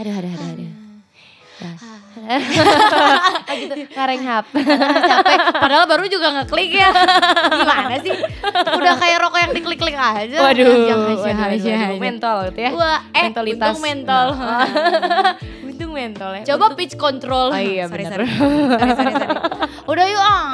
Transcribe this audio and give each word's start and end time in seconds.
Aduh, 0.00 0.14
aduh, 0.14 0.32
aduh, 0.32 0.46
aduh. 0.48 0.70
Ah, 2.30 3.52
gitu, 3.52 3.74
kareng 3.98 4.22
hap. 4.24 4.48
capek 5.10 5.38
padahal 5.52 5.84
baru 5.84 6.08
juga 6.08 6.32
ngeklik 6.40 6.72
ya 6.72 6.88
gimana 7.52 8.00
sih 8.00 8.16
udah 8.48 8.94
kayak 8.96 9.18
rokok 9.20 9.40
yang 9.44 9.52
diklik-klik 9.52 9.92
aja 9.92 10.38
Waduh, 10.40 10.64
Jangan, 10.64 11.04
waduh, 11.04 11.20
jangan, 11.20 11.44
waduh, 11.44 11.60
jangan. 11.60 11.88
waduh, 11.90 12.00
mentol 12.00 12.38
gitu 12.48 12.60
ya. 12.64 12.70
Wah, 12.72 13.00
eh 13.12 13.22
Mentolitas. 13.28 13.66
untung 13.68 13.80
mentol 13.84 14.26
mentol 16.00 16.32
ya. 16.32 16.42
coba 16.48 16.72
pitch 16.72 16.96
control 16.96 17.52
Oh 17.52 17.60
iya, 17.60 17.84
sorry, 17.84 18.08
benar. 18.08 18.24
sorry. 18.24 18.28
sorry, 18.72 18.92
sorry, 18.96 19.14
sorry. 19.14 19.36
udah 19.92 20.04
yuk 20.06 20.22
ah 20.22 20.48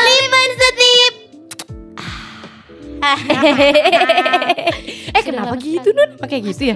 Liman 0.00 0.50
setip. 0.56 1.14
eh 5.14 5.22
kenapa 5.22 5.54
gitu 5.56 5.88
Nun? 5.92 6.10
Pakai 6.18 6.38
gitu 6.42 6.62
ya? 6.66 6.74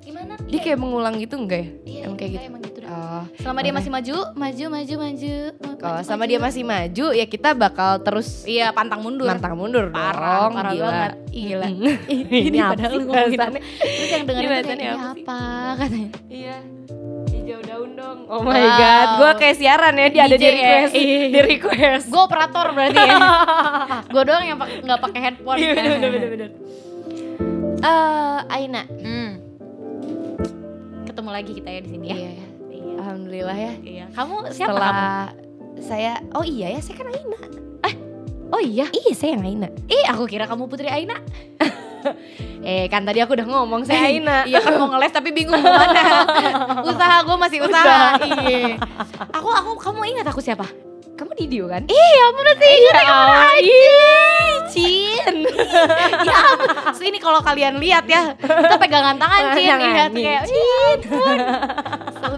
Gimana 0.00 0.34
Dia 0.48 0.58
kayak 0.58 0.78
mengulang 0.80 1.14
gitu 1.18 1.36
enggak 1.36 1.60
ya? 1.60 1.68
Iya, 1.84 2.00
Emang 2.08 2.16
kayak 2.16 2.30
iya, 2.32 2.40
gitu. 2.48 2.67
Oh, 2.98 3.22
Selama 3.36 3.60
dia 3.60 3.70
masih 3.70 3.90
maju, 3.90 4.16
maju, 4.34 4.64
maju, 4.68 4.94
maju. 4.98 5.34
Kalau 5.78 6.00
sama 6.02 6.24
dia 6.24 6.36
masih 6.36 6.62
maju 6.62 7.06
ya 7.10 7.24
kita 7.24 7.54
bakal 7.54 8.00
terus 8.00 8.42
Iya, 8.42 8.70
pantang 8.70 8.98
mundur. 9.00 9.24
mantang 9.24 9.54
mundur 9.54 9.86
Parah, 9.88 10.44
dong. 10.44 10.52
parah 10.52 10.72
gila. 10.72 10.84
banget. 10.84 11.12
Gila. 11.28 11.66
Ini 12.28 12.58
apa 12.58 12.70
padahal 12.72 12.90
sih 12.90 12.96
lu 12.96 13.04
ngomongin? 13.04 13.38
Terus 13.38 14.10
yang 14.10 14.24
dengerin 14.24 14.42
Ini 14.42 14.50
tuh 14.50 14.50
kayak, 14.50 14.50
bahasannya 14.50 14.82
"Ini 14.82 14.90
apa 14.90 14.98
sih?" 14.98 15.22
apa 15.22 15.40
katanya. 15.76 16.10
Iya. 16.28 16.56
Hijau 17.28 17.60
daun 17.62 17.90
dong. 17.94 18.18
Oh 18.26 18.40
my 18.40 18.50
Wow. 18.58 18.76
god, 18.76 19.08
gua 19.16 19.30
kayak 19.34 19.56
siaran 19.56 19.94
ya 19.94 20.06
dia 20.08 20.22
ada 20.22 20.34
DJ 20.34 20.36
di 20.36 20.44
ya? 20.44 20.50
request. 20.50 20.92
Iya. 20.92 21.18
Di 21.24 21.40
request. 21.46 22.04
Gue 22.08 22.22
operator 22.22 22.66
berarti 22.72 22.98
ya. 22.98 23.16
Gue 24.12 24.22
doang 24.22 24.44
yang 24.44 24.58
nggak 24.58 25.00
pakai 25.00 25.20
headphone. 25.22 25.56
Iya 25.56 25.70
bener 25.72 25.90
bener 25.94 26.10
bener. 26.10 26.28
bener. 26.28 26.50
Eh, 27.80 28.38
Aina. 28.50 28.82
Hmm. 28.84 29.30
Ketemu 31.04 31.30
lagi 31.30 31.52
kita 31.52 31.68
ya 31.68 31.80
di 31.80 31.88
sini 31.88 32.06
ya. 32.06 32.16
Iya. 32.18 32.46
Iya. 33.08 33.16
Alhamdulillah 33.16 33.56
ya. 33.56 33.72
Iya. 33.80 34.06
Kamu 34.12 34.34
siapa 34.52 34.68
Setelah 34.76 34.92
kamu? 34.92 35.80
saya 35.80 36.12
oh 36.34 36.44
iya 36.44 36.66
ya 36.76 36.80
saya 36.84 36.96
kan 37.00 37.08
Aina. 37.08 37.40
Oh 38.48 38.60
iya. 38.64 38.88
Iya 38.88 39.12
saya 39.12 39.36
yang 39.36 39.44
Aina. 39.44 39.68
Ih, 39.88 40.04
aku 40.08 40.24
kira 40.28 40.44
kamu 40.48 40.68
Putri 40.68 40.88
Aina. 40.92 41.16
Eh 42.62 42.86
kan 42.86 43.02
tadi 43.02 43.18
aku 43.18 43.34
udah 43.34 43.46
ngomong 43.46 43.82
saya 43.82 44.06
Aina. 44.06 44.46
iya 44.46 44.62
kan 44.62 44.78
mau 44.78 44.86
ngeles 44.86 45.10
tapi 45.10 45.34
bingung 45.34 45.58
gimana. 45.58 46.24
usaha 46.90 47.16
gue 47.26 47.36
masih 47.36 47.58
usaha. 47.64 48.16
Iya. 48.22 48.78
Aku 49.34 49.48
aku 49.50 49.70
kamu 49.76 50.16
ingat 50.16 50.26
aku 50.30 50.38
siapa? 50.38 50.64
Kamu 51.18 51.34
Didio 51.34 51.66
kan? 51.66 51.82
Iya, 51.90 52.24
bener 52.30 52.54
sih. 52.62 52.74
Iya. 52.78 53.18
Ih, 53.58 54.54
Cin. 54.70 55.36
ya 56.28 56.36
ampun. 56.54 56.70
Terus 56.94 57.02
ini 57.02 57.18
kalau 57.18 57.42
kalian 57.42 57.82
lihat 57.82 58.06
ya, 58.06 58.38
kita 58.38 58.76
pegangan 58.78 59.18
tangan 59.18 59.58
Cin, 59.58 59.66
nih, 59.66 59.90
kayak 60.22 60.44
Cin. 60.46 60.98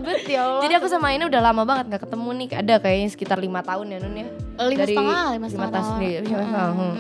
Sebet 0.01 0.21
ya 0.27 0.41
Allah. 0.43 0.61
Jadi 0.65 0.73
aku 0.75 0.87
sama 0.89 1.07
Aina 1.09 1.25
udah 1.25 1.41
lama 1.43 1.63
banget 1.63 1.85
gak 1.91 2.03
ketemu 2.05 2.29
nih. 2.35 2.47
Ada 2.57 2.75
kayaknya 2.79 3.09
sekitar 3.09 3.37
lima 3.37 3.61
tahun 3.61 3.87
ya 3.87 3.99
Nun 3.99 4.15
ya. 4.15 4.27
lima 4.61 4.79
dari 4.79 4.91
setengah, 4.91 5.23
lima 5.31 5.47
setengah 5.47 5.71
tahun 5.71 5.85
tahun. 5.85 6.21
lima 6.21 6.41
Mm-mm. 6.41 6.53
tahun. 6.57 6.93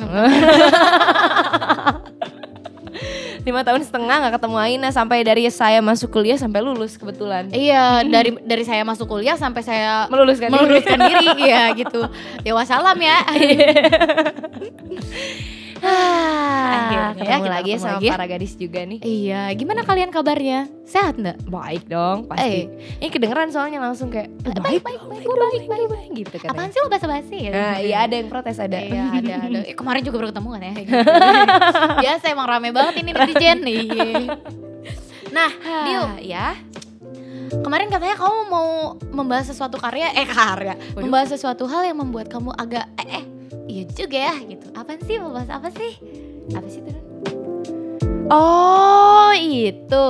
Lima 3.40 3.60
tahun 3.64 3.80
setengah 3.80 4.14
gak 4.20 4.32
ketemu 4.36 4.56
Aina 4.58 4.88
sampai 4.90 5.18
dari 5.20 5.42
saya 5.48 5.80
masuk 5.80 6.10
kuliah 6.10 6.36
sampai 6.36 6.60
lulus 6.60 6.94
kebetulan. 6.94 7.48
Iya, 7.48 8.04
dari 8.04 8.36
dari 8.38 8.62
saya 8.62 8.84
masuk 8.84 9.08
kuliah 9.08 9.34
sampai 9.34 9.64
saya 9.64 10.04
Meluluskan 10.06 10.46
diri. 10.46 10.54
meluluskan 10.60 10.98
diri, 11.00 11.26
iya 11.40 11.72
gitu. 11.72 12.04
Ya 12.42 12.52
wassalam 12.52 12.98
ya. 13.08 13.18
Ah, 15.80 16.70
Akhirnya 16.70 17.08
ketemu 17.10 17.20
kita 17.40 17.50
lagi 17.50 17.68
ya 17.68 17.72
ketemu 17.72 17.80
sama 17.80 17.92
lagi 17.94 18.04
ya. 18.04 18.12
para 18.12 18.26
gadis 18.26 18.52
juga 18.54 18.80
nih. 18.82 18.98
Iya, 19.00 19.42
gimana 19.54 19.80
kalian 19.82 20.10
kabarnya? 20.10 20.60
Sehat 20.84 21.14
enggak? 21.16 21.36
Baik 21.42 21.84
dong, 21.86 22.18
pasti. 22.26 22.68
Ini 22.98 23.08
kedengeran 23.08 23.48
soalnya 23.48 23.78
langsung 23.78 24.08
kayak 24.08 24.28
"Eh, 24.42 24.54
Baik, 24.54 24.82
baik, 24.82 25.00
baik, 25.02 25.22
gue 25.22 25.36
baik, 25.36 25.62
baik, 25.66 25.86
baik. 25.88 26.10
gitu 26.14 26.36
katanya. 26.36 26.52
Apaan 26.52 26.68
sih 26.68 26.80
lo 26.80 26.88
basa-basi 26.88 27.36
ya? 27.40 27.50
Nah, 27.50 27.76
iya 27.78 27.96
ada 28.02 28.14
yang 28.14 28.28
protes 28.28 28.56
ada. 28.56 28.76
Iya 28.76 29.02
ada 29.10 29.32
ada. 29.42 29.58
Eh, 29.66 29.74
kemarin 29.74 30.00
juga 30.00 30.16
baru 30.18 30.28
ketemu 30.30 30.48
kan 30.48 30.60
ya. 30.60 30.72
Gitu. 30.76 30.92
Biasa 32.04 32.24
emang 32.28 32.46
rame 32.46 32.68
banget 32.70 32.94
ini 32.98 33.10
netizen 33.10 33.58
nih. 33.60 33.84
Nah, 35.30 35.46
Ah, 35.62 36.18
ya. 36.18 36.58
kemarin 37.52 37.86
katanya 37.86 38.14
kamu 38.16 38.38
mau 38.46 38.68
membahas 39.10 39.46
sesuatu 39.46 39.74
karya, 39.74 40.10
eh 40.12 40.22
karya, 40.24 40.74
Waduh. 40.74 41.02
membahas 41.02 41.30
sesuatu 41.30 41.66
hal 41.66 41.82
yang 41.84 41.96
membuat 41.96 42.26
kamu 42.26 42.50
agak 42.52 42.86
eh, 42.96 43.06
eh 43.12 43.24
iya 43.70 43.84
juga 43.86 44.18
ya 44.18 44.34
gitu. 44.42 44.66
Apa 44.74 44.98
sih 44.98 45.16
mau 45.16 45.30
bahas 45.30 45.48
apa 45.48 45.68
sih? 45.70 45.92
Apa 46.50 46.66
sih 46.66 46.80
itu? 46.82 46.92
Oh, 48.26 49.30
itu. 49.34 50.04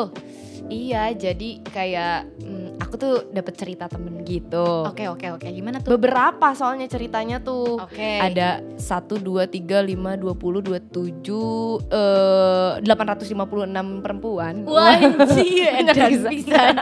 Iya, 0.70 1.10
jadi 1.12 1.58
kayak 1.66 2.30
mm, 2.38 2.78
aku 2.78 2.94
tuh 2.94 3.14
dapet 3.34 3.58
cerita 3.58 3.90
temen 3.90 4.22
gitu. 4.22 4.86
Oke 4.86 5.10
oke 5.10 5.26
oke, 5.34 5.48
gimana 5.50 5.82
tuh? 5.82 5.98
Beberapa 5.98 6.54
soalnya 6.54 6.86
ceritanya 6.86 7.42
tuh. 7.42 7.82
Oke. 7.82 8.22
Ada 8.22 8.62
1, 8.78 9.18
2, 9.18 9.50
3, 9.50 9.82
5, 9.82 9.98
20, 9.98 10.62
27, 10.62 11.90
eh 11.90 12.72
856 12.86 14.04
perempuan. 14.04 14.54
Wah, 14.62 14.94
Nggak 15.00 15.90
edan 15.90 16.10
bisa. 16.14 16.28
pisan. 16.30 16.74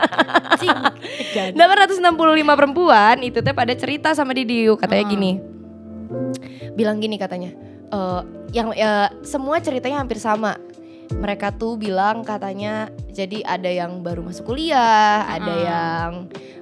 Cing. 0.61 0.79
Edan. 1.33 1.51
865 1.57 2.59
perempuan 2.61 3.15
itu 3.25 3.41
teh 3.41 3.55
pada 3.57 3.73
cerita 3.73 4.13
sama 4.13 4.37
Didiu 4.37 4.77
katanya 4.77 5.01
Heeh. 5.07 5.13
gini. 5.17 5.31
Bilang 6.75 6.99
gini 6.99 7.15
katanya. 7.15 7.53
eh 7.89 8.21
yang 8.53 8.73
eh, 8.73 9.09
semua 9.25 9.61
ceritanya 9.61 10.01
hampir 10.01 10.17
sama. 10.21 10.57
Mereka 11.09 11.57
tuh 11.57 11.73
bilang 11.73 12.21
katanya 12.21 12.93
jadi 13.09 13.41
ada 13.41 13.65
yang 13.65 14.05
baru 14.05 14.21
masuk 14.21 14.53
kuliah, 14.53 15.25
ada 15.25 15.53
Heeh. 15.57 15.65
yang 15.65 16.11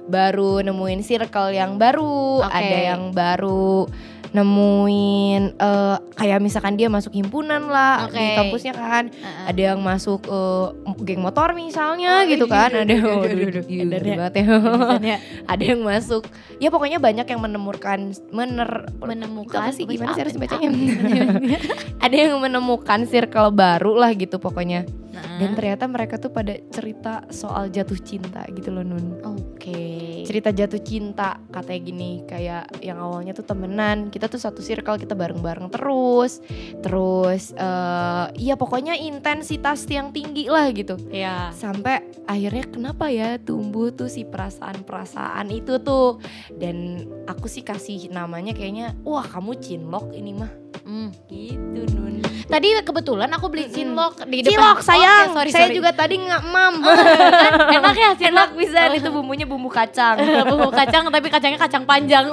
baru 0.08 0.64
nemuin 0.64 1.04
circle 1.04 1.52
yang 1.52 1.76
baru, 1.76 2.40
Oke. 2.40 2.56
ada 2.56 2.78
yang 2.96 3.12
baru 3.12 3.84
nemuin 4.30 5.42
eh, 5.54 5.96
kayak 6.14 6.38
misalkan 6.38 6.74
dia 6.74 6.86
masuk 6.86 7.12
himpunan 7.12 7.66
lah 7.66 8.08
di 8.08 8.18
Oke. 8.18 8.36
kampusnya 8.36 8.74
kan. 8.74 9.04
Heeh. 9.08 9.44
ada 9.48 9.60
yang 9.72 9.80
masuk 9.80 10.24
eh, 10.24 10.66
geng 11.02 11.22
motor 11.22 11.52
misalnya 11.52 12.22
Oh, 12.22 12.28
gitu 12.28 12.46
kan. 12.46 12.70
iya, 12.72 12.82
ada 12.84 12.94
iya, 12.94 13.04
waduh, 13.04 13.64
iya, 13.68 13.84
banget 14.16 14.34
ya. 14.34 14.44
Edannya 14.48 15.16
ada 15.52 15.64
yang 15.64 15.80
masuk. 15.80 16.22
Ya 16.58 16.68
pokoknya 16.68 16.98
banyak 16.98 17.26
yang 17.26 17.40
menemukan 17.40 17.98
mener 18.30 18.70
menemukan 18.98 19.70
sih? 19.70 19.86
gimana 19.86 20.12
sih 20.12 20.22
harus 20.26 20.34
bacanya? 20.34 20.68
Ada 22.04 22.14
yang 22.14 22.38
menemukan 22.38 23.04
circle 23.04 23.50
baru 23.50 23.94
lah 23.94 24.10
gitu 24.14 24.38
pokoknya. 24.38 24.86
Nah, 25.08 25.42
dan 25.42 25.50
ternyata 25.52 25.90
mereka 25.90 26.14
tuh 26.14 26.30
pada 26.30 26.54
cerita 26.70 27.26
soal 27.28 27.66
jatuh 27.68 27.98
cinta 27.98 28.46
gitu 28.48 28.70
loh 28.70 28.82
nun. 28.82 29.18
Oke. 29.24 30.06
cerita 30.22 30.52
jatuh 30.52 30.78
cinta 30.78 31.40
katanya 31.48 31.80
gini 31.80 32.10
kayak 32.22 32.84
yang 32.84 33.00
awalnya 33.00 33.32
tuh 33.32 33.42
temenan 33.42 34.12
kita 34.18 34.26
tuh 34.26 34.42
satu 34.42 34.58
circle 34.58 34.98
kita 34.98 35.14
bareng-bareng 35.14 35.70
terus. 35.70 36.42
Terus 36.82 37.54
eh 37.54 38.26
iya 38.34 38.58
pokoknya 38.58 38.98
intensitas 38.98 39.86
yang 39.86 40.10
tinggi 40.10 40.50
lah 40.50 40.74
gitu. 40.74 40.98
Iya. 41.08 41.54
sampai 41.54 42.02
akhirnya 42.26 42.66
kenapa 42.66 43.08
ya 43.08 43.38
tumbuh 43.38 43.94
tuh 43.94 44.10
si 44.10 44.26
perasaan-perasaan 44.26 45.48
itu 45.54 45.78
tuh? 45.78 46.18
Dan 46.50 47.06
aku 47.30 47.46
sih 47.46 47.62
kasih 47.62 48.10
namanya 48.10 48.52
kayaknya 48.52 48.98
wah 49.06 49.22
kamu 49.24 49.54
cinlok 49.62 50.10
ini 50.12 50.34
mah 50.34 50.67
Hmm. 50.88 51.12
gitu 51.28 51.84
nun 51.92 52.16
Tadi 52.48 52.80
kebetulan 52.80 53.28
aku 53.28 53.52
beli 53.52 53.68
Mm-mm. 53.68 53.76
cinlok 53.76 54.24
di 54.24 54.40
depan. 54.40 54.48
cilok 54.48 54.78
sayang 54.80 55.28
Oke, 55.28 55.36
sorry, 55.36 55.50
saya 55.52 55.68
sorry. 55.68 55.76
juga 55.76 55.90
tadi 55.92 56.16
nggak 56.16 56.42
mam 56.42 56.74
kan 56.80 57.52
enak 57.76 57.92
ya 57.94 58.10
cinlok 58.16 58.48
enak 58.48 58.50
bisa 58.56 58.80
itu 58.90 59.08
bumbunya 59.10 59.44
bumbu 59.44 59.68
kacang 59.68 60.16
bumbu 60.48 60.72
kacang 60.72 61.04
tapi 61.06 61.28
kacangnya 61.28 61.60
kacang 61.60 61.84
panjang. 61.84 62.24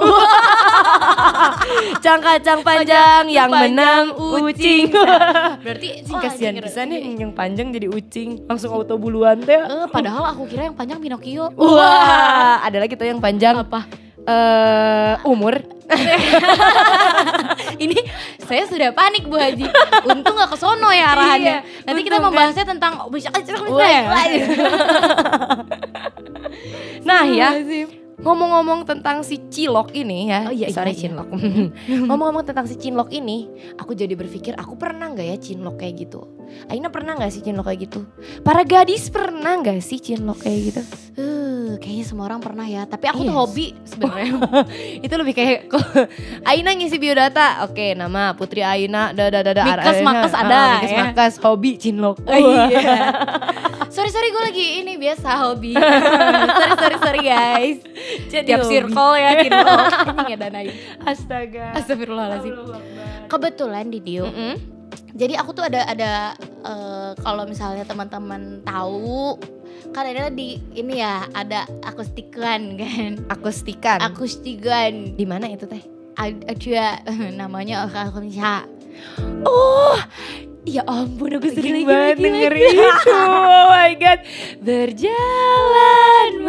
kacang 1.92 2.20
kacang 2.22 2.58
panjang 2.62 3.24
yang 3.28 3.50
panjang, 3.50 3.74
menang 3.76 4.04
ucing 4.40 4.88
Berarti 5.60 5.88
wah, 6.06 6.20
kasihan 6.22 6.54
bisa 6.56 6.80
iya. 6.80 6.88
nih 6.88 7.00
yang 7.18 7.32
panjang 7.32 7.68
jadi 7.70 7.86
ucing 7.86 8.46
langsung 8.46 8.72
auto 8.72 8.96
buluan 8.96 9.36
teh 9.38 9.58
Eh, 9.58 9.86
padahal 9.86 10.32
aku 10.32 10.46
kira 10.46 10.64
yang 10.64 10.74
panjang 10.74 10.96
Pinocchio. 10.96 11.52
wah 11.52 12.62
ada 12.62 12.78
lagi 12.78 12.94
tuh 12.94 13.04
yang 13.04 13.20
panjang 13.20 13.52
Apa? 13.58 13.84
eh 14.18 15.14
umur 15.22 15.60
Ini 17.84 17.98
saya 18.42 18.66
sudah 18.66 18.90
panik 18.90 19.30
Bu 19.30 19.38
Haji. 19.38 19.66
Untung 20.10 20.34
gak 20.34 20.50
ke 20.50 20.56
sono 20.58 20.90
ya 20.90 21.14
arahannya. 21.14 21.56
Iya, 21.62 21.84
Nanti 21.86 22.00
kita 22.02 22.18
kan. 22.18 22.24
membahasnya 22.30 22.64
tentang 22.66 22.92
bisa 23.10 23.30
nah 27.06 27.22
ya 27.22 27.54
ngomong-ngomong 28.16 28.88
tentang 28.88 29.20
si 29.20 29.36
Cilok 29.46 29.92
ini 29.92 30.32
ya. 30.32 30.48
Oh 30.48 30.54
iya, 30.54 30.68
iya, 30.68 30.74
sorry 30.74 30.96
iya. 30.96 31.00
Cinlok. 31.04 31.28
ngomong-ngomong 32.08 32.44
tentang 32.44 32.64
si 32.64 32.76
Cinlok 32.76 33.12
ini, 33.12 33.46
aku 33.76 33.92
jadi 33.92 34.16
berpikir 34.16 34.56
aku 34.56 34.74
pernah 34.74 35.12
nggak 35.12 35.26
ya 35.26 35.36
Cinlok 35.36 35.76
kayak 35.76 35.94
gitu? 36.00 36.24
Aina 36.70 36.88
pernah 36.88 37.12
nggak 37.12 37.28
sih 37.28 37.42
Cinlok 37.42 37.68
kayak 37.68 37.80
gitu? 37.90 38.00
Para 38.40 38.62
gadis 38.62 39.12
pernah 39.12 39.60
nggak 39.60 39.78
sih 39.80 39.98
Cinlok 39.98 40.40
kayak 40.40 40.60
gitu? 40.64 40.80
Eh, 41.16 41.70
kayaknya 41.76 42.04
semua 42.06 42.24
orang 42.26 42.40
pernah 42.40 42.64
ya. 42.64 42.84
Tapi 42.84 43.04
aku 43.04 43.20
tuh 43.20 43.34
Yes. 43.34 43.40
hobi 43.42 43.66
sebenarnya. 43.84 44.30
itu 45.06 45.14
lebih 45.14 45.34
kayak 45.36 45.58
Aina 46.48 46.72
ngisi 46.72 46.96
biodata. 46.96 47.68
Oke, 47.68 47.92
nama 47.92 48.32
Putri 48.32 48.64
Aina 48.64 49.12
dada 49.12 49.44
dada 49.44 49.60
Mikes, 49.60 50.00
makes 50.00 50.32
ada, 50.32 50.56
Ah, 50.56 50.68
Mikes, 50.80 50.90
ya. 50.90 51.02
makes, 51.04 51.34
hobi 51.42 51.70
Cinlok. 51.76 52.16
Oh, 52.24 52.32
iya. 52.32 53.12
sorry 53.86 54.08
sorry 54.08 54.28
gue 54.28 54.42
lagi 54.44 54.66
ini 54.80 54.96
biasa 54.96 55.28
hobi. 55.42 55.72
sorry 55.76 56.74
sorry 56.74 56.96
sorry 56.98 57.20
guys. 57.22 57.78
Jadi 58.32 58.46
Tiap 58.46 58.62
circle 58.64 59.12
ya 59.14 59.30
Cinlok. 59.40 59.78
Ini 60.06 60.22
ngedanain. 60.28 60.74
Astaga. 61.02 61.66
Astagfirullahaladzim. 61.74 62.54
Kebetulan 63.26 63.90
di 63.90 63.98
Dio. 64.00 64.26
Mm-mm. 64.26 64.54
Jadi 65.16 65.32
aku 65.32 65.50
tuh 65.50 65.64
ada 65.64 65.82
ada 65.88 66.36
eh, 66.62 67.10
kalau 67.18 67.48
misalnya 67.48 67.82
teman-teman 67.82 68.60
tahu 68.62 69.40
kan 69.90 70.04
ada 70.04 70.28
di 70.28 70.60
ini 70.74 71.00
ya 71.00 71.24
ada 71.32 71.64
akustikan 71.82 72.76
kan. 72.76 73.24
Akustikan. 73.26 73.98
Akustikan. 74.04 75.16
di 75.16 75.24
mana 75.24 75.48
itu 75.48 75.64
teh? 75.64 75.80
Ad- 76.16 76.48
Ada 76.48 77.00
namanya 77.30 77.84
Akustikan. 77.88 78.64
Oh, 79.44 79.96
ya 80.64 80.80
ampun 80.88 81.36
aku 81.36 81.52
sering 81.52 81.84
lagi, 81.84 81.88
banget 81.88 82.16
dengerin 82.16 82.64
itu. 82.72 83.12
Oh 83.12 83.68
my 83.68 83.92
god, 84.00 84.20
berjalan 84.60 86.30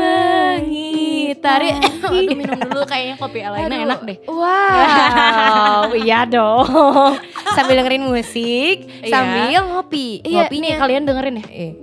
mengitari. 1.27 1.67
Aduh 2.07 2.11
minum 2.31 2.55
dulu 2.57 2.81
kayaknya 2.83 3.15
kopi 3.15 3.39
Alena 3.41 3.67
Aduh, 3.67 3.83
enak 3.83 3.99
deh. 4.01 4.17
Wow, 4.25 5.83
iya 6.01 6.23
dong. 6.23 6.65
sambil 7.55 7.75
dengerin 7.77 8.03
musik, 8.03 8.87
Iya. 9.03 9.11
sambil 9.11 9.59
ngopi. 9.67 10.23
Iya, 10.23 10.47
Ngopinya 10.47 10.63
nih 10.65 10.79
kalian 10.79 11.03
dengerin 11.03 11.35
ya. 11.37 11.45
Eh. 11.49 11.73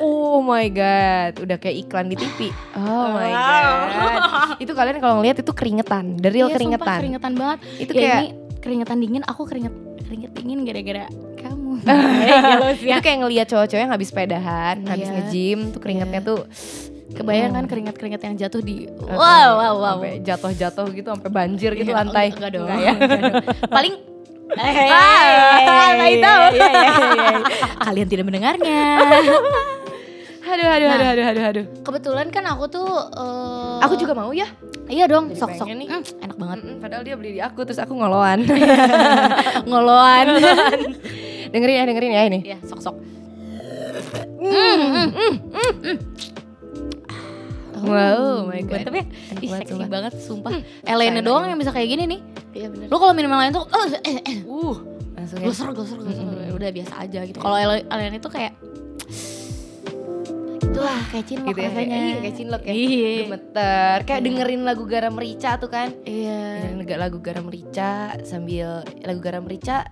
Oh 0.00 0.40
my 0.40 0.64
god, 0.70 1.32
udah 1.38 1.56
kayak 1.56 1.76
iklan 1.78 2.08
di 2.08 2.16
TV. 2.16 2.48
Oh 2.72 3.06
my 3.10 3.28
god. 3.28 4.56
Itu 4.56 4.72
kalian 4.72 4.96
kalau 4.96 5.20
ngeliat 5.20 5.36
itu 5.38 5.52
keringetan, 5.52 6.16
the 6.16 6.28
real 6.28 6.48
Iya, 6.48 6.56
sumpah, 6.56 6.58
keringetan. 6.58 6.98
keringetan 6.98 7.32
banget. 7.36 7.58
Itu 7.78 7.92
ya 7.92 8.00
kayak 8.00 8.16
ini 8.16 8.28
keringetan 8.60 8.96
dingin, 8.96 9.22
aku 9.24 9.42
keringet 9.44 9.74
keringet 10.02 10.30
dingin 10.32 10.64
gara-gara 10.64 11.04
kamu. 11.36 11.72
Jealous 11.80 12.80
ya. 12.80 12.96
itu 12.96 13.00
kayak 13.02 13.18
ngeliat 13.20 13.46
cowok-cowok 13.46 13.82
yang 13.82 13.92
habis 13.92 14.08
sepedahan, 14.08 14.76
habis 14.84 15.04
Iya. 15.04 15.14
nge-gym, 15.14 15.58
tuh 15.70 15.80
keringetnya 15.80 16.20
Iya. 16.22 16.28
tuh 16.28 16.38
Kebayang 17.10 17.52
kan 17.52 17.64
Oh. 17.64 17.68
keringat-keringat 17.68 18.20
yang 18.22 18.34
jatuh 18.36 18.60
di 18.60 18.86
Uh, 18.88 19.12
wow 19.12 19.48
wow 19.56 19.74
wow. 19.74 19.94
sampai 19.98 20.22
jatuh-jatuh 20.22 20.86
gitu 20.92 21.08
sampai 21.10 21.30
banjir 21.30 21.70
gitu 21.74 21.90
Iya, 21.90 21.98
lantai. 21.98 22.26
Enggak 22.30 22.50
dong. 22.52 22.64
Enggak 22.64 22.80
ya? 22.80 22.92
enggak 22.94 23.10
dong. 23.10 23.34
Paling 23.68 23.94
lantai 24.50 26.12
tahu. 26.18 26.42
Iya, 26.50 26.68
iya, 26.68 26.88
iya, 26.90 27.06
iya. 27.14 27.38
Kalian 27.80 28.08
tidak 28.08 28.24
mendengarnya. 28.26 28.82
Aduh, 30.50 30.66
aduh, 30.66 30.82
Nah. 30.82 30.96
aduh, 30.98 31.06
aduh, 31.06 31.26
aduh, 31.30 31.44
aduh. 31.46 31.64
Kebetulan 31.78 32.26
kan 32.28 32.42
aku 32.44 32.66
tuh 32.66 32.82
eh, 33.14 33.78
Aku 33.86 33.94
juga 33.94 34.18
mau 34.18 34.34
ya. 34.34 34.50
Iya 34.90 35.06
dong, 35.06 35.30
sok-sok. 35.30 35.62
nih. 35.70 35.86
Hmm, 35.86 36.02
enak 36.18 36.36
banget. 36.36 36.58
Mm-mm, 36.58 36.76
padahal 36.82 37.02
dia 37.06 37.14
beli 37.14 37.38
di 37.38 37.40
aku 37.40 37.62
terus 37.62 37.78
aku 37.78 37.94
ngoloan. 37.94 38.42
Ngoloan. 39.70 40.26
dengerin 41.54 41.76
ya, 41.76 41.84
dengerin 41.86 42.10
ya 42.10 42.22
ini. 42.26 42.38
ya, 42.44 42.58
sok-sok. 42.60 42.98
Wow, 47.82 48.18
oh 48.18 48.38
my 48.44 48.60
god. 48.62 48.84
Ya? 48.84 49.02
Enak 49.02 49.04
Ih, 49.36 49.48
banget, 49.48 49.60
seksi 49.60 49.72
sumpah. 49.72 49.88
banget, 49.88 50.12
sumpah. 50.18 50.52
Elena 50.82 50.96
sayang 51.10 51.24
doang 51.24 51.44
yang 51.46 51.58
bisa 51.58 51.70
kayak 51.70 51.88
gini 51.88 52.02
nih. 52.06 52.20
Iya 52.52 52.66
bener. 52.68 52.86
Lu 52.86 52.96
kalau 52.96 53.12
minum 53.12 53.30
yang 53.30 53.40
lain 53.40 53.52
tuh, 53.52 53.64
oh, 53.64 53.84
eh, 54.00 54.20
eh, 54.20 54.38
Uh, 54.44 54.76
langsung 55.14 55.38
ya. 55.38 55.46
glosor, 55.46 55.68
glosor, 55.72 55.98
glosor. 55.98 56.24
Mm-mm. 56.24 56.52
Udah 56.52 56.70
biasa 56.70 56.92
aja 56.98 57.20
gitu. 57.22 57.38
Kalau 57.38 57.56
Ele- 57.56 57.86
Elena 57.86 58.16
itu 58.16 58.28
kayak 58.28 58.52
itulah 60.60 61.00
kayak 61.10 61.24
cinlok 61.26 61.46
gitu 61.50 61.60
ya. 61.60 61.68
rasanya. 61.68 61.96
Iya, 61.98 62.16
kayak 62.20 62.36
cinlok 62.36 62.62
ya. 62.62 62.72
Iya. 62.72 63.10
Gemeter. 63.26 63.96
Kayak 64.02 64.20
Iya. 64.20 64.26
dengerin 64.30 64.62
lagu 64.62 64.84
garam 64.86 65.12
merica 65.12 65.50
tuh 65.56 65.68
kan. 65.68 65.88
Iya. 66.04 66.40
Dengerin 66.70 67.00
lagu 67.00 67.18
garam 67.18 67.44
merica 67.44 67.90
sambil 68.22 68.68
lagu 69.02 69.20
garam 69.20 69.42
merica 69.42 69.90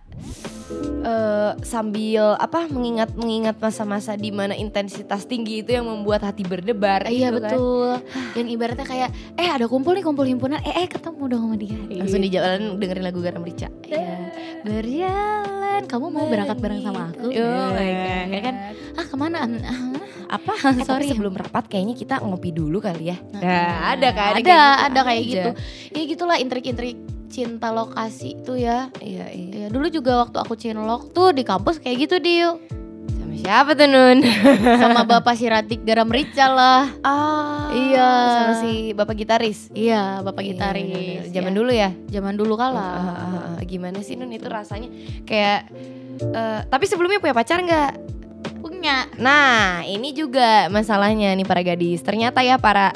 eh 0.98 1.52
sambil 1.60 2.36
apa 2.36 2.66
mengingat 2.66 3.14
mengingat 3.14 3.56
masa-masa 3.56 4.12
di 4.14 4.28
mana 4.28 4.52
intensitas 4.52 5.24
tinggi 5.24 5.60
itu 5.60 5.72
yang 5.72 5.84
membuat 5.84 6.20
hati 6.22 6.42
berdebar 6.42 7.04
Iya 7.04 7.28
gitu 7.28 7.38
kan. 7.38 7.50
betul. 7.50 7.90
Yang 8.36 8.48
ibaratnya 8.50 8.84
kayak 8.84 9.08
eh 9.34 9.48
ada 9.48 9.64
kumpul 9.64 9.92
nih 9.92 10.02
kumpul 10.02 10.24
himpunan, 10.24 10.60
eh 10.60 10.74
eh 10.76 10.86
ketemu 10.86 11.22
dong 11.26 11.42
sama 11.42 11.56
dia. 11.56 11.76
langsung 11.90 12.20
di 12.20 12.28
jalan 12.28 12.76
dengerin 12.76 13.02
lagu 13.02 13.18
garam 13.18 13.40
merica 13.40 13.68
Iya. 13.82 14.16
Berjalan, 14.60 15.82
kamu 15.84 16.06
mau 16.08 16.26
berangkat 16.26 16.58
bareng 16.58 16.82
sama 16.82 17.08
aku? 17.08 17.24
oh 17.24 17.30
Iya, 17.30 17.48
god 17.48 18.28
ya 18.28 18.40
kan? 18.42 18.54
Ah 18.92 19.04
ke 19.04 19.14
mana? 19.14 19.38
Ah, 19.40 19.48
apa? 20.30 20.52
Eh, 20.70 20.84
Sorry. 20.88 21.06
sebelum 21.06 21.32
rapat 21.32 21.64
kayaknya 21.66 21.94
kita 21.94 22.14
ngopi 22.18 22.50
dulu 22.50 22.78
kali 22.78 23.08
ya 23.08 23.16
Nah, 23.30 23.40
nah 23.40 23.72
ada 23.90 24.08
kan 24.10 24.32
ada, 24.36 24.58
ada 24.84 25.00
kayak 25.02 25.22
aja. 25.22 25.30
gitu. 25.30 25.50
Ya 25.90 26.02
gitulah 26.06 26.36
intrik-intrik 26.36 26.96
cinta 27.28 27.68
lokasi 27.68 28.34
tuh 28.40 28.56
ya. 28.56 28.88
iya 28.98 29.28
iya 29.28 29.54
Ya 29.54 29.66
dulu 29.68 29.88
juga 29.88 30.18
waktu 30.18 30.36
aku 30.36 30.54
cinlok 30.54 31.12
tuh 31.12 31.30
di 31.30 31.42
kampus 31.42 31.76
kayak 31.76 31.96
gitu 32.02 32.16
Dio. 32.18 32.56
sama 33.10 33.34
siapa 33.34 33.70
tuh 33.72 33.86
Nun 33.86 34.18
Sama 34.80 35.04
Bapak 35.10 35.32
Siratik 35.32 35.80
Garam 35.82 36.08
Rica 36.08 36.48
lah. 36.48 36.88
ah 37.00 37.68
Iya. 37.68 38.10
sama 38.32 38.52
si 38.58 38.72
bapak 38.90 39.12
gitaris 39.14 39.68
Iya, 39.70 40.20
Bapak 40.20 40.40
Iya, 40.40 40.48
gitaris. 40.50 40.88
bener-bener. 40.88 41.28
zaman 41.30 41.52
ya. 41.52 41.56
dulu 41.56 41.70
ya 41.70 41.90
Zaman 42.10 42.34
dulu 42.34 42.54
kala. 42.56 42.80
Ah, 42.80 42.88
ah, 42.88 43.12
ah. 43.52 43.56
gimana 43.62 44.00
sih 44.00 44.16
Nun 44.16 44.32
itu 44.32 44.48
rasanya 44.48 44.88
kayak 45.22 45.68
eh, 46.24 46.60
tapi 46.64 46.84
sebelumnya 46.84 47.18
punya 47.18 47.32
pacar 47.32 47.60
nggak 47.60 47.92
Punya. 48.58 49.06
Nah, 49.16 49.82
ini 49.82 50.10
juga 50.10 50.66
masalahnya 50.68 51.30
nih 51.32 51.42
para 51.42 51.62
gadis. 51.62 51.98
Ternyata 52.00 52.42
ya 52.42 52.58
para 52.58 52.90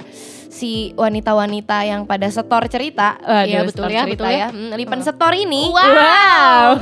si 0.52 0.92
wanita-wanita 0.92 1.80
yang 1.82 2.04
pada 2.04 2.28
setor 2.28 2.68
cerita, 2.68 3.16
waduh, 3.16 3.48
Iya, 3.48 3.60
betul 3.64 3.88
setor 3.88 3.90
ya, 3.90 4.02
betul 4.04 4.28
ya. 4.28 4.48
Hmm, 4.52 4.70
lipen 4.76 5.00
setor 5.00 5.32
ini, 5.32 5.62
Wow. 5.72 6.76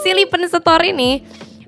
si 0.00 0.10
lipen 0.10 0.44
setor 0.46 0.80
ini 0.82 1.20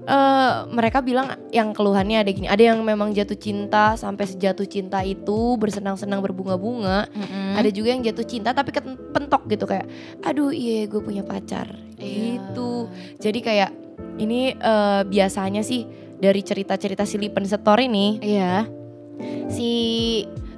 eh, 0.02 0.52
mereka 0.68 1.02
bilang 1.02 1.28
yang 1.50 1.72
keluhannya 1.72 2.22
ada 2.22 2.30
gini, 2.30 2.46
ada 2.46 2.62
yang 2.62 2.80
memang 2.80 3.10
jatuh 3.10 3.36
cinta 3.36 3.92
sampai 3.94 4.24
sejatuh 4.24 4.64
cinta 4.64 5.02
itu 5.02 5.56
bersenang-senang 5.56 6.22
berbunga-bunga, 6.22 7.10
Mm-mm. 7.10 7.58
ada 7.58 7.68
juga 7.68 7.92
yang 7.92 8.00
jatuh 8.00 8.24
cinta 8.24 8.50
tapi 8.50 8.70
kepentok 8.70 9.44
gitu 9.46 9.66
kayak, 9.66 9.84
aduh 10.22 10.50
iya 10.50 10.86
gue 10.86 11.00
punya 11.00 11.20
pacar, 11.20 11.68
Iya. 11.96 12.38
gitu. 12.40 12.88
Jadi 13.18 13.38
kayak 13.40 13.70
ini 14.16 14.52
eh, 14.52 15.02
biasanya 15.04 15.60
sih 15.60 15.84
dari 16.16 16.40
cerita-cerita 16.40 17.04
si 17.04 17.20
Lipen 17.20 17.44
Setor 17.44 17.76
ini 17.78 18.16
Iya. 18.22 18.64
Si 19.48 19.70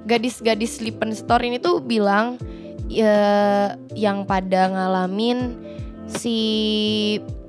gadis-gadis 0.04 0.80
Lipen 0.80 1.12
Setor 1.12 1.42
ini 1.42 1.58
tuh 1.58 1.78
bilang 1.78 2.40
ya, 2.88 3.14
yang 3.92 4.24
pada 4.24 4.68
ngalamin 4.68 5.54
si 6.08 6.38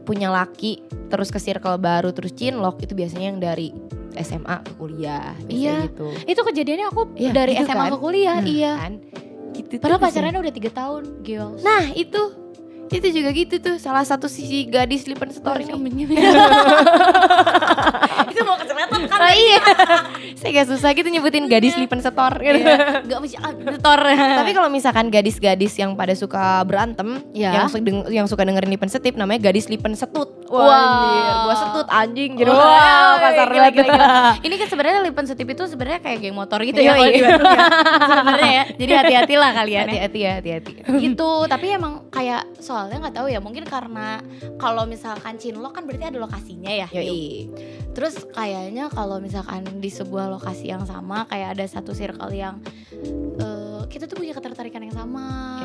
punya 0.03 0.27
laki 0.27 0.81
terus 1.07 1.29
ke 1.29 1.37
circle 1.37 1.77
baru 1.77 2.11
terus 2.11 2.33
cinlok 2.33 2.81
itu 2.81 2.93
biasanya 2.93 3.27
yang 3.29 3.39
dari 3.39 3.69
SMA 4.17 4.59
ke 4.61 4.71
kuliah 4.75 5.31
Iya. 5.47 5.87
gitu. 5.87 6.09
Itu 6.25 6.41
kejadiannya 6.43 6.87
aku 6.87 7.01
Iya, 7.15 7.31
dari 7.31 7.53
gitu 7.53 7.65
SMA 7.65 7.77
kan? 7.79 7.91
ke 7.93 7.97
kuliah, 7.97 8.37
Nah, 8.37 8.49
iya. 8.49 8.73
kan? 8.75 8.93
Gitu 9.53 9.73
Padahal 9.77 9.95
biasanya. 9.95 10.11
pacarannya 10.11 10.39
udah 10.41 10.53
tiga 10.53 10.71
tahun, 10.73 11.03
girls. 11.21 11.61
Nah 11.61 11.83
itu 11.93 12.21
itu 12.89 13.07
juga 13.11 13.29
gitu 13.29 13.55
tuh 13.57 13.75
salah 13.77 14.01
satu 14.01 14.25
sisi 14.25 14.65
gadis 14.65 15.05
Lipen 15.05 15.29
Setor 15.29 15.57
ini. 15.59 15.73
itu 18.29 18.41
mau 18.43 18.55
kecepatan 18.55 19.01
kan? 19.05 19.19
Oh 19.19 19.31
iya, 19.31 19.59
saya 20.35 20.49
gak 20.53 20.67
susah 20.69 20.89
gitu 20.91 21.07
nyebutin 21.07 21.45
gadis 21.45 21.75
lipen 21.75 21.99
setor 21.99 22.31
gitu. 22.37 22.59
Iya. 22.61 23.03
Gak 23.03 23.19
bisa 23.19 23.37
ah, 23.39 23.51
setor. 23.51 23.99
Tapi 24.09 24.51
kalau 24.53 24.69
misalkan 24.69 25.05
gadis-gadis 25.09 25.73
yang 25.75 25.93
pada 25.93 26.13
suka 26.13 26.63
berantem, 26.63 27.19
Ya. 27.31 27.51
yang, 27.53 27.67
su- 27.67 27.81
deng- 27.81 28.07
yang 28.07 28.25
suka 28.25 28.43
dengerin 28.43 28.69
lipen 28.69 28.87
setip 28.87 29.15
namanya 29.15 29.49
gadis 29.49 29.67
lipen 29.67 29.93
setut. 29.93 30.29
Wah. 30.49 30.65
anjir, 30.65 31.33
gua 31.43 31.55
setut 31.55 31.87
anjing 31.89 32.31
gitu. 32.35 32.49
Wah, 32.49 32.65
Wow, 32.69 33.13
kasar 33.21 33.47
gila, 33.49 33.69
gila, 33.69 33.85
gila. 33.85 34.07
Ini 34.41 34.55
kan 34.55 34.67
sebenarnya 34.67 34.99
lipen 35.03 35.25
setip 35.25 35.47
itu 35.47 35.63
sebenarnya 35.67 35.99
kayak 35.99 36.17
geng 36.19 36.33
motor 36.33 36.59
gitu 36.63 36.79
ya 36.79 36.95
di 36.95 37.21
Bandung 37.21 37.45
ya. 37.45 37.65
Sebenarnya 38.01 38.51
ya. 38.51 38.63
Jadi 38.75 38.91
hati-hatilah 38.95 39.51
kalian 39.53 39.77
ya. 39.77 39.85
Hati-hati 39.85 40.19
ya, 40.19 40.31
hati-hati. 40.39 40.71
gitu 40.99 41.29
tapi 41.45 41.65
emang 41.69 42.07
kayak 42.09 42.43
soalnya 42.79 43.03
nggak 43.03 43.15
tahu 43.19 43.27
ya 43.27 43.43
mungkin 43.43 43.67
karena 43.67 44.23
kalau 44.55 44.87
misalkan 44.87 45.35
Cinlok 45.35 45.75
kan 45.75 45.83
berarti 45.83 46.15
ada 46.15 46.19
lokasinya 46.23 46.71
ya 46.71 46.87
Yoi. 46.95 47.51
terus 47.91 48.23
kayaknya 48.31 48.87
kalau 48.87 49.19
misalkan 49.19 49.67
di 49.83 49.91
sebuah 49.91 50.31
lokasi 50.31 50.71
yang 50.71 50.87
sama 50.87 51.27
kayak 51.27 51.59
ada 51.59 51.67
satu 51.67 51.91
circle 51.91 52.31
yang 52.31 52.63
eh, 53.35 53.83
kita 53.91 54.07
tuh 54.07 54.21
punya 54.21 54.31
ketertarikan 54.31 54.85
yang 54.85 54.95
sama. 54.95 55.58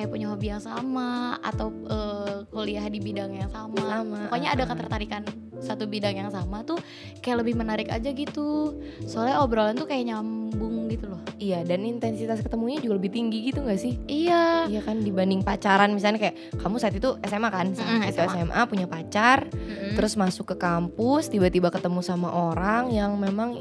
Kayak 0.00 0.08
punya 0.08 0.32
hobi 0.32 0.48
yang 0.48 0.64
sama 0.64 1.36
atau 1.44 1.68
eh, 1.84 2.48
kuliah 2.48 2.88
di 2.88 3.04
bidang 3.04 3.36
yang 3.36 3.52
sama. 3.52 3.76
Sama, 3.76 4.32
Pokoknya 4.32 4.48
ada 4.56 4.64
uh-uh. 4.64 4.72
ketertarikan 4.72 5.22
satu 5.60 5.84
bidang 5.84 6.16
yang 6.16 6.32
sama 6.32 6.64
tuh 6.64 6.80
kayak 7.20 7.44
lebih 7.44 7.52
menarik 7.52 7.92
aja 7.92 8.08
gitu. 8.08 8.80
Soalnya 9.04 9.44
obrolan 9.44 9.76
tuh 9.76 9.84
kayak 9.84 10.08
nyambung 10.08 10.88
gitu 10.88 11.12
loh. 11.12 11.20
Iya 11.36 11.68
dan 11.68 11.84
intensitas 11.84 12.40
ketemunya 12.40 12.80
juga 12.80 12.96
lebih 12.96 13.12
tinggi 13.12 13.52
gitu 13.52 13.60
gak 13.60 13.76
sih? 13.76 14.00
Iya. 14.08 14.72
Iya 14.72 14.80
kan 14.80 15.04
dibanding 15.04 15.44
pacaran 15.44 15.92
misalnya 15.92 16.16
kayak 16.16 16.56
kamu 16.56 16.80
saat 16.80 16.96
itu 16.96 17.20
SMA 17.28 17.48
kan 17.52 17.76
saat 17.76 18.08
itu 18.08 18.16
SMA. 18.16 18.32
SMA 18.40 18.60
punya 18.64 18.86
pacar 18.88 19.52
Mm-mm. 19.52 20.00
terus 20.00 20.16
masuk 20.16 20.52
ke 20.52 20.56
kampus 20.56 21.28
tiba-tiba 21.28 21.68
ketemu 21.68 22.00
sama 22.00 22.32
orang 22.32 22.88
yang 22.88 23.20
memang 23.20 23.60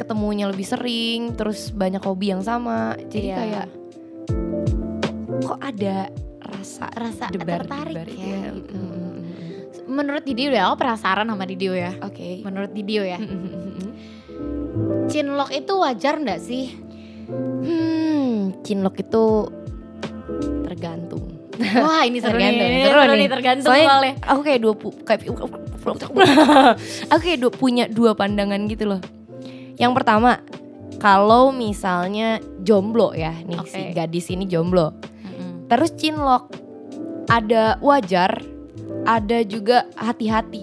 ketemunya 0.00 0.48
lebih 0.48 0.64
sering 0.64 1.36
terus 1.36 1.68
banyak 1.68 2.00
hobi 2.00 2.32
yang 2.32 2.40
sama 2.40 2.96
jadi 3.12 3.26
Iya. 3.26 3.36
kayak 3.36 3.66
kok 5.46 5.58
ada 5.58 5.96
rasa 6.42 6.86
rasa 6.92 7.24
debar 7.30 7.62
tertarik 7.62 7.94
debar 7.94 8.08
ya, 8.10 8.38
gitu. 8.50 8.56
gitu. 8.60 8.74
Mm, 8.74 8.86
mm, 8.86 9.02
mm. 9.06 9.24
Menurut 9.86 10.22
Didio 10.22 10.50
ya, 10.50 10.66
aku 10.66 10.82
penasaran 10.82 11.26
sama 11.26 11.44
Didio 11.46 11.72
ya. 11.72 11.94
Oke. 12.02 12.42
Menurut 12.42 12.70
Didio 12.70 13.02
ya, 13.02 13.18
Mm, 13.18 13.94
cinlok 15.06 15.50
itu 15.50 15.72
wajar 15.78 16.18
nggak 16.18 16.40
sih? 16.42 16.74
Hmm, 17.62 18.62
cinlok 18.62 18.98
itu 18.98 19.24
tergantung. 20.62 21.24
Wah 21.56 22.04
ini 22.04 22.20
seru 22.20 22.36
nih, 22.36 22.52
Tergantung, 22.52 22.68
ini 22.68 22.82
seru 22.84 22.98
seru 23.00 23.12
nih. 23.14 23.18
nih 23.18 23.30
tergantung 23.32 23.66
Soalnya 23.72 23.88
soalnya. 23.88 24.14
aku 24.28 24.40
kayak 24.44 24.60
dua 24.60 24.74
pu 24.76 24.88
kayak 25.02 25.20
aku 27.10 27.20
kayak 27.22 27.38
dua, 27.40 27.52
punya 27.54 27.84
dua 27.88 28.12
pandangan 28.12 28.60
gitu 28.68 28.84
loh. 28.90 29.00
Yang 29.78 29.92
pertama, 29.96 30.42
kalau 30.98 31.54
misalnya 31.54 32.42
jomblo 32.60 33.14
ya, 33.14 33.32
nih 33.46 33.60
si 33.64 33.80
Oke. 33.80 33.94
gadis 33.94 34.26
ini 34.28 34.44
jomblo. 34.44 34.92
Terus 35.66 35.90
cinlok 35.98 36.50
ada 37.26 37.78
wajar, 37.82 38.38
ada 39.02 39.38
juga 39.42 39.86
hati-hati. 39.98 40.62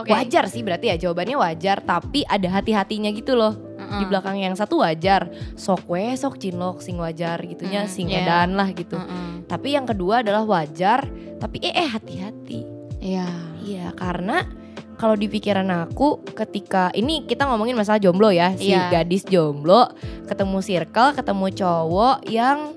Oke. 0.00 0.16
Wajar 0.16 0.48
sih 0.48 0.64
berarti 0.64 0.88
ya 0.88 0.96
jawabannya 0.96 1.36
wajar, 1.36 1.84
tapi 1.84 2.24
ada 2.24 2.48
hati-hatinya 2.48 3.12
gitu 3.12 3.36
loh. 3.36 3.52
Mm-mm. 3.76 4.00
Di 4.00 4.04
belakang 4.08 4.40
yang 4.40 4.56
satu 4.56 4.80
wajar, 4.80 5.28
sok 5.60 5.84
we 5.92 6.16
sok 6.16 6.40
cinlok 6.40 6.80
sing 6.80 6.96
wajar 6.96 7.36
gitunya, 7.44 7.84
Mm, 7.84 7.90
sing 7.90 8.08
yeah. 8.08 8.24
edan 8.24 8.56
lah 8.56 8.72
gitu. 8.72 8.96
Mm-mm. 8.96 9.44
Tapi 9.44 9.76
yang 9.76 9.84
kedua 9.84 10.24
adalah 10.24 10.48
wajar, 10.48 11.04
tapi 11.36 11.60
eh 11.60 11.74
eh 11.76 11.88
hati-hati. 11.90 12.64
Iya. 13.00 13.28
Iya, 13.60 13.92
karena 13.92 14.48
kalau 14.96 15.16
di 15.16 15.28
pikiran 15.28 15.68
aku 15.68 16.24
ketika 16.32 16.88
ini 16.96 17.28
kita 17.28 17.44
ngomongin 17.44 17.76
masalah 17.76 18.00
jomblo 18.00 18.32
ya, 18.32 18.56
si 18.56 18.72
Iya. 18.72 18.88
gadis 18.88 19.24
jomblo 19.28 19.92
ketemu 20.24 20.64
circle, 20.64 21.12
ketemu 21.12 21.46
cowok 21.60 22.16
yang 22.28 22.72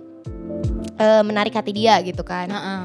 eh, 1.04 1.24
menarik 1.28 1.52
hati 1.52 1.76
dia 1.76 2.00
gitu 2.00 2.24
kan. 2.24 2.48
Heeh. 2.48 2.84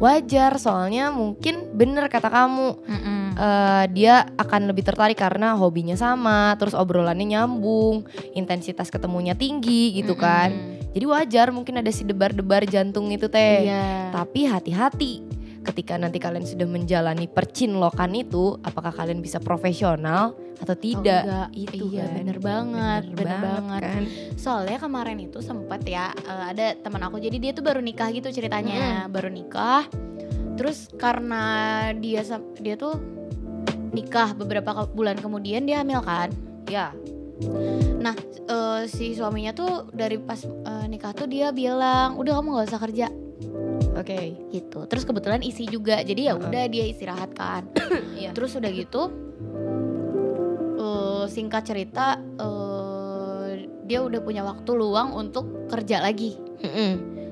Wajar, 0.00 0.56
soalnya 0.56 1.12
mungkin 1.12 1.76
bener 1.76 2.08
kata 2.08 2.32
kamu, 2.32 2.72
Mm-mm. 2.88 3.36
eh, 3.36 3.84
dia 3.92 4.24
akan 4.40 4.72
lebih 4.72 4.82
tertarik 4.82 5.20
karena 5.20 5.52
hobinya 5.54 5.92
sama, 5.92 6.56
terus 6.56 6.72
obrolannya 6.72 7.36
nyambung, 7.36 8.08
intensitas 8.32 8.88
ketemunya 8.88 9.36
tinggi 9.36 9.92
gitu 10.00 10.16
kan. 10.16 10.50
Mm-mm. 10.50 10.90
Jadi 10.90 11.04
wajar 11.06 11.46
mungkin 11.54 11.84
ada 11.84 11.92
si 11.94 12.02
debar-debar 12.02 12.66
jantung 12.66 13.12
itu 13.14 13.30
teh. 13.30 13.68
Iya. 13.68 14.10
Tapi 14.10 14.48
hati-hati 14.48 15.39
ketika 15.60 15.96
nanti 15.96 16.16
kalian 16.16 16.42
sudah 16.42 16.64
menjalani 16.64 17.28
percinlokan 17.28 18.16
itu, 18.16 18.56
apakah 18.64 18.90
kalian 18.90 19.20
bisa 19.20 19.36
profesional 19.36 20.32
atau 20.56 20.74
tidak? 20.76 21.24
enggak. 21.24 21.48
itu 21.52 21.84
Iya, 21.92 22.04
kan. 22.04 22.16
bener 22.16 22.38
banget, 22.40 23.02
bener 23.12 23.38
banget. 23.40 23.82
kan. 23.82 24.02
Soalnya 24.36 24.78
kemarin 24.78 25.18
itu 25.20 25.38
sempat 25.40 25.84
ya 25.84 26.12
eh, 26.16 26.44
ada 26.52 26.66
teman 26.76 27.00
aku 27.00 27.16
jadi 27.16 27.36
dia 27.36 27.52
tuh 27.52 27.64
baru 27.64 27.80
nikah 27.80 28.08
gitu 28.10 28.28
ceritanya, 28.28 29.04
baru 29.06 29.28
nikah. 29.28 29.84
Terus 30.56 30.92
karena 30.96 31.44
dia 31.96 32.20
dia 32.56 32.74
tuh 32.76 32.96
nikah 33.90 34.32
beberapa 34.32 34.86
bulan 34.86 35.16
kemudian 35.16 35.64
dia 35.64 35.80
hamil 35.80 36.00
kan. 36.00 36.28
Ya. 36.68 36.92
Nah, 37.96 38.12
eh, 38.46 38.82
si 38.84 39.16
suaminya 39.16 39.52
tuh 39.52 39.88
dari 39.92 40.20
pas 40.20 40.40
eh, 40.44 40.86
nikah 40.88 41.12
tuh 41.12 41.24
dia 41.24 41.52
bilang, 41.52 42.16
"Udah 42.16 42.36
kamu 42.36 42.48
nggak 42.52 42.68
usah 42.68 42.80
kerja." 42.80 43.06
Oke. 43.90 44.38
gitu. 44.50 44.86
Terus 44.86 45.04
kebetulan 45.04 45.40
isi 45.40 45.66
juga. 45.66 46.00
Jadi 46.00 46.30
ya 46.30 46.34
udah 46.34 46.64
dia 46.66 46.84
istirahat 46.86 47.34
kan. 47.34 47.66
Iya. 48.20 48.36
Terus 48.36 48.52
udah 48.54 48.70
gitu 48.70 49.02
eh, 50.76 51.24
singkat 51.26 51.62
cerita 51.64 52.16
eh, 52.16 53.50
dia 53.84 54.00
udah 54.00 54.20
punya 54.22 54.42
waktu 54.44 54.70
luang 54.72 55.12
untuk 55.12 55.66
kerja 55.66 56.00
lagi. 56.00 56.36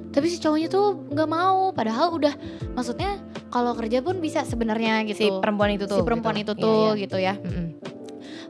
Tapi 0.08 0.26
si 0.26 0.40
cowoknya 0.40 0.68
tuh 0.68 1.04
nggak 1.12 1.28
mau, 1.28 1.70
padahal 1.70 2.16
udah 2.16 2.32
maksudnya 2.72 3.20
kalau 3.52 3.76
kerja 3.76 4.00
pun 4.00 4.18
bisa 4.18 4.42
sebenarnya 4.42 5.04
gitu. 5.04 5.20
Si 5.20 5.28
perempuan 5.28 5.76
itu 5.76 5.84
tuh. 5.84 6.00
Si 6.00 6.02
perempuan 6.02 6.36
gitu. 6.40 6.56
itu 6.56 6.64
tuh 6.64 6.72
Iya, 6.72 6.88
iya. 6.96 7.02
gitu 7.04 7.16
ya. 7.20 7.34
Mm-mm. 7.36 7.66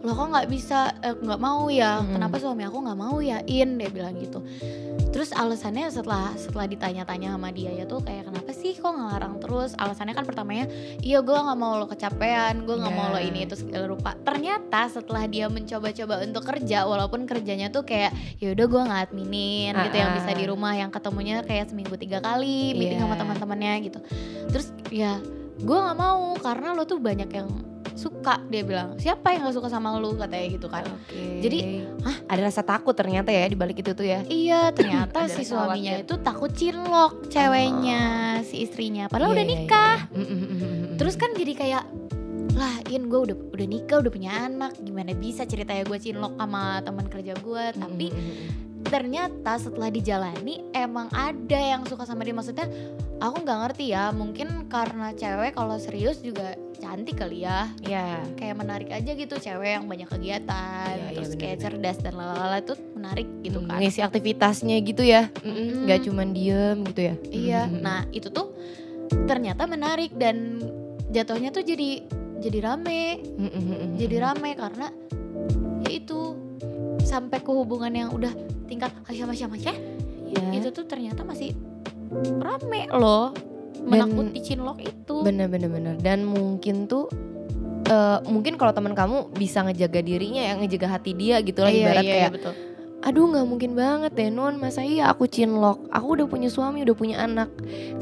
Loh 0.01 0.15
kok 0.15 0.29
nggak 0.31 0.47
bisa 0.47 0.95
eh, 1.01 1.15
nggak 1.15 1.41
mau 1.41 1.67
ya? 1.69 1.99
Mm-mm. 1.99 2.15
Kenapa 2.15 2.39
suami 2.39 2.63
aku 2.63 2.79
nggak 2.81 2.99
mau 2.99 3.19
ya? 3.19 3.43
In 3.45 3.77
dia 3.77 3.89
bilang 3.89 4.15
gitu. 4.17 4.39
Terus 5.09 5.33
alasannya 5.33 5.89
setelah 5.89 6.37
setelah 6.37 6.69
ditanya-tanya 6.69 7.33
sama 7.33 7.49
dia 7.49 7.73
ya 7.73 7.85
tuh 7.85 8.05
kayak 8.05 8.29
kenapa 8.29 8.51
sih 8.53 8.77
kok 8.77 8.93
ngelarang 8.93 9.41
terus? 9.41 9.73
Alasannya 9.75 10.13
kan 10.13 10.23
pertamanya 10.23 10.69
iya 11.01 11.19
gue 11.19 11.33
nggak 11.35 11.59
mau 11.59 11.75
lo 11.75 11.87
kecapean, 11.87 12.63
gue 12.63 12.77
nggak 12.77 12.95
mau 12.95 13.09
lo 13.11 13.19
Ya. 13.19 13.27
ini 13.27 13.49
itu 13.49 13.57
segala 13.57 13.89
rupa. 13.89 14.15
Ternyata 14.21 14.87
setelah 14.87 15.25
dia 15.25 15.49
mencoba-coba 15.49 16.23
untuk 16.23 16.45
kerja 16.45 16.85
walaupun 16.85 17.25
kerjanya 17.25 17.69
tuh 17.69 17.83
kayak 17.83 18.13
ya 18.37 18.53
udah 18.53 18.67
gue 18.69 18.83
nggak 18.85 19.03
adminin 19.11 19.73
gitu 19.75 19.97
yang 19.97 20.13
bisa 20.15 20.31
di 20.31 20.45
Ah-ah. 20.45 20.51
rumah 20.53 20.73
yang 20.77 20.91
ketemunya 20.93 21.41
kayak 21.43 21.67
seminggu 21.67 21.97
tiga 21.97 22.21
kali 22.21 22.77
meeting 22.77 23.01
Iya. 23.01 23.09
sama 23.09 23.17
teman-temannya 23.17 23.73
gitu. 23.85 23.99
Terus 24.53 24.69
ya 24.93 25.19
gue 25.59 25.79
nggak 25.83 25.99
mau 25.99 26.37
karena 26.39 26.71
lo 26.71 26.85
tuh 26.85 27.01
banyak 27.01 27.27
yang 27.29 27.49
suka 27.99 28.39
dia 28.47 28.63
bilang 28.63 28.95
siapa 28.95 29.35
yang 29.35 29.43
gak 29.45 29.59
suka 29.59 29.67
sama 29.67 29.99
lu? 29.99 30.15
Katanya 30.15 30.47
gitu 30.49 30.71
kan. 30.71 30.87
Oke. 30.87 31.43
Jadi, 31.43 31.83
ada 32.25 32.41
rasa 32.41 32.63
takut 32.63 32.95
ternyata 32.95 33.29
ya 33.29 33.43
di 33.45 33.59
balik 33.59 33.83
itu 33.83 33.91
tuh 33.91 34.07
ya. 34.07 34.23
Iya 34.23 34.71
ternyata 34.71 35.27
si 35.35 35.43
suaminya 35.43 35.99
itu 35.99 36.15
takut 36.19 36.55
cinlok 36.55 37.27
ceweknya 37.27 38.03
si 38.41 38.63
istrinya 38.63 39.11
padahal 39.11 39.35
udah 39.35 39.43
Iya, 39.43 39.53
nikah. 39.59 39.99
iya. 40.07 40.15
Mm-mm-mm-mm. 40.15 40.95
terus 40.95 41.19
kan 41.19 41.35
jadi 41.35 41.53
kayak 41.53 41.85
lah 42.55 42.75
In 42.91 43.07
gue 43.07 43.21
udah 43.23 43.37
udah 43.51 43.67
nikah 43.67 43.99
udah 43.99 44.11
punya 44.11 44.33
anak 44.35 44.75
gimana 44.79 45.11
bisa 45.13 45.43
ceritanya 45.43 45.83
gue 45.83 45.99
cinlok 45.99 46.35
sama 46.35 46.83
teman 46.83 47.07
kerja 47.07 47.35
gue 47.35 47.65
tapi 47.73 48.09
ternyata 48.83 49.59
setelah 49.59 49.91
dijalani 49.91 50.65
emang 50.73 51.11
ada 51.11 51.59
yang 51.59 51.85
suka 51.85 52.03
sama 52.03 52.25
dia. 52.25 52.33
Maksudnya 52.33 52.67
aku 53.19 53.43
nggak 53.43 53.59
ngerti 53.67 53.85
ya 53.91 54.11
mungkin 54.11 54.67
karena 54.67 55.13
cewek 55.13 55.53
kalau 55.53 55.77
serius 55.77 56.19
juga 56.19 56.55
cantik 56.79 57.17
kali 57.17 57.43
ya 57.43 57.69
Iya. 57.81 58.23
kayak 58.35 58.57
menarik 58.57 58.89
aja 58.89 59.11
gitu 59.13 59.35
cewek 59.35 59.71
yang 59.75 59.85
banyak 59.85 60.07
kegiatan 60.07 60.89
Iya, 60.89 61.05
iya, 61.05 61.15
terus 61.15 61.31
kayak 61.33 61.59
bener-bener. 61.59 61.93
cerdas 61.93 61.99
dan 62.01 62.15
lalala 62.15 62.57
itu 62.57 62.75
menarik 62.93 63.27
gitu 63.41 63.59
kan 63.61 63.79
Ngisi 63.79 64.01
aktivitasnya 64.01 64.77
gitu 64.81 65.03
ya. 65.03 65.27
Mm. 65.41 65.85
Nggak 65.85 66.01
cuman 66.05 66.29
diem 66.31 66.77
gitu 66.85 67.01
ya. 67.03 67.15
iya 67.29 67.61
Mm-mm. 67.65 67.81
nah 67.81 68.07
itu 68.09 68.29
tuh 68.29 68.55
ternyata 69.25 69.65
menarik 69.65 70.15
dan 70.15 70.63
jatuhnya 71.09 71.49
tuh 71.49 71.63
jadi 71.63 72.05
jadi 72.39 72.59
rame 72.63 73.25
Mm-mm-mm. 73.35 73.97
jadi 73.97 74.17
rame 74.23 74.55
karena 74.55 74.93
ya 75.81 75.91
itu 75.91 76.37
sampai 77.01 77.39
ke 77.39 77.49
hubungan 77.49 77.91
yang 77.91 78.11
udah 78.11 78.31
tingkat 78.65 78.93
masya-masya 79.03 79.73
Ya. 80.29 80.45
itu 80.53 80.69
tuh 80.69 80.85
ternyata 80.85 81.25
masih 81.25 81.57
rame 82.37 82.85
loh 82.91 83.33
menakuti 83.89 84.39
cinlok 84.45 84.79
itu. 84.85 85.15
Bener-bener 85.25 85.69
bener. 85.73 85.95
Dan 85.99 86.29
mungkin 86.29 86.85
tuh 86.87 87.09
eh, 87.89 88.19
mungkin 88.29 88.55
kalau 88.61 88.73
teman 88.77 88.93
kamu 88.93 89.33
bisa 89.35 89.65
ngejaga 89.65 90.01
dirinya 90.05 90.43
ya 90.45 90.53
ngejaga 90.61 91.01
hati 91.01 91.13
dia 91.17 91.41
gitu 91.41 91.65
lah 91.65 91.73
Iya, 91.73 91.81
ibarat 91.83 92.03
iya, 92.05 92.13
kayak 92.13 92.23
iya, 92.23 92.31
betul. 92.37 92.55
aduh 92.99 93.31
nggak 93.31 93.47
mungkin 93.47 93.73
banget 93.79 94.11
deh 94.19 94.27
non 94.27 94.59
masa 94.59 94.83
iya 94.83 95.07
aku 95.07 95.31
cinlok 95.31 95.87
aku 95.95 96.19
udah 96.19 96.27
punya 96.27 96.51
suami 96.51 96.83
udah 96.83 96.97
punya 96.99 97.17
anak. 97.23 97.47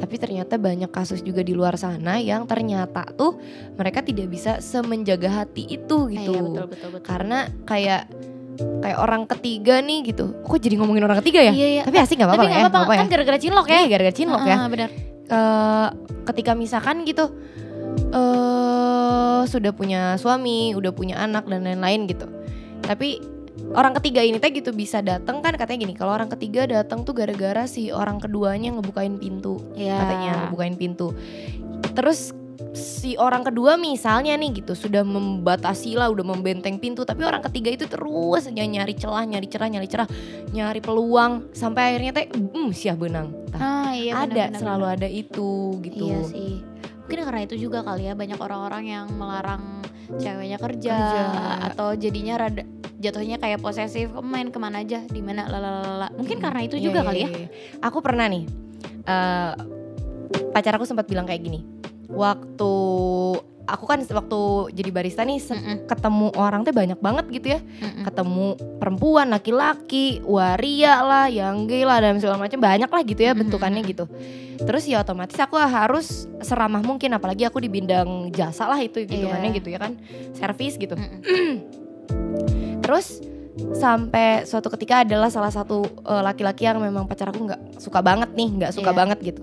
Tapi 0.00 0.14
ternyata 0.16 0.56
banyak 0.56 0.88
kasus 0.88 1.20
juga 1.20 1.44
di 1.44 1.52
luar 1.52 1.76
sana 1.76 2.16
yang 2.16 2.48
ternyata 2.48 3.04
tuh 3.12 3.36
mereka 3.76 4.00
tidak 4.00 4.32
bisa 4.32 4.58
semenjaga 4.64 5.44
hati 5.44 5.68
itu 5.68 6.08
gitu. 6.08 6.32
Iya, 6.32 6.40
betul 6.42 6.66
betul 6.72 6.88
betul. 6.96 7.04
Karena 7.04 7.44
kayak 7.68 8.08
kayak 8.56 8.98
orang 8.98 9.28
ketiga 9.28 9.84
nih 9.84 10.00
gitu. 10.16 10.32
Kok 10.40 10.56
jadi 10.56 10.80
ngomongin 10.80 11.04
orang 11.04 11.20
ketiga 11.20 11.44
ya? 11.44 11.52
Iya 11.52 11.68
iya. 11.68 11.82
Tapi 11.84 11.96
asik 12.00 12.16
nggak 12.16 12.30
apa-apa 12.32 12.48
ya? 12.48 12.58
apa-apa. 12.72 12.92
Kan 12.96 13.08
gara-gara 13.12 13.36
cinlok 13.36 13.66
ya? 13.68 13.84
Iya, 13.84 13.86
gara-gara 13.92 14.16
cinlok 14.16 14.42
ya. 14.48 14.56
Ah, 14.56 14.68
benar 14.72 14.90
eh 15.26 15.88
ketika 16.26 16.52
misalkan 16.54 17.02
gitu 17.06 17.30
eh 18.14 19.42
sudah 19.46 19.70
punya 19.72 20.18
suami, 20.18 20.74
udah 20.74 20.90
punya 20.90 21.22
anak 21.22 21.46
dan 21.46 21.62
lain-lain 21.62 22.10
gitu. 22.10 22.26
Tapi 22.82 23.22
orang 23.72 23.94
ketiga 23.98 24.20
ini 24.22 24.36
teh 24.42 24.50
gitu 24.52 24.74
bisa 24.74 25.00
datang 25.00 25.40
kan 25.40 25.54
katanya 25.54 25.86
gini, 25.86 25.94
kalau 25.96 26.12
orang 26.14 26.30
ketiga 26.30 26.66
datang 26.66 27.06
tuh 27.06 27.14
gara-gara 27.14 27.64
si 27.70 27.94
orang 27.94 28.18
keduanya 28.18 28.74
ngebukain 28.74 29.16
pintu, 29.16 29.62
Iya. 29.78 29.96
katanya 30.02 30.30
ngebukain 30.46 30.76
pintu. 30.76 31.14
Terus 31.94 32.34
si 32.72 33.16
orang 33.16 33.42
kedua 33.42 33.76
misalnya 33.76 34.32
nih 34.32 34.60
gitu 34.60 34.72
sudah 34.72 35.00
membatasi 35.00 35.94
lah 35.94 36.08
udah 36.08 36.24
membenteng 36.26 36.76
pintu 36.76 37.02
tapi 37.02 37.22
orang 37.22 37.44
ketiga 37.44 37.72
itu 37.72 37.84
terus 37.84 38.44
aja 38.44 38.62
nyari 38.62 38.92
celah 38.92 39.24
nyari 39.24 39.46
cerah 39.46 39.68
nyari 39.68 39.86
cerah 39.86 40.08
nyari 40.50 40.80
peluang 40.80 41.52
sampai 41.52 41.92
akhirnya 41.92 42.12
teh 42.12 42.26
hmm 42.28 42.68
siah 42.70 42.96
benang 42.96 43.32
Ah 43.52 43.92
iya 43.92 44.12
ada 44.18 44.28
benar-benar. 44.48 44.60
selalu 44.60 44.84
ada 44.86 45.08
itu 45.08 45.50
gitu 45.82 46.04
Iya 46.06 46.18
sih. 46.28 46.52
Mungkin 47.06 47.18
karena 47.22 47.40
itu 47.42 47.54
juga 47.56 47.80
kali 47.80 48.04
ya 48.04 48.12
banyak 48.12 48.36
orang-orang 48.36 48.84
yang 48.84 49.06
melarang 49.10 49.80
ceweknya 50.12 50.58
kerja, 50.58 50.92
Kerja. 50.92 51.22
atau 51.70 51.94
jadinya 51.94 52.34
rada 52.36 52.62
jatuhnya 52.96 53.36
kayak 53.36 53.60
posesif 53.60 54.10
"Kamu 54.10 54.24
main 54.24 54.48
ke 54.50 54.58
mana 54.58 54.80
aja 54.80 55.04
di 55.04 55.20
mana 55.20 55.46
lalala 55.46 56.08
mungkin 56.12 56.36
karena 56.36 56.60
itu 56.62 56.76
Iya, 56.76 56.84
juga 56.84 57.00
iya, 57.00 57.06
kali 57.06 57.18
ya 57.18 57.28
iya, 57.28 57.38
iya. 57.38 57.48
Aku 57.80 57.98
pernah 58.00 58.26
nih, 58.26 58.44
eh 59.04 59.52
pacar 60.50 60.74
aku 60.74 60.84
sempat 60.84 61.06
bilang 61.06 61.24
kayak 61.24 61.40
gini. 61.40 61.60
Waktu 62.08 62.72
aku 63.66 63.84
kan 63.84 63.98
waktu 64.00 64.40
jadi 64.72 64.90
barista 64.90 65.22
nih 65.22 65.38
se- 65.38 65.50
Mm-mm, 65.50 65.86
ketemu 65.86 66.30
orang 66.34 66.62
tuh 66.62 66.70
banyak 66.70 66.96
banget 66.96 67.26
gitu 67.30 67.46
ya. 67.50 67.60
mm-mm. 67.60 68.02
Ketemu 68.02 68.46
perempuan, 68.78 69.26
laki-laki, 69.28 70.22
waria 70.22 71.02
lah, 71.02 71.26
yang 71.26 71.66
gay 71.66 71.82
lah 71.82 71.98
dan 71.98 72.16
segala 72.16 72.38
macam 72.38 72.58
banyak 72.58 72.86
lah 72.86 73.02
gitu 73.02 73.20
ya 73.20 73.32
Mm-mm. 73.32 73.42
bentukannya 73.42 73.82
gitu. 73.82 74.06
Terus 74.56 74.86
ya 74.86 75.02
otomatis 75.02 75.36
aku 75.36 75.58
harus 75.58 76.30
seramah 76.40 76.80
mungkin 76.80 77.12
apalagi 77.12 77.42
aku 77.42 77.58
di 77.58 77.68
bidang 77.68 78.30
jasa 78.30 78.64
lah 78.64 78.78
itu 78.78 79.02
hitungannya 79.02 79.50
Iya. 79.50 79.58
gitu 79.58 79.68
ya 79.68 79.78
kan. 79.78 79.92
Servis 80.32 80.78
gitu. 80.78 80.94
Mm-mm. 80.94 81.20
Terus 82.82 83.18
sampai 83.72 84.44
suatu 84.44 84.68
ketika 84.68 85.00
adalah 85.02 85.32
salah 85.32 85.48
satu 85.48 85.84
eh, 85.84 86.22
laki-laki 86.22 86.64
yang 86.64 86.76
memang 86.76 87.08
pacar 87.08 87.32
aku 87.32 87.44
nggak 87.44 87.80
suka 87.80 88.00
banget 88.00 88.32
nih, 88.32 88.48
nggak 88.52 88.72
suka 88.72 88.92
Iya. 88.92 88.98
banget 88.98 89.18
gitu. 89.24 89.42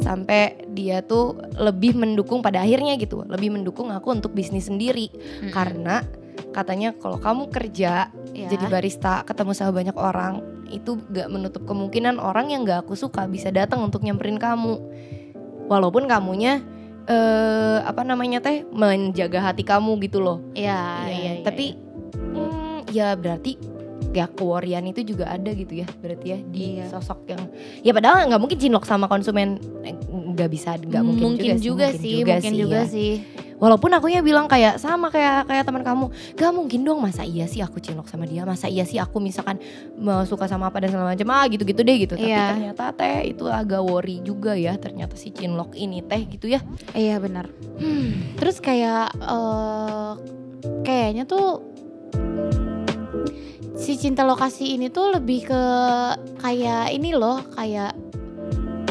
Sampai 0.00 0.64
dia 0.72 1.04
tuh 1.04 1.36
lebih 1.54 1.92
mendukung 1.92 2.40
pada 2.40 2.64
akhirnya 2.64 2.96
gitu, 2.96 3.20
lebih 3.28 3.52
mendukung 3.52 3.92
aku 3.92 4.10
untuk 4.10 4.32
bisnis 4.32 4.66
sendiri 4.66 5.12
Mm-mm. 5.12 5.52
karena 5.52 6.00
katanya 6.50 6.96
kalau 6.96 7.16
kamu 7.16 7.48
kerja 7.48 8.08
Ya. 8.30 8.46
jadi 8.46 8.70
barista 8.70 9.26
ketemu 9.26 9.52
sama 9.52 9.74
banyak 9.74 9.96
orang 9.98 10.40
itu 10.70 10.94
gak 11.10 11.28
menutup 11.28 11.66
kemungkinan 11.66 12.16
orang 12.16 12.48
yang 12.48 12.62
gak 12.62 12.86
aku 12.86 12.94
suka 12.94 13.26
bisa 13.26 13.50
datang 13.50 13.82
untuk 13.82 14.00
nyamperin 14.00 14.38
kamu 14.38 14.78
walaupun 15.66 16.06
kamunya 16.06 16.62
eh 17.04 17.78
apa 17.82 18.06
namanya 18.06 18.38
teh 18.38 18.62
menjaga 18.70 19.42
hati 19.42 19.66
kamu 19.66 19.98
gitu 20.00 20.22
loh 20.22 20.38
Iya, 20.54 20.78
Iya, 21.04 21.10
iya, 21.10 21.32
iya, 21.34 21.42
tapi 21.42 21.74
hmm, 21.74 21.89
ya 22.90 23.14
berarti 23.14 23.56
ya 24.10 24.26
kewarian 24.26 24.82
itu 24.84 25.06
juga 25.06 25.30
ada 25.30 25.50
gitu 25.50 25.70
ya 25.76 25.86
berarti 26.00 26.26
ya 26.26 26.38
di 26.42 26.64
Iya. 26.76 26.90
sosok 26.90 27.30
yang 27.30 27.42
ya 27.80 27.92
padahal 27.92 28.26
nggak 28.26 28.42
mungkin 28.42 28.58
cinlok 28.58 28.82
sama 28.82 29.06
konsumen 29.06 29.60
eh, 29.82 29.94
nggak 30.10 30.50
bisa 30.50 30.74
nggak 30.74 30.98
mungkin, 31.00 31.38
mungkin 31.38 31.54
juga, 31.56 31.94
sih, 31.94 32.26
mungkin 32.26 32.52
juga 32.52 32.82
ya. 32.82 32.90
sih. 32.90 33.22
walaupun 33.60 33.92
akunya 33.92 34.24
bilang 34.24 34.48
kayak 34.48 34.80
sama 34.80 35.12
kayak 35.12 35.44
kayak 35.44 35.68
teman 35.68 35.84
kamu 35.84 36.08
gak 36.32 36.48
mungkin 36.48 36.80
dong 36.80 36.96
masa 36.98 37.22
iya 37.22 37.44
sih 37.44 37.60
aku 37.60 37.76
cinlok 37.76 38.08
sama 38.08 38.24
dia 38.24 38.42
masa 38.42 38.66
iya 38.66 38.88
sih 38.88 38.96
aku 38.96 39.20
misalkan 39.20 39.60
suka 40.24 40.48
sama 40.48 40.72
apa 40.72 40.80
dan 40.80 40.90
segala 40.90 41.12
macam 41.12 41.28
ah 41.28 41.44
gitu 41.44 41.62
gitu 41.62 41.84
deh 41.84 41.96
gitu 42.00 42.16
tapi 42.16 42.24
Iya. 42.24 42.56
ternyata 42.56 42.84
teh 42.96 43.30
itu 43.30 43.44
agak 43.46 43.84
worry 43.84 44.24
juga 44.24 44.56
ya 44.56 44.74
ternyata 44.74 45.12
si 45.14 45.28
cinlok 45.28 45.76
ini 45.76 46.00
teh 46.00 46.24
gitu 46.24 46.48
ya 46.48 46.64
Iya 46.96 47.20
benar. 47.20 47.52
Hmm. 47.76 48.32
Terus 48.40 48.58
kayak 48.58 49.12
eh 49.14 50.12
kayaknya 50.80 51.24
tuh 51.24 51.69
si 53.80 53.96
cinta 53.96 54.22
lokasi 54.26 54.76
ini 54.76 54.92
tuh 54.92 55.16
lebih 55.16 55.48
ke 55.48 55.62
kayak 56.42 56.92
ini 56.92 57.16
loh, 57.16 57.40
kayak 57.56 57.96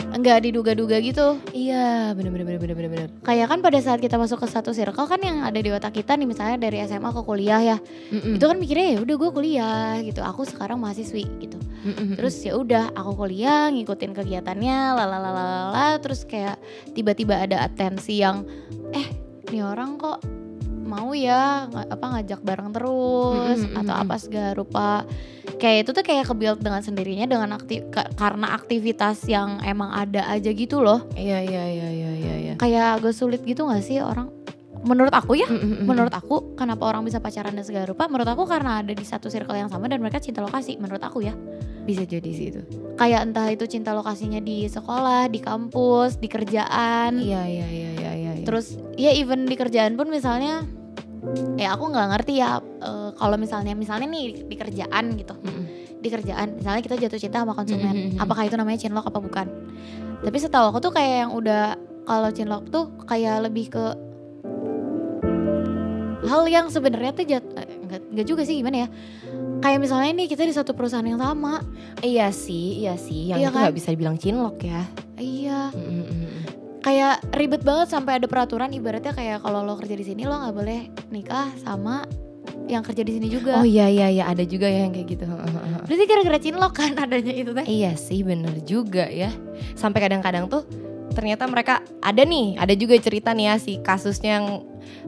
enggak 0.09 0.41
diduga-duga 0.41 0.97
gitu. 0.99 1.37
iya 1.53 2.11
bener 2.17 2.33
bener 2.33 2.57
bener 2.57 3.09
Kayak 3.21 3.45
kan 3.45 3.59
pada 3.61 3.77
saat 3.77 4.01
kita 4.01 4.17
masuk 4.17 4.41
ke 4.41 4.47
satu 4.49 4.73
circle 4.73 5.05
kan 5.05 5.21
yang 5.21 5.45
ada 5.45 5.59
di 5.61 5.69
otak 5.69 5.93
kita 5.93 6.17
nih 6.17 6.25
misalnya 6.25 6.57
dari 6.57 6.81
SMA 6.81 7.13
ke 7.13 7.21
kuliah 7.21 7.61
ya. 7.61 7.77
Mm-mm. 8.09 8.41
Itu 8.41 8.49
kan 8.49 8.57
mikirnya 8.57 8.97
ya 8.97 8.99
udah 9.05 9.15
gue 9.15 9.29
kuliah 9.29 9.89
gitu. 10.01 10.25
Aku 10.25 10.49
sekarang 10.49 10.81
mahasiswi 10.81 11.29
gitu. 11.39 11.57
Mm-mm. 11.85 12.17
Terus 12.17 12.35
ya 12.41 12.57
udah 12.57 12.89
aku 12.97 13.11
kuliah 13.25 13.69
ngikutin 13.69 14.11
kegiatannya 14.17 14.77
lalalala 14.97 16.01
terus 16.01 16.25
kayak 16.25 16.57
tiba-tiba 16.97 17.45
ada 17.45 17.69
atensi 17.69 18.19
yang 18.19 18.43
eh 18.91 19.07
nih 19.53 19.61
orang 19.61 20.01
kok 20.01 20.38
mau 20.89 21.13
ya 21.13 21.69
apa 21.69 22.05
ngajak 22.17 22.41
bareng 22.41 22.73
terus 22.73 23.61
Mm, 23.61 23.69
mm, 23.71 23.79
atau 23.85 23.93
mm, 23.93 24.03
apa 24.03 24.15
segala 24.17 24.49
rupa. 24.57 24.89
Kayak 25.61 25.77
itu 25.85 25.89
tuh 25.93 26.03
kayak 26.03 26.25
kebuild 26.25 26.59
dengan 26.59 26.81
sendirinya 26.81 27.29
dengan 27.29 27.49
aktif 27.53 27.85
karena 27.93 28.57
aktivitas 28.57 29.21
yang 29.29 29.61
emang 29.61 29.93
ada 29.93 30.25
aja 30.25 30.49
gitu 30.49 30.81
loh. 30.81 31.05
Iya 31.13 31.45
iya 31.45 31.63
iya 31.69 31.87
iya 31.89 32.11
iya 32.15 32.33
iya. 32.41 32.53
Kayak 32.57 32.97
agak 32.99 33.13
sulit 33.13 33.45
gitu 33.45 33.69
gak 33.69 33.85
sih 33.85 34.01
orang? 34.01 34.33
Menurut 34.79 35.11
aku 35.11 35.35
ya 35.35 35.43
Mm-mm. 35.43 35.83
menurut 35.83 36.15
aku 36.15 36.55
kenapa 36.55 36.87
orang 36.87 37.03
bisa 37.03 37.19
pacaran 37.19 37.51
dan 37.51 37.67
segala 37.67 37.83
rupa? 37.85 38.07
Menurut 38.07 38.31
aku 38.31 38.47
karena 38.47 38.79
ada 38.79 38.95
di 38.95 39.03
satu 39.03 39.27
circle 39.27 39.59
yang 39.59 39.67
sama 39.67 39.91
dan 39.91 39.99
mereka 39.99 40.23
cinta 40.23 40.39
lokasi 40.39 40.79
menurut 40.79 41.03
aku 41.03 41.19
ya. 41.21 41.35
Bisa 41.83 42.07
jadi 42.07 42.29
sih 42.31 42.55
itu. 42.55 42.61
Kayak 42.95 43.27
entah 43.27 43.51
itu 43.51 43.67
cinta 43.67 43.91
lokasinya 43.91 44.39
di 44.39 44.71
sekolah, 44.71 45.27
di 45.27 45.43
kampus, 45.43 46.15
di 46.15 46.31
kerjaan. 46.31 47.19
iya 47.19 47.43
iya 47.43 47.67
iya 47.67 47.89
iya 47.91 48.11
iya 48.15 48.31
iya. 48.39 48.45
Terus 48.47 48.79
ya 48.95 49.11
even 49.11 49.43
di 49.43 49.59
kerjaan 49.59 49.99
pun 49.99 50.07
misalnya 50.07 50.63
ya 51.55 51.75
aku 51.75 51.91
nggak 51.91 52.07
ngerti 52.11 52.33
ya 52.39 52.57
eh, 52.59 53.09
kalau 53.13 53.35
misalnya 53.35 53.73
misalnya 53.73 54.07
nih 54.07 54.47
di 54.47 54.55
kerjaan 54.55 55.05
gitu. 55.15 55.35
Mm-mm. 55.35 55.65
Di 55.99 56.07
kerjaan 56.07 56.55
misalnya 56.55 56.79
kita 56.79 56.95
jatuh 56.95 57.19
cinta 57.19 57.43
sama 57.43 57.51
konsumen. 57.51 57.91
Mm-mm. 58.15 58.19
Apakah 58.19 58.43
itu 58.43 58.55
namanya 58.55 58.79
cinlok 58.79 59.05
apa 59.05 59.19
bukan? 59.19 59.47
Tapi 60.19 60.37
setahu 60.37 60.71
aku 60.71 60.79
tuh 60.79 60.91
kayak 60.91 61.27
yang 61.27 61.31
udah 61.31 61.75
kalau 62.03 62.29
cinlok 62.29 62.67
tuh 62.67 62.89
kayak 63.03 63.45
lebih 63.45 63.69
ke 63.69 63.83
hal 66.21 66.45
yang 66.45 66.69
sebenarnya 66.69 67.11
tuh 67.11 67.25
jat, 67.25 67.41
eh, 67.55 67.67
enggak, 67.79 68.01
enggak 68.05 68.25
juga 68.27 68.41
sih 68.43 68.55
gimana 68.55 68.85
ya 68.85 68.87
kayak 69.59 69.79
misalnya 69.81 70.13
nih 70.13 70.27
kita 70.27 70.45
di 70.45 70.53
satu 70.53 70.71
perusahaan 70.71 71.03
yang 71.03 71.17
sama 71.17 71.59
iya 71.99 72.29
sih 72.29 72.79
iya 72.79 72.95
sih 72.95 73.27
yang 73.27 73.39
Iya 73.39 73.49
itu 73.49 73.55
kan? 73.55 73.61
nggak 73.65 73.75
bisa 73.75 73.87
dibilang 73.89 74.15
cinlok 74.15 74.55
ya 74.61 74.81
iya 75.17 75.73
Mm-mm. 75.73 76.29
Kayak 76.79 77.21
ribet 77.33 77.61
banget 77.61 77.91
sampai 77.91 78.17
ada 78.17 78.27
peraturan 78.27 78.71
ibaratnya 78.71 79.11
kayak 79.11 79.43
kalau 79.43 79.61
lo 79.61 79.75
kerja 79.75 79.93
di 79.93 80.05
sini 80.05 80.23
lo 80.23 80.35
nggak 80.35 80.55
boleh 80.55 80.79
nikah 81.09 81.51
sama 81.59 82.07
yang 82.65 82.85
kerja 82.85 83.01
di 83.01 83.17
sini 83.17 83.27
juga. 83.27 83.57
oh 83.57 83.65
iya 83.65 83.89
iya 83.89 84.07
iya 84.07 84.23
ada 84.25 84.45
juga 84.45 84.69
ya 84.69 84.85
yang 84.85 84.93
kayak 84.93 85.07
gitu 85.09 85.25
Berarti 85.89 86.03
gara-gara 86.05 86.37
cinlok 86.39 86.73
kan 86.75 86.91
adanya 86.95 87.33
itu 87.33 87.49
teh. 87.49 87.65
Iya 87.65 87.97
sih 87.97 88.21
bener 88.21 88.53
juga 88.61 89.09
ya 89.09 89.33
Sampai 89.73 90.05
kadang-kadang 90.05 90.45
tuh 90.45 90.63
ternyata 91.09 91.49
mereka 91.49 91.81
ada 91.99 92.21
nih 92.21 92.55
ada 92.55 92.71
juga 92.77 92.93
cerita 92.95 93.33
nih 93.33 93.49
ya 93.49 93.55
si 93.57 93.81
kasusnya 93.81 94.39
yang 94.39 94.47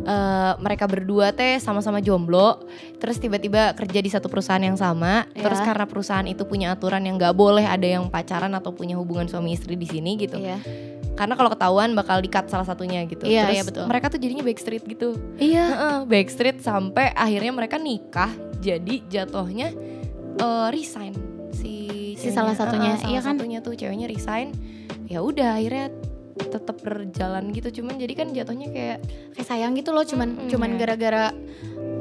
eh, 0.02 0.54
mereka 0.58 0.90
berdua 0.90 1.30
teh 1.32 1.62
sama-sama 1.62 2.02
jomblo 2.02 2.66
terus 2.98 3.16
tiba-tiba 3.16 3.78
kerja 3.78 4.00
di 4.02 4.10
satu 4.10 4.26
perusahaan 4.28 4.60
yang 4.60 4.76
sama 4.76 5.30
Ya. 5.32 5.46
terus 5.46 5.62
karena 5.62 5.86
perusahaan 5.86 6.26
itu 6.26 6.44
punya 6.44 6.74
aturan 6.74 7.06
yang 7.06 7.16
nggak 7.16 7.32
boleh 7.32 7.64
ada 7.64 7.86
yang 7.86 8.10
pacaran 8.10 8.52
atau 8.52 8.74
punya 8.74 8.98
hubungan 8.98 9.30
suami 9.30 9.54
istri 9.54 9.78
di 9.78 9.86
sini 9.86 10.18
gitu 10.18 10.42
Iya. 10.42 10.58
Karena 11.22 11.34
kalau 11.36 11.50
ketahuan 11.50 11.94
bakal 11.94 12.18
dikat 12.18 12.50
salah 12.50 12.66
satunya 12.66 13.06
gitu 13.06 13.22
Iya, 13.24 13.46
terus 13.46 13.54
iya, 13.54 13.64
betul. 13.64 13.86
mereka 13.86 14.10
tuh 14.10 14.18
jadinya 14.18 14.42
backstreet 14.42 14.82
gitu 14.84 15.10
Iya. 15.38 15.66
Backstreet 16.04 16.58
sampai 16.60 17.14
akhirnya 17.14 17.54
mereka 17.54 17.78
nikah 17.78 18.34
jadi 18.58 19.06
jatuhnya 19.06 19.70
eh, 20.36 20.68
resign 20.70 21.14
si 21.52 21.74
Si 22.18 22.26
ceweknya. 22.26 22.34
salah 22.34 22.56
satunya, 22.56 22.92
Heeh, 22.92 23.00
salah 23.00 23.12
iya 23.12 23.20
kan? 23.20 23.36
satunya 23.38 23.60
tuh 23.60 23.74
ceweknya 23.74 24.08
resign 24.08 24.50
ya 25.06 25.22
udah 25.22 25.58
akhirnya 25.58 25.94
tetap 26.48 26.78
berjalan 26.82 27.54
gitu 27.54 27.82
cuman 27.82 28.00
jadi 28.00 28.14
kan 28.18 28.28
jatuhnya 28.34 28.68
kayak 28.74 28.98
Kayak 29.38 29.48
sayang 29.48 29.74
gitu 29.78 29.92
loh 29.96 30.04
cuman 30.04 30.30
Mm-mm. 30.38 30.50
cuman 30.52 30.70
gara-gara 30.76 31.34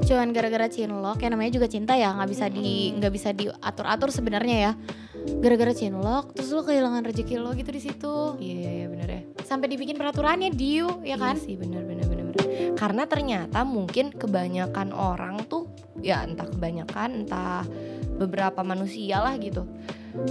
cuman 0.00 0.28
gara-gara 0.32 0.66
cinlok 0.66 1.20
kayak 1.20 1.36
namanya 1.36 1.52
juga 1.60 1.68
cinta 1.68 1.92
ya 1.94 2.10
nggak 2.16 2.30
bisa 2.32 2.48
di 2.48 2.96
nggak 2.96 3.12
bisa 3.12 3.28
diatur-atur 3.36 4.08
sebenarnya 4.10 4.56
ya. 4.70 4.72
Gara-gara 5.20 5.76
cinlok 5.76 6.32
terus 6.32 6.48
lo 6.50 6.64
kehilangan 6.64 7.04
rezeki 7.04 7.36
lo 7.36 7.52
gitu 7.52 7.70
di 7.70 7.82
situ. 7.84 8.14
iya 8.40 8.56
iya, 8.56 8.70
iya 8.82 8.86
bener 8.88 9.08
ya 9.08 9.22
Sampai 9.44 9.68
dibikin 9.68 10.00
peraturannya 10.00 10.48
diu 10.48 11.04
ya 11.04 11.20
kan? 11.20 11.36
Iya 11.36 11.44
sih 11.44 11.54
bener 11.60 11.84
bener 11.84 12.08
bener 12.08 12.24
bener 12.32 12.40
karena 12.80 13.04
ternyata 13.04 13.60
mungkin 13.68 14.08
kebanyakan 14.08 14.96
orang 14.96 15.44
tuh 15.44 15.68
ya 16.00 16.24
entah 16.24 16.48
kebanyakan 16.48 17.28
entah 17.28 17.68
beberapa 18.16 18.64
manusia 18.64 19.20
lah 19.20 19.36
gitu 19.36 19.68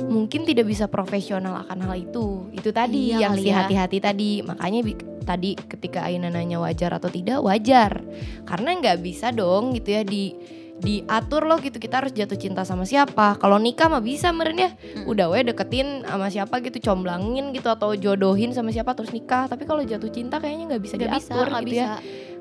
mungkin 0.10 0.45
tidak 0.45 0.69
bisa 0.69 0.86
profesional 0.86 1.58
akan 1.65 1.89
hal 1.89 1.95
itu. 1.97 2.49
Itu 2.54 2.69
tadi 2.69 3.13
Iya 3.13 3.30
yang 3.30 3.34
si 3.39 3.49
ya. 3.49 3.63
hati-hati 3.63 3.97
tadi. 4.02 4.32
Makanya 4.45 4.82
tadi 5.25 5.56
ketika 5.58 6.06
Aina 6.06 6.30
nanya 6.30 6.62
wajar 6.62 6.93
atau 6.95 7.10
tidak 7.10 7.41
wajar. 7.41 8.04
Karena 8.45 8.78
nggak 8.78 8.97
bisa 9.02 9.34
dong 9.34 9.73
gitu 9.73 9.89
ya 9.95 10.04
di 10.06 10.34
diatur 10.80 11.43
loh 11.43 11.60
gitu 11.60 11.75
kita 11.75 11.99
harus 11.99 12.15
jatuh 12.15 12.39
cinta 12.39 12.63
sama 12.63 12.88
siapa. 12.88 13.36
Kalau 13.36 13.60
nikah 13.60 13.91
mah 13.91 13.99
bisa 13.99 14.32
meren 14.32 14.58
ya. 14.58 14.71
Mm. 14.71 15.12
udah 15.12 15.28
we 15.28 15.43
deketin 15.43 16.08
sama 16.08 16.32
siapa 16.32 16.63
gitu 16.63 16.80
comblangin 16.80 17.52
gitu 17.52 17.67
atau 17.67 17.91
jodohin 17.99 18.56
sama 18.56 18.71
siapa 18.71 18.95
terus 18.95 19.12
nikah. 19.12 19.52
Tapi 19.52 19.67
kalau 19.67 19.84
jatuh 19.84 20.08
cinta 20.08 20.39
kayaknya 20.39 20.75
nggak 20.75 20.84
bisa 20.84 20.95
bisa, 20.95 21.04
diatur 21.04 21.45
nggak 21.52 21.63
gitu 21.67 21.73
bisa. 21.75 21.84
ya 21.84 21.89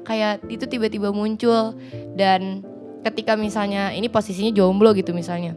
kayak 0.07 0.35
itu 0.49 0.65
tiba-tiba 0.65 1.13
muncul 1.13 1.77
dan 2.17 2.65
ketika 3.05 3.37
misalnya 3.37 3.93
ini 3.93 4.09
posisinya 4.09 4.57
jomblo 4.57 4.97
gitu 4.97 5.13
misalnya 5.13 5.53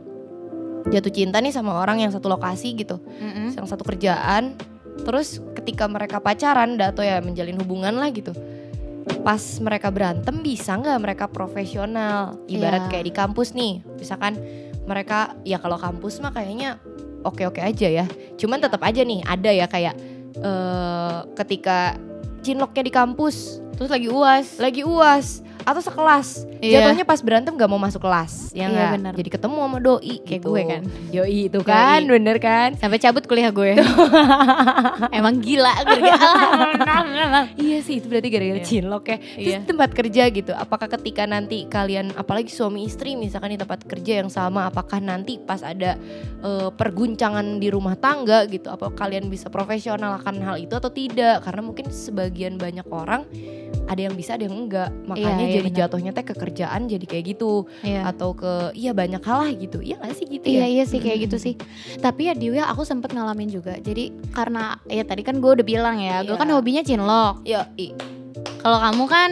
jatuh 0.90 1.12
cinta 1.12 1.38
nih 1.38 1.52
sama 1.52 1.78
orang 1.78 2.02
yang 2.02 2.10
satu 2.10 2.26
lokasi 2.26 2.74
gitu. 2.74 2.98
Mm-mm. 2.98 3.54
yang 3.54 3.68
satu 3.68 3.84
kerjaan. 3.84 4.58
Terus 5.02 5.42
ketika 5.54 5.86
mereka 5.86 6.18
pacaran 6.18 6.78
atau 6.78 7.02
ya 7.02 7.20
menjalin 7.20 7.58
hubungan 7.58 7.94
lah 7.94 8.10
gitu. 8.10 8.34
Pas 9.22 9.42
mereka 9.60 9.90
berantem 9.90 10.42
bisa 10.42 10.74
nggak 10.74 10.98
mereka 10.98 11.26
profesional? 11.26 12.38
Ibarat 12.46 12.86
Iya. 12.86 12.90
kayak 12.90 13.06
di 13.06 13.14
kampus 13.14 13.54
nih. 13.54 13.82
Misalkan 13.98 14.38
mereka 14.86 15.38
ya 15.42 15.58
kalau 15.58 15.78
kampus 15.78 16.18
mah 16.20 16.30
kayaknya 16.30 16.78
oke 17.22 17.46
oke 17.46 17.62
aja 17.62 17.88
ya. 17.88 18.06
Cuman 18.38 18.58
tetap 18.58 18.82
aja 18.82 19.02
nih 19.02 19.22
ada 19.22 19.50
ya 19.50 19.66
kayak 19.66 19.96
eh 20.38 21.18
ketika 21.36 21.98
cinloknya 22.42 22.84
di 22.84 22.94
kampus 22.94 23.62
Terus 23.78 23.90
lagi 23.90 24.10
uas. 24.10 24.48
lagi 24.58 24.82
uas 24.86 25.42
atau 25.62 25.80
sekelas 25.80 26.46
Iya. 26.58 26.86
jatuhnya 26.86 27.04
pas 27.04 27.18
berantem 27.20 27.54
gak 27.54 27.66
mau 27.66 27.78
masuk 27.78 28.02
kelas 28.02 28.54
ya 28.54 28.70
Iya, 28.70 28.94
benar. 28.94 29.14
jadi 29.18 29.30
ketemu 29.32 29.58
sama 29.60 29.78
doi 29.78 30.16
Kayak 30.22 30.30
gitu. 30.38 30.48
gue 30.48 30.62
kan. 30.64 30.82
yoi 31.10 31.40
itu 31.48 31.60
kan 31.62 32.00
Yoi. 32.00 32.12
bener 32.12 32.38
kan 32.38 32.70
Sampai 32.78 32.98
cabut 32.98 33.26
kuliah 33.26 33.50
gue. 33.50 33.82
Emang 35.18 35.38
gila 35.40 35.74
iya 37.58 37.78
sih 37.82 37.98
itu 37.98 38.08
berarti 38.08 38.30
gara-gara 38.30 38.60
Iya. 38.60 38.66
cinlok 38.66 39.04
ya 39.06 39.18
terus 39.18 39.48
Iya. 39.52 39.60
tempat 39.64 39.90
kerja 39.92 40.24
gitu 40.30 40.52
apakah 40.54 40.88
ketika 40.92 41.24
nanti 41.26 41.66
kalian 41.66 42.14
apalagi 42.14 42.50
suami 42.50 42.86
istri 42.86 43.16
misalkan 43.16 43.54
di 43.54 43.60
tempat 43.60 43.84
kerja 43.84 44.22
yang 44.22 44.30
sama 44.30 44.68
apakah 44.68 45.00
nanti 45.00 45.38
pas 45.38 45.62
ada 45.62 45.98
eh, 46.42 46.70
perguncangan 46.72 47.58
di 47.58 47.68
rumah 47.68 47.96
tangga 47.96 48.46
gitu 48.46 48.70
apa 48.70 48.92
kalian 48.92 49.28
bisa 49.28 49.48
profesional 49.48 50.18
akan 50.18 50.36
hal 50.42 50.56
itu 50.58 50.74
atau 50.74 50.90
tidak 50.90 51.42
karena 51.42 51.62
mungkin 51.62 51.86
sebagian 51.90 52.56
banyak 52.56 52.86
orang 52.88 53.26
ada 53.88 54.02
yang 54.02 54.16
bisa 54.16 54.36
ada 54.36 54.46
yang 54.46 54.56
enggak 54.58 54.90
makanya 55.04 55.44
iya, 55.44 55.51
jadi 55.54 55.68
benar. 55.68 55.80
jatuhnya 55.86 56.12
teh 56.12 56.24
ke 56.24 56.34
kerjaan 56.34 56.82
jadi 56.86 57.04
kayak 57.04 57.24
gitu 57.30 57.52
Iya. 57.82 58.08
atau 58.08 58.32
ke 58.32 58.52
iya 58.74 58.92
banyak 58.92 59.20
hal 59.20 59.38
lah 59.40 59.52
gitu 59.52 59.80
iya 59.80 59.96
gak 59.98 60.14
sih 60.14 60.26
gitu 60.26 60.46
Iya 60.46 60.62
ya 60.62 60.68
iya 60.72 60.84
sih 60.84 60.98
kayak 60.98 61.20
gitu 61.26 61.38
sih. 61.38 61.54
Tapi 61.98 62.28
ya 62.28 62.34
Dewi 62.34 62.58
aku 62.58 62.82
sempet 62.82 63.10
ngalamin 63.10 63.48
juga. 63.48 63.76
Jadi 63.76 64.10
karena 64.30 64.78
ya 64.86 65.02
tadi 65.02 65.22
kan 65.22 65.38
gue 65.38 65.52
udah 65.52 65.64
bilang 65.64 65.98
ya, 65.98 66.22
gue 66.22 66.32
Iya. 66.32 66.38
kan 66.38 66.48
hobinya 66.50 66.82
cinlok. 66.82 67.36
Yo, 67.44 67.62
i. 67.76 67.92
Kalau 68.58 68.78
kamu 68.80 69.04
kan 69.06 69.32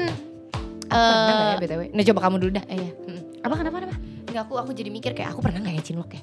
Aku 0.82 0.98
pernah 0.98 1.30
nggak 1.30 1.46
eh 1.46 1.50
ya 1.50 1.62
btw 1.62 1.82
nah 1.92 2.04
coba 2.04 2.20
kamu 2.20 2.36
dulu 2.40 2.52
dah 2.52 2.66
iya. 2.68 2.90
Mm. 3.00 3.22
Apa 3.40 3.54
kenapa 3.56 3.76
kenapa? 3.78 3.96
Nggak 4.26 4.42
aku 4.44 4.54
aku 4.58 4.72
jadi 4.74 4.90
mikir 4.90 5.12
kayak 5.14 5.30
aku 5.32 5.40
pernah 5.40 5.60
nggak 5.60 5.76
ya 5.76 5.84
cinlok 5.84 6.10
ya 6.12 6.22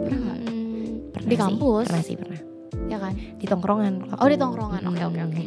pernah 0.00 0.32
Hmm, 0.38 1.12
Pernah 1.12 1.28
di 1.28 1.34
sih, 1.34 1.38
kampus. 1.38 1.84
pernah 1.86 2.02
sih 2.02 2.16
pernah 2.16 2.40
Ya 2.88 2.98
kan? 2.98 3.12
di 3.14 3.44
tongkrongan 3.44 4.16
Oh, 4.16 4.26
di 4.26 4.34
tongkrongan. 4.34 4.80
Oke, 4.82 5.02
oke, 5.04 5.20
oke. 5.22 5.42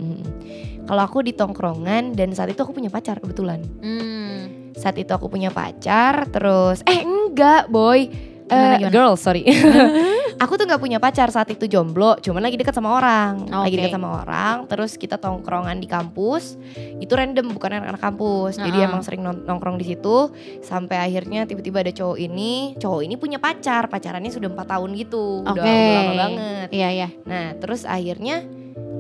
Kalau 0.82 1.02
aku 1.02 1.20
di 1.22 1.34
tongkrongan 1.34 2.14
dan 2.14 2.32
saat 2.32 2.50
itu 2.50 2.60
aku 2.60 2.72
punya 2.72 2.88
pacar 2.88 3.18
kebetulan 3.18 3.62
Hmm. 3.80 4.74
saat 4.74 4.98
itu 4.98 5.10
aku 5.10 5.28
punya 5.28 5.50
pacar 5.50 6.26
terus 6.28 6.82
eh 6.84 7.02
enggak 7.02 7.68
boy 7.68 8.10
Gimana, 8.52 8.74
Eh, 8.74 8.80
gimana? 8.80 8.92
girl 8.92 9.14
sorry 9.16 9.48
aku 10.44 10.54
tuh 10.54 10.66
nggak 10.66 10.78
punya 10.78 10.98
pacar 10.98 11.28
saat 11.28 11.48
itu 11.48 11.66
jomblo 11.66 12.18
cuman 12.18 12.42
lagi 12.42 12.56
dekat 12.56 12.74
sama 12.74 12.92
orang 12.94 13.48
lagi 13.48 13.72
Oke. 13.72 13.80
dekat 13.80 13.94
sama 13.94 14.10
orang 14.20 14.56
terus 14.66 14.92
kita 14.94 15.16
tongkrongan 15.16 15.78
di 15.78 15.88
kampus 15.88 16.60
itu 16.98 17.10
random 17.10 17.48
bukan 17.50 17.78
anak-anak 17.78 18.02
kampus 18.02 18.58
jadi 18.58 18.78
Uh-uh. 18.78 18.88
emang 18.90 19.02
sering 19.02 19.22
nong- 19.22 19.46
nongkrong 19.46 19.78
di 19.78 19.88
situ 19.88 20.34
sampai 20.60 21.00
akhirnya 21.00 21.46
tiba-tiba 21.46 21.80
ada 21.80 21.94
cowok 21.94 22.18
ini 22.18 22.54
cowok 22.76 23.02
ini 23.02 23.16
punya 23.16 23.38
pacar 23.38 23.88
pacarannya 23.88 24.28
sudah 24.28 24.50
empat 24.50 24.68
tahun 24.68 24.90
gitu 24.96 25.42
udah, 25.42 25.54
Oke. 25.54 25.64
udah 25.64 25.96
lama 25.96 26.14
banget 26.18 26.68
Iya 26.72 26.90
iya. 26.92 27.08
nah 27.24 27.56
terus 27.56 27.84
akhirnya 27.84 28.44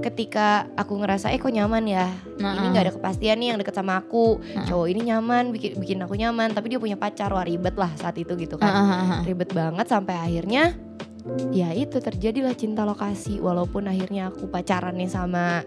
ketika 0.01 0.65
aku 0.75 0.97
ngerasa 0.97 1.29
eh 1.29 1.37
kok 1.37 1.53
nyaman 1.53 1.85
ya? 1.85 2.09
Ini 2.41 2.65
nggak 2.73 2.83
ada 2.89 2.93
kepastian 2.97 3.37
nih 3.37 3.47
yang 3.53 3.57
deket 3.61 3.77
sama 3.77 4.01
aku. 4.01 4.41
Heeh. 4.41 4.65
cowok 4.67 4.87
ini 4.89 5.01
nyaman 5.13 5.53
bikin 5.53 5.77
bikin 5.77 5.97
aku 6.01 6.17
nyaman. 6.17 6.51
Tapi 6.51 6.73
dia 6.73 6.79
punya 6.81 6.97
pacar 6.97 7.29
wah 7.31 7.45
ribet 7.45 7.77
lah 7.77 7.93
saat 7.95 8.17
itu 8.17 8.33
gitu 8.35 8.57
kan. 8.57 8.73
Heeh. 8.73 9.31
ribet 9.31 9.53
banget 9.53 9.87
sampai 9.87 10.17
akhirnya 10.17 10.73
ya 11.53 11.69
itu 11.71 12.01
terjadilah 12.01 12.57
cinta 12.57 12.81
lokasi. 12.83 13.37
Walaupun 13.37 13.85
akhirnya 13.87 14.33
aku 14.33 14.49
pacaran 14.49 14.97
nih 14.97 15.07
sama 15.07 15.61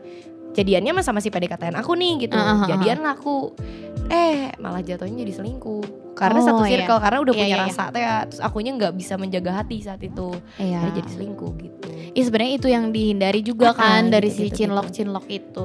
jadiannya 0.55 1.03
sama 1.03 1.19
si 1.19 1.29
PDKT 1.29 1.75
aku 1.75 1.93
nih 1.95 2.13
gitu 2.25 2.39
ah, 2.39 2.63
ah, 2.63 2.67
jadian 2.67 3.03
lah 3.03 3.19
aku 3.19 3.53
eh 4.07 4.55
malah 4.57 4.81
jatuhnya 4.81 5.27
jadi 5.27 5.33
selingkuh 5.35 6.07
karena 6.15 6.39
Oh, 6.39 6.47
satu 6.47 6.63
iya. 6.63 6.87
circle 6.87 7.03
karena 7.03 7.19
udah 7.27 7.33
Iya, 7.35 7.41
punya 7.43 7.51
iya, 7.51 7.59
iya. 7.59 7.67
rasa 7.67 7.83
teh 7.91 8.03
terus 8.31 8.39
akunya 8.39 8.71
nggak 8.71 8.95
bisa 8.95 9.19
menjaga 9.19 9.51
hati 9.59 9.83
saat 9.83 9.99
itu 9.99 10.31
Iya. 10.57 10.95
Jadi 10.95 11.11
selingkuh 11.11 11.51
gitu 11.59 11.87
Iya 12.15 12.23
sebenarnya 12.23 12.53
itu 12.55 12.67
yang 12.71 12.95
dihindari 12.95 13.43
juga 13.43 13.75
kan 13.75 14.07
gitu, 14.07 14.15
dari 14.15 14.31
gitu, 14.31 14.39
si 14.39 14.45
gitu. 14.47 14.57
cinlok 14.63 14.87
cinlok 14.95 15.27
itu. 15.27 15.65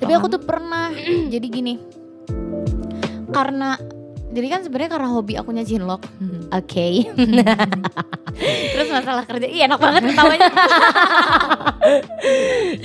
Tapi 0.00 0.08
Kalau 0.08 0.16
aku 0.16 0.26
tuh 0.32 0.40
pernah 0.40 0.88
jadi 1.36 1.44
gini. 1.44 1.76
Karena 3.28 3.76
jadi 4.32 4.46
kan 4.48 4.60
sebenarnya 4.64 4.96
karena 4.96 5.08
hobi 5.12 5.36
akunya 5.36 5.60
cinlok. 5.60 6.00
oke 6.48 6.88
Terus 8.74 8.88
masalah 8.90 9.28
kerja, 9.28 9.46
iya 9.46 9.68
enak 9.68 9.78
banget 9.78 10.02
ketawanya. 10.08 10.48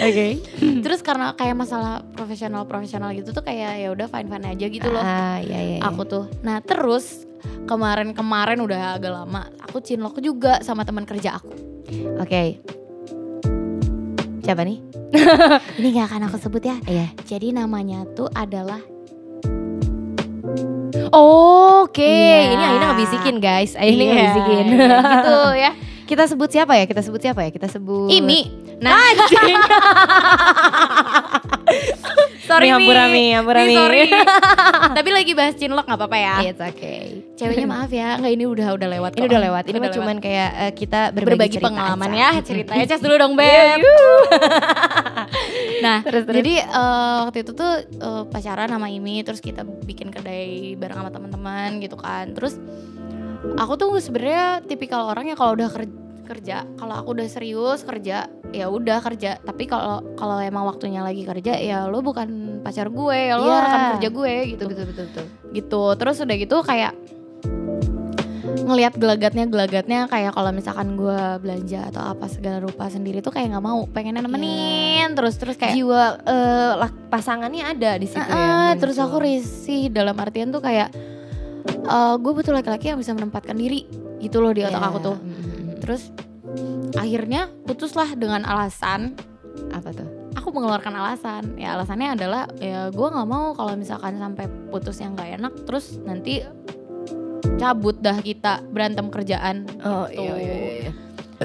oke 0.06 0.28
Terus 0.82 1.00
karena 1.00 1.32
kayak 1.32 1.56
masalah 1.56 2.02
profesional 2.10 2.64
profesional 2.64 3.12
gitu 3.12 3.30
tuh 3.30 3.42
kayak 3.42 3.78
ya 3.78 3.90
udah 3.90 4.06
fine 4.06 4.28
fine 4.28 4.46
aja 4.48 4.66
gitu 4.66 4.88
loh. 4.88 5.00
ah 5.00 5.38
ya 5.38 5.58
ya, 5.58 5.76
ya. 5.78 5.86
Aku 5.86 6.04
tuh. 6.04 6.26
Nah 6.40 6.60
terus 6.60 7.24
kemarin-kemarin 7.66 8.58
udah 8.58 8.96
agak 8.96 9.14
lama, 9.14 9.48
aku 9.60 9.80
cinlok 9.80 10.20
juga 10.20 10.60
sama 10.60 10.82
teman 10.82 11.04
kerja 11.04 11.38
aku. 11.38 11.52
oke 12.18 12.44
siapa 14.42 14.62
nih 14.62 14.78
Ini 15.78 15.88
gak 15.92 16.08
akan 16.08 16.22
aku 16.26 16.38
sebut 16.38 16.62
ya. 16.62 16.78
iya 16.84 17.10
Jadi 17.24 17.50
namanya 17.52 18.06
tuh 18.10 18.30
adalah 18.30 18.78
Oke, 21.10 22.06
Iya. 22.06 22.54
ini 22.54 22.64
Aina 22.64 22.86
ngebisikin 22.88 23.36
guys. 23.40 23.74
Aina 23.74 23.98
Iya, 23.98 24.14
ngebisikin. 24.14 24.66
gitu 25.16 25.40
ya. 25.56 25.72
Kita 26.10 26.26
sebut 26.26 26.50
siapa 26.50 26.74
ya? 26.74 26.90
Kita 26.90 27.06
sebut 27.06 27.22
siapa 27.22 27.46
ya? 27.46 27.54
Kita 27.54 27.70
sebut 27.70 28.10
Imi. 28.10 28.50
Nah, 28.82 28.98
sorry 32.50 32.72
Mi, 32.72 32.74
Hampurami, 32.74 33.14
Mi. 33.14 33.26
Hampurami. 33.38 33.70
Mi, 33.70 33.76
sorry. 33.78 34.02
Tapi 34.98 35.10
lagi 35.14 35.32
bahas 35.38 35.54
cinlok 35.54 35.86
nggak 35.86 36.00
apa-apa 36.02 36.18
ya. 36.18 36.36
It's 36.50 36.58
okay. 36.58 37.22
Ceweknya 37.38 37.68
maaf 37.70 37.92
ya, 37.94 38.18
nggak 38.18 38.34
ini 38.34 38.50
udah 38.50 38.74
udah 38.74 38.88
lewat. 38.90 39.12
Ini 39.16 39.22
kok. 39.22 39.30
udah 39.30 39.42
lewat. 39.46 39.64
Ini 39.70 39.78
mah 39.78 39.86
Udah 39.86 39.96
cuman 40.02 40.16
kayak 40.18 40.50
eh, 40.58 40.72
kita 40.74 41.02
berbagi, 41.14 41.30
berbagi 41.30 41.54
cerita 41.62 41.68
pengalaman 41.70 42.10
aja. 42.10 42.18
ya. 42.18 42.30
Ceritanya 42.50 42.86
dulu 42.98 43.16
dong, 43.22 43.34
Iya, 43.38 43.78
Beb. 43.78 43.80
Nah, 45.80 46.00
Terus, 46.04 46.24
terus. 46.26 46.36
jadi 46.42 46.54
eh, 46.66 47.18
waktu 47.30 47.38
itu 47.46 47.52
tuh 47.54 47.74
eh, 47.86 48.24
pacaran 48.34 48.68
sama 48.68 48.88
Imi, 48.90 49.22
terus 49.22 49.40
kita 49.40 49.62
bikin 49.86 50.10
kedai 50.10 50.74
bareng 50.74 51.06
sama 51.06 51.12
teman-teman 51.14 51.70
gitu 51.80 51.96
kan. 52.02 52.34
Terus 52.34 52.58
aku 53.56 53.74
tuh 53.76 53.90
sebenarnya 53.98 54.62
tipikal 54.62 55.06
orang 55.06 55.28
yang 55.28 55.36
kalau 55.36 55.54
udah 55.54 55.68
ker- 55.68 55.98
kerja, 56.26 56.62
kalau 56.76 56.94
aku 56.94 57.10
udah 57.12 57.26
serius 57.26 57.82
kerja, 57.82 58.30
ya 58.48 58.66
udah 58.68 59.00
kerja. 59.00 59.40
Tapi 59.40 59.66
kalau 59.66 60.06
kalau 60.14 60.38
emang 60.38 60.62
waktunya 60.64 61.02
lagi 61.02 61.24
kerja, 61.24 61.58
ya 61.58 61.86
lo 61.86 62.00
bukan 62.00 62.30
pacar 62.62 62.86
gue, 62.88 63.18
ya 63.18 63.34
lo 63.34 63.46
Iya. 63.46 63.58
rekan 63.60 63.82
kerja 63.96 64.10
gue 64.10 64.34
gitu. 64.48 64.64
Betul, 64.64 64.86
betul, 64.86 64.86
betul, 64.86 65.06
betul. 65.10 65.26
Gitu. 65.52 65.84
Terus 65.96 66.18
udah 66.20 66.36
gitu 66.38 66.58
kayak 66.62 66.94
ngelihat 68.60 68.94
gelagatnya 68.96 69.46
gelagatnya 69.46 70.00
kayak 70.06 70.30
kalau 70.30 70.52
misalkan 70.52 70.94
gue 70.94 71.18
belanja 71.40 71.90
atau 71.90 72.04
apa 72.08 72.26
segala 72.28 72.62
rupa 72.62 72.86
sendiri 72.86 73.18
tuh 73.20 73.30
kayak 73.30 73.50
nggak 73.50 73.66
mau 73.66 73.82
pengennya 73.88 74.22
nemenin 74.22 75.10
terus 75.14 75.38
terus 75.38 75.58
kayak 75.58 75.74
Jiwa 75.74 76.22
lak- 76.78 77.10
pasangannya 77.10 77.66
ada 77.68 77.98
di 77.98 78.06
situ 78.06 78.22
Ah, 78.22 78.70
ya. 78.70 78.78
terus 78.78 78.98
aku 78.98 79.18
risih 79.18 79.90
dalam 79.90 80.14
artian 80.14 80.50
tuh 80.50 80.62
kayak 80.62 80.94
gue 82.16 82.32
butuh 82.34 82.52
laki-laki 82.52 82.86
yang 82.88 82.98
bisa 82.98 83.12
menempatkan 83.12 83.54
diri 83.54 83.86
gitu 84.20 84.40
loh 84.40 84.52
di 84.52 84.62
otak 84.62 84.78
Iya. 84.78 84.88
aku 84.88 85.00
tuh 85.00 85.18
Mm, 85.18 85.26
mm, 85.26 85.42
mm. 85.42 85.68
terus 85.80 86.02
akhirnya 86.94 87.48
putuslah 87.64 88.10
dengan 88.14 88.42
alasan 88.42 89.14
apa 89.70 89.90
tuh? 89.92 90.08
aku 90.32 90.50
mengeluarkan 90.50 90.94
alasan 90.94 91.44
ya 91.56 91.74
alasannya 91.74 92.16
adalah 92.16 92.48
ya 92.56 92.90
gue 92.90 93.08
nggak 93.08 93.28
mau 93.28 93.52
kalau 93.54 93.74
misalkan 93.74 94.16
sampai 94.16 94.46
putus 94.70 94.98
yang 94.98 95.14
nggak 95.14 95.36
enak 95.36 95.54
terus 95.64 96.00
nanti 96.00 96.42
cabut 97.56 98.00
dah 98.00 98.16
kita 98.18 98.64
berantem 98.66 99.10
kerjaan 99.10 99.68
Oh, 99.82 100.08
gitu. 100.08 100.24
iya, 100.24 100.36
iya, 100.38 100.56
iya. 100.80 100.92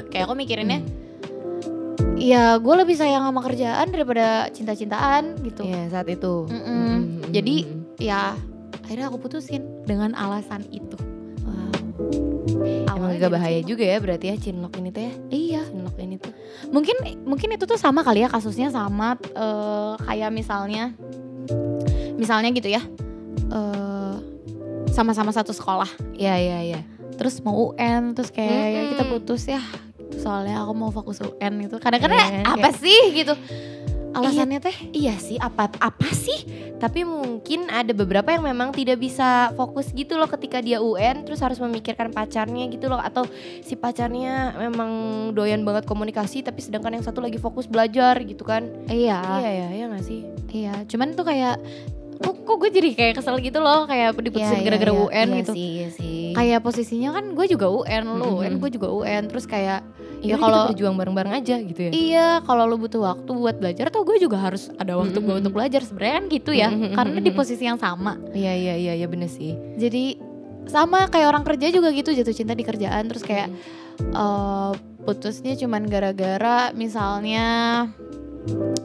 kayak 0.09 0.24
aku 0.24 0.35
mikirinnya 0.35 0.78
ya 2.14 2.57
gue 2.57 2.74
lebih 2.76 2.94
sayang 2.94 3.24
sama 3.24 3.42
kerjaan 3.42 3.90
daripada 3.90 4.46
cinta-cintaan 4.48 5.42
gitu 5.42 5.66
Iya, 5.66 5.90
saat 5.90 6.07
itu. 6.07 6.46
Mm, 6.46 6.54
mm, 6.54 6.62
mm, 6.62 6.98
Jadi, 7.28 7.57
mm, 7.61 7.70
mm. 7.74 7.83
ya 7.98 8.22
akhirnya 8.85 9.09
aku 9.09 9.18
putusin 9.18 9.64
dengan 9.83 10.12
alasan 10.12 10.62
itu 10.68 10.97
wow. 11.42 11.73
Emang 12.94 13.11
agak 13.11 13.33
bahaya 13.33 13.59
cinlok. 13.59 13.70
juga 13.70 13.85
ya 13.85 13.97
berarti 13.99 14.27
ya 14.29 14.37
cinlok 14.37 14.73
ini 14.77 14.88
tuh 14.90 15.03
ya. 15.03 15.12
iya 15.31 15.62
Cinlok 15.64 15.97
ini 15.99 16.16
tuh. 16.16 16.33
mungkin 16.68 16.97
mungkin 17.25 17.49
itu 17.51 17.64
tuh 17.64 17.75
sama 17.75 18.05
kali 18.05 18.23
ya 18.23 18.29
kasusnya 18.29 18.68
sama 18.68 19.16
eh, 19.16 19.92
kayak 19.99 20.31
misalnya 20.31 20.92
misalnya 22.14 22.53
gitu 22.53 22.68
ya 22.68 22.83
eh, 23.51 24.16
sama-sama 24.90 25.35
satu 25.35 25.51
sekolah 25.51 25.90
Iya, 26.14 26.35
iya, 26.38 26.59
iya. 26.62 26.81
terus 27.16 27.42
mau 27.42 27.75
UN 27.75 28.14
terus 28.14 28.31
kayak 28.31 28.53
ya 28.70 28.83
kita 28.94 29.05
putus 29.09 29.42
ya 29.49 29.59
soalnya 30.14 30.62
aku 30.62 30.73
mau 30.73 30.88
fokus 30.88 31.18
UN 31.20 31.66
itu 31.66 31.77
kadang-kadang 31.83 32.16
Iya, 32.16 32.47
apa 32.47 32.70
sih 32.73 33.11
gitu 33.12 33.35
alasannya 34.14 34.59
teh 34.61 34.77
Iya 34.90 35.14
sih, 35.16 35.37
apa 35.37 35.68
apa 35.74 36.09
sih? 36.11 36.46
Tapi 36.74 37.03
mungkin 37.03 37.66
ada 37.66 37.90
beberapa 37.90 38.29
yang 38.29 38.44
memang 38.44 38.70
tidak 38.70 38.96
bisa 38.96 39.24
fokus 39.53 39.90
gitu 39.90 40.14
loh 40.14 40.27
ketika 40.27 40.59
dia 40.59 40.79
UN 40.79 41.22
terus 41.22 41.38
harus 41.38 41.57
memikirkan 41.57 42.09
pacarnya 42.09 42.66
gitu 42.66 42.87
loh 42.87 42.98
atau 42.98 43.24
si 43.61 43.74
pacarnya 43.74 44.55
memang 44.55 44.90
doyan 45.31 45.62
banget 45.62 45.85
komunikasi 45.85 46.40
tapi 46.40 46.61
sedangkan 46.61 46.94
yang 46.94 47.05
satu 47.05 47.18
lagi 47.18 47.37
fokus 47.37 47.64
belajar 47.64 48.16
gitu 48.20 48.42
kan. 48.42 48.66
iya 48.87 49.18
Iya 49.37 49.50
ya, 49.50 49.68
iya 49.72 49.85
gak 49.88 50.03
sih? 50.03 50.20
iya 50.48 50.74
cuman 50.85 51.12
tuh 51.12 51.24
kayak 51.24 51.59
kok, 52.16 52.35
kok 52.40 52.57
gue 52.57 52.70
jadi 52.70 52.88
kayak 52.92 53.14
kesel 53.16 53.37
gitu 53.38 53.59
loh 53.59 53.85
kayak 53.85 54.14
diputusin 54.16 54.57
Iya, 54.57 54.64
gara-gara 54.64 54.92
iya, 54.92 55.03
UN 55.03 55.27
iya 55.27 55.38
gitu 55.40 55.53
Sih, 55.53 55.68
iya 55.74 55.88
sih. 55.90 56.20
kayak 56.33 56.61
posisinya 56.61 57.11
kan 57.12 57.24
gue 57.31 57.46
juga 57.46 57.66
UN 57.68 58.05
lo 58.09 58.27
Mm-mm. 58.33 58.40
UN 58.40 58.55
gue 58.57 58.70
juga 58.72 58.88
UN 58.88 59.22
terus 59.27 59.44
kayak 59.44 59.84
ya 60.25 60.35
ya 60.35 60.37
kalau 60.41 60.73
berjuang 60.73 60.97
bareng-bareng 60.97 61.35
aja 61.37 61.57
gitu 61.61 61.81
ya. 61.87 61.91
Iya, 61.93 62.29
kalau 62.43 62.65
lo 62.65 62.81
butuh 62.81 63.05
waktu 63.05 63.31
buat 63.31 63.57
belajar 63.61 63.93
tuh 63.93 64.09
gue 64.09 64.17
juga 64.17 64.41
harus 64.41 64.73
ada 64.81 64.97
waktu 64.97 65.15
gue 65.15 65.29
Mm-mm. 65.29 65.41
untuk 65.45 65.53
belajar. 65.53 65.85
Sebenarnya 65.85 66.15
kan 66.17 66.25
gitu 66.33 66.51
ya, 66.51 66.69
Mm-mm. 66.73 66.97
karena 66.97 67.19
di 67.21 67.31
posisi 67.31 67.69
yang 67.69 67.77
sama. 67.77 68.17
Iya 68.33 68.53
iya 68.57 68.75
iya 68.75 68.93
iya 68.97 69.07
bener 69.07 69.29
sih. 69.29 69.53
Jadi 69.77 70.17
sama 70.65 71.13
kayak 71.13 71.29
orang 71.29 71.45
kerja 71.45 71.69
juga 71.69 71.93
gitu 71.93 72.11
jatuh 72.11 72.33
cinta 72.33 72.57
di 72.57 72.65
kerjaan 72.65 73.05
terus 73.05 73.21
kayak 73.21 73.53
eh, 74.01 74.73
putusnya 75.05 75.53
cuman 75.61 75.85
gara-gara 75.85 76.73
misalnya 76.73 77.45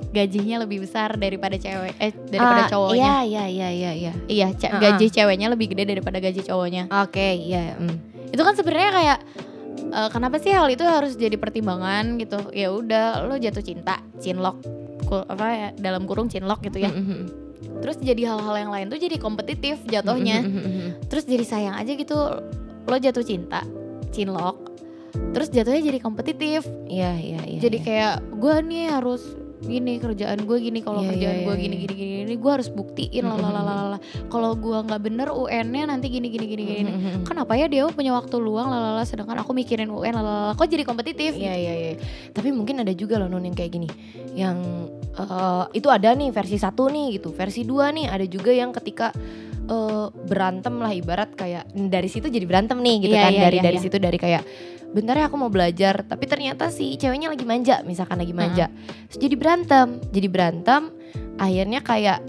gajinya 0.10 0.63
lebih 0.63 0.84
besar 0.88 1.19
daripada 1.19 1.56
cewek 1.56 1.95
eh 1.99 2.12
daripada 2.32 2.67
Ah, 2.67 2.69
cowoknya. 2.71 2.95
Iya 2.95 3.15
iya 3.23 3.43
iya 3.47 3.69
iya 3.71 3.91
iya. 3.95 4.13
Iya, 4.28 4.47
gaji 4.56 5.08
ceweknya 5.12 5.47
lebih 5.52 5.71
gede 5.71 5.84
daripada 5.88 6.17
gaji 6.19 6.41
cowoknya. 6.43 6.88
Oke, 7.04 7.36
iya. 7.36 7.75
mm. 7.75 8.32
Itu 8.32 8.41
kan 8.43 8.56
sebenarnya 8.56 8.91
kayak 8.93 9.17
eh, 9.79 10.09
kenapa 10.11 10.37
sih 10.41 10.51
hal 10.51 10.67
itu 10.67 10.83
harus 10.83 11.15
jadi 11.15 11.35
pertimbangan 11.39 12.19
gitu? 12.19 12.39
Ya 12.51 12.73
udah, 12.73 13.25
lo 13.25 13.35
jatuh 13.39 13.63
cinta, 13.63 14.03
cinlok, 14.19 14.59
apa 15.09 15.45
ya 15.49 15.69
dalam 15.79 16.05
kurung 16.05 16.29
cinlok 16.29 16.61
gitu 16.67 16.83
ya. 16.83 16.91
Mm-mm. 16.91 17.49
Terus 17.79 17.97
jadi 17.99 18.35
hal-hal 18.35 18.55
yang 18.67 18.71
lain 18.71 18.87
tuh 18.91 18.99
jadi 18.99 19.15
kompetitif 19.19 19.79
jatuhnya. 19.87 20.43
Mm-mm. 20.43 21.07
Terus 21.07 21.25
jadi 21.25 21.45
sayang 21.47 21.75
aja 21.75 21.91
gitu 21.95 22.17
lo 22.89 22.97
jatuh 22.97 23.23
cinta, 23.23 23.63
cinlok. 24.11 24.69
Terus 25.33 25.49
jatuhnya 25.49 25.81
jadi 25.81 25.99
kompetitif. 25.99 26.65
Iya 26.85 27.17
iya 27.17 27.41
iya. 27.45 27.59
jadi 27.59 27.77
iya. 27.81 27.85
kayak 27.85 28.15
gue 28.37 28.55
nih 28.69 28.85
harus 28.93 29.23
gini 29.59 29.99
kerjaan 29.99 30.39
gue 30.43 30.57
gini 30.57 30.79
kalau 30.79 31.03
Iya, 31.03 31.11
kerjaan 31.11 31.35
iya, 31.35 31.45
gue 31.45 31.53
iya, 31.53 31.61
gini 31.61 31.75
iya. 31.75 31.83
gini 31.83 31.93
gini 31.93 32.13
gini 32.23 32.35
gue 32.35 32.51
harus 32.51 32.69
buktiin 32.69 33.23
Mm-mm. 33.23 33.39
lalalala 33.39 33.97
kalau 34.27 34.55
gue 34.55 34.77
nggak 34.79 35.01
bener 35.01 35.27
UN-nya 35.29 35.83
nanti 35.85 36.07
gini 36.07 36.27
gini 36.27 36.45
gini 36.47 36.63
gini 36.63 36.91
Mm-mm. 36.91 37.15
kenapa 37.23 37.53
ya 37.53 37.67
dia 37.67 37.83
punya 37.89 38.13
waktu 38.13 38.35
luang 38.37 38.67
lalala 38.67 39.03
sedangkan 39.03 39.43
aku 39.43 39.51
mikirin 39.51 39.87
UN 39.87 40.15
lalala 40.15 40.53
kok 40.53 40.65
jadi 40.65 40.83
kompetitif 40.83 41.35
Iya 41.35 41.55
iya 41.55 41.73
iya. 41.75 41.91
Tapi 42.31 42.49
mungkin 42.49 42.79
ada 42.79 42.91
juga 42.91 43.19
loh 43.19 43.27
non 43.27 43.43
yang 43.43 43.53
kayak 43.53 43.71
gini. 43.71 43.87
Yang 44.31 44.57
eh, 45.15 45.63
itu 45.75 45.87
ada 45.87 46.11
nih 46.11 46.29
versi 46.29 46.55
satu 46.55 46.87
nih 46.87 47.19
gitu. 47.19 47.31
Versi 47.31 47.63
dua 47.63 47.91
nih 47.91 48.07
ada 48.07 48.23
juga 48.23 48.51
yang 48.51 48.71
ketika 48.71 49.11
eh, 49.65 50.07
berantem 50.25 50.75
lah 50.77 50.91
ibarat 50.91 51.35
kayak 51.35 51.67
dari 51.73 52.07
situ 52.07 52.27
jadi 52.27 52.43
berantem 52.43 52.79
nih 52.79 52.95
gitu 53.03 53.15
Iya, 53.15 53.23
kan. 53.23 53.31
iya, 53.31 53.41
dari 53.43 53.57
iya, 53.59 53.63
dari 53.63 53.77
iya. 53.77 53.83
situ 53.83 53.97
dari 53.97 54.17
kayak 54.17 54.43
bentar 54.89 55.13
ya 55.13 55.30
aku 55.30 55.38
mau 55.38 55.54
belajar 55.54 56.02
tapi 56.02 56.25
ternyata 56.25 56.73
si 56.73 56.97
ceweknya 56.97 57.30
lagi 57.30 57.45
manja 57.45 57.86
misalkan 57.86 58.17
lagi 58.17 58.34
manja. 58.34 58.67
Terus 59.10 59.19
jadi 59.21 59.36
berantem. 59.38 59.88
Jadi 60.10 60.28
berantem 60.28 60.82
akhirnya 61.39 61.80
kayak 61.86 62.19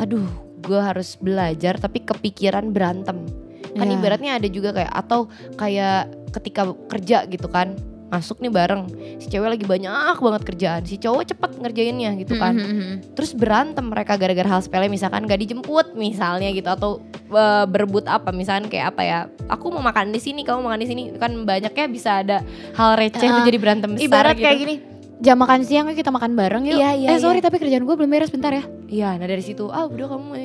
aduh 0.00 0.26
gue 0.64 0.80
harus 0.80 1.20
belajar 1.20 1.76
tapi 1.76 2.00
kepikiran 2.00 2.72
berantem 2.72 3.28
kan 3.74 3.90
Iya. 3.90 3.94
ibaratnya 4.00 4.32
ada 4.38 4.48
juga 4.48 4.70
kayak 4.72 4.92
atau 4.94 5.26
kayak 5.58 6.08
ketika 6.32 6.72
kerja 6.88 7.26
gitu 7.28 7.50
kan 7.50 7.74
masuk 8.04 8.38
nih 8.38 8.48
bareng 8.48 8.82
si 9.18 9.26
cewek 9.26 9.48
lagi 9.48 9.64
banyak 9.64 9.90
banget 10.16 10.42
kerjaan 10.44 10.82
si 10.82 10.96
cowok 10.96 11.24
cepet 11.26 11.50
ngerjainnya 11.58 12.10
gitu 12.16 12.36
kan 12.36 12.52
Mhm, 12.52 12.68
mhm. 12.68 12.94
terus 13.12 13.32
berantem 13.32 13.84
mereka 13.84 14.14
gara-gara 14.14 14.46
hal 14.46 14.60
sepele 14.60 14.86
misalkan 14.86 15.24
gak 15.24 15.40
dijemput 15.40 15.92
misalnya 15.94 16.48
gitu 16.48 16.68
atau 16.68 16.90
eh, 17.26 17.64
berebut 17.66 18.04
apa 18.04 18.30
misalkan 18.30 18.68
kayak 18.68 18.94
apa 18.94 19.02
ya 19.02 19.18
aku 19.46 19.68
mau 19.68 19.82
makan 19.82 20.10
di 20.10 20.20
sini 20.20 20.42
kamu 20.42 20.62
makan 20.62 20.80
di 20.80 20.88
sini 20.88 21.02
kan 21.16 21.32
banyaknya 21.42 21.84
bisa 21.86 22.20
ada 22.20 22.44
hal 22.72 22.94
receh 22.94 23.18
tuh 23.20 23.34
Heeh. 23.34 23.46
jadi 23.46 23.58
berantem 23.58 23.90
besar 23.92 24.04
ibarat 24.04 24.34
gitu. 24.34 24.44
kayak 24.44 24.58
gini 24.58 24.74
jam 25.20 25.36
makan 25.38 25.60
siang 25.62 25.86
kita 25.92 26.10
makan 26.10 26.34
bareng 26.34 26.64
yuk 26.66 26.78
Iya, 26.78 26.90
iya, 26.96 27.08
eh 27.14 27.18
sorry 27.18 27.38
iya. 27.38 27.46
tapi 27.46 27.56
kerjaan 27.58 27.86
gue 27.86 27.94
belum 27.94 28.10
beres 28.10 28.32
bentar 28.34 28.50
ya 28.50 28.64
Iya, 28.84 29.18
nah 29.18 29.26
dari 29.26 29.42
situ, 29.42 29.66
ah 29.74 29.90
udah 29.90 30.06
kamu, 30.06 30.38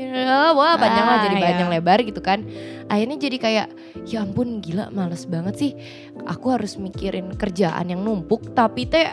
wah 0.58 0.74
panjang 0.74 1.06
lah 1.06 1.18
Ah, 1.20 1.24
jadi 1.28 1.36
iya. 1.38 1.46
panjang 1.54 1.70
lebar 1.70 2.00
gitu 2.02 2.18
kan. 2.18 2.42
Akhirnya 2.90 3.18
jadi 3.22 3.38
kayak, 3.38 3.68
ya 4.10 4.26
ampun 4.26 4.58
gila 4.58 4.90
males 4.90 5.30
banget 5.30 5.54
sih. 5.54 5.72
Aku 6.26 6.50
harus 6.50 6.74
mikirin 6.82 7.30
kerjaan 7.38 7.94
yang 7.94 8.02
numpuk, 8.02 8.58
tapi 8.58 8.90
teh 8.90 9.06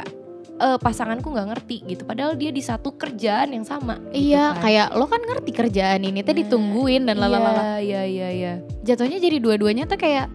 eh, 0.57 0.79
pasanganku 0.81 1.29
nggak 1.29 1.49
ngerti 1.53 1.77
gitu. 1.85 2.09
Padahal 2.09 2.33
dia 2.33 2.49
di 2.49 2.65
satu 2.65 2.97
kerjaan 2.97 3.53
yang 3.53 3.67
sama. 3.69 4.01
gitu 4.09 4.33
iya 4.33 4.57
kan. 4.57 4.63
kayak 4.65 4.89
lo 4.97 5.05
kan 5.05 5.21
ngerti 5.21 5.51
kerjaan 5.53 6.01
ini 6.01 6.25
teh 6.25 6.33
Nah, 6.33 6.41
ditungguin 6.41 7.03
dan 7.05 7.17
lalala 7.21 7.77
Iya, 7.77 7.77
iya, 7.77 8.03
iya, 8.09 8.29
iya. 8.33 8.53
jatuhnya 8.81 9.21
jadi 9.21 9.37
dua-duanya 9.37 9.85
tuh 9.85 10.01
kayak 10.01 10.33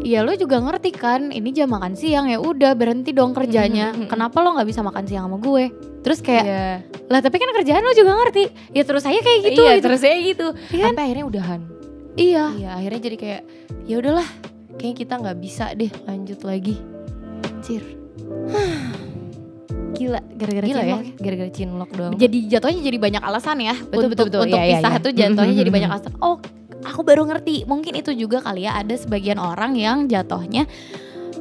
Iya 0.00 0.20
lo 0.20 0.32
juga 0.34 0.60
ngerti 0.60 0.90
kan 0.92 1.32
ini 1.32 1.48
jam 1.48 1.66
makan 1.66 1.96
siang 1.96 2.28
ya 2.28 2.36
udah 2.36 2.76
berhenti 2.76 3.10
dong 3.10 3.32
kerjanya 3.32 3.88
Mhm, 3.90 4.04
mhm. 4.04 4.08
kenapa 4.08 4.36
lo 4.38 4.52
nggak 4.52 4.68
bisa 4.68 4.80
makan 4.80 5.04
siang 5.04 5.24
sama 5.24 5.38
gue 5.38 5.64
terus 6.00 6.20
kayak 6.20 6.44
Iya, 6.44 6.64
lah 7.08 7.20
tapi 7.20 7.36
kan 7.36 7.48
kerjaan 7.50 7.80
lo 7.80 7.92
juga 7.92 8.12
ngerti 8.14 8.44
ya 8.70 8.84
terus 8.84 9.00
saya 9.00 9.16
kayak 9.16 9.40
gitu 9.42 9.60
iya 9.60 9.72
gitu. 9.74 9.84
terus 9.84 10.00
saya 10.00 10.16
gitu. 10.18 10.46
Kan? 10.70 10.92
Sampai 10.92 11.02
akhirnya 11.08 11.24
udahan. 11.24 11.60
iya 12.14 12.44
Iya, 12.52 12.70
akhirnya 12.74 13.00
jadi 13.02 13.16
kayak, 13.16 13.42
ya 13.82 13.94
udahlah, 13.96 14.28
kayaknya 14.76 14.96
kita 14.98 15.14
nggak 15.16 15.38
bisa 15.40 15.64
deh 15.72 15.88
lanjut 16.04 16.40
lagi. 16.42 16.76
Cir. 17.60 17.82
gila 19.94 20.20
gara-gara 20.28 20.66
Gila 20.66 20.82
ya, 20.82 20.86
cinlok 20.98 21.02
gara-gara 21.16 21.50
cinlok 21.50 21.90
doang. 21.94 22.12
jadi 22.14 22.38
jatuhnya 22.50 22.80
jadi 22.82 22.98
banyak 22.98 23.22
alasan 23.22 23.56
ya 23.58 23.74
Betul, 23.78 23.94
untuk 24.04 24.10
betul, 24.10 24.26
betul. 24.26 24.40
untuk 24.44 24.58
iya, 24.58 24.66
pisah 24.74 24.90
iya. 24.90 25.00
tuh 25.00 25.12
jatuhnya 25.14 25.54
jadi 25.62 25.70
banyak 25.70 25.88
alasan 25.88 26.12
oh 26.18 26.36
aku 26.84 27.00
baru 27.00 27.24
ngerti 27.24 27.64
mungkin 27.64 27.94
itu 27.94 28.12
juga 28.12 28.40
kali 28.40 28.64
ya 28.64 28.76
ada 28.76 28.92
sebagian 28.92 29.36
orang 29.36 29.74
yang 29.74 30.04
jatuhnya 30.04 30.68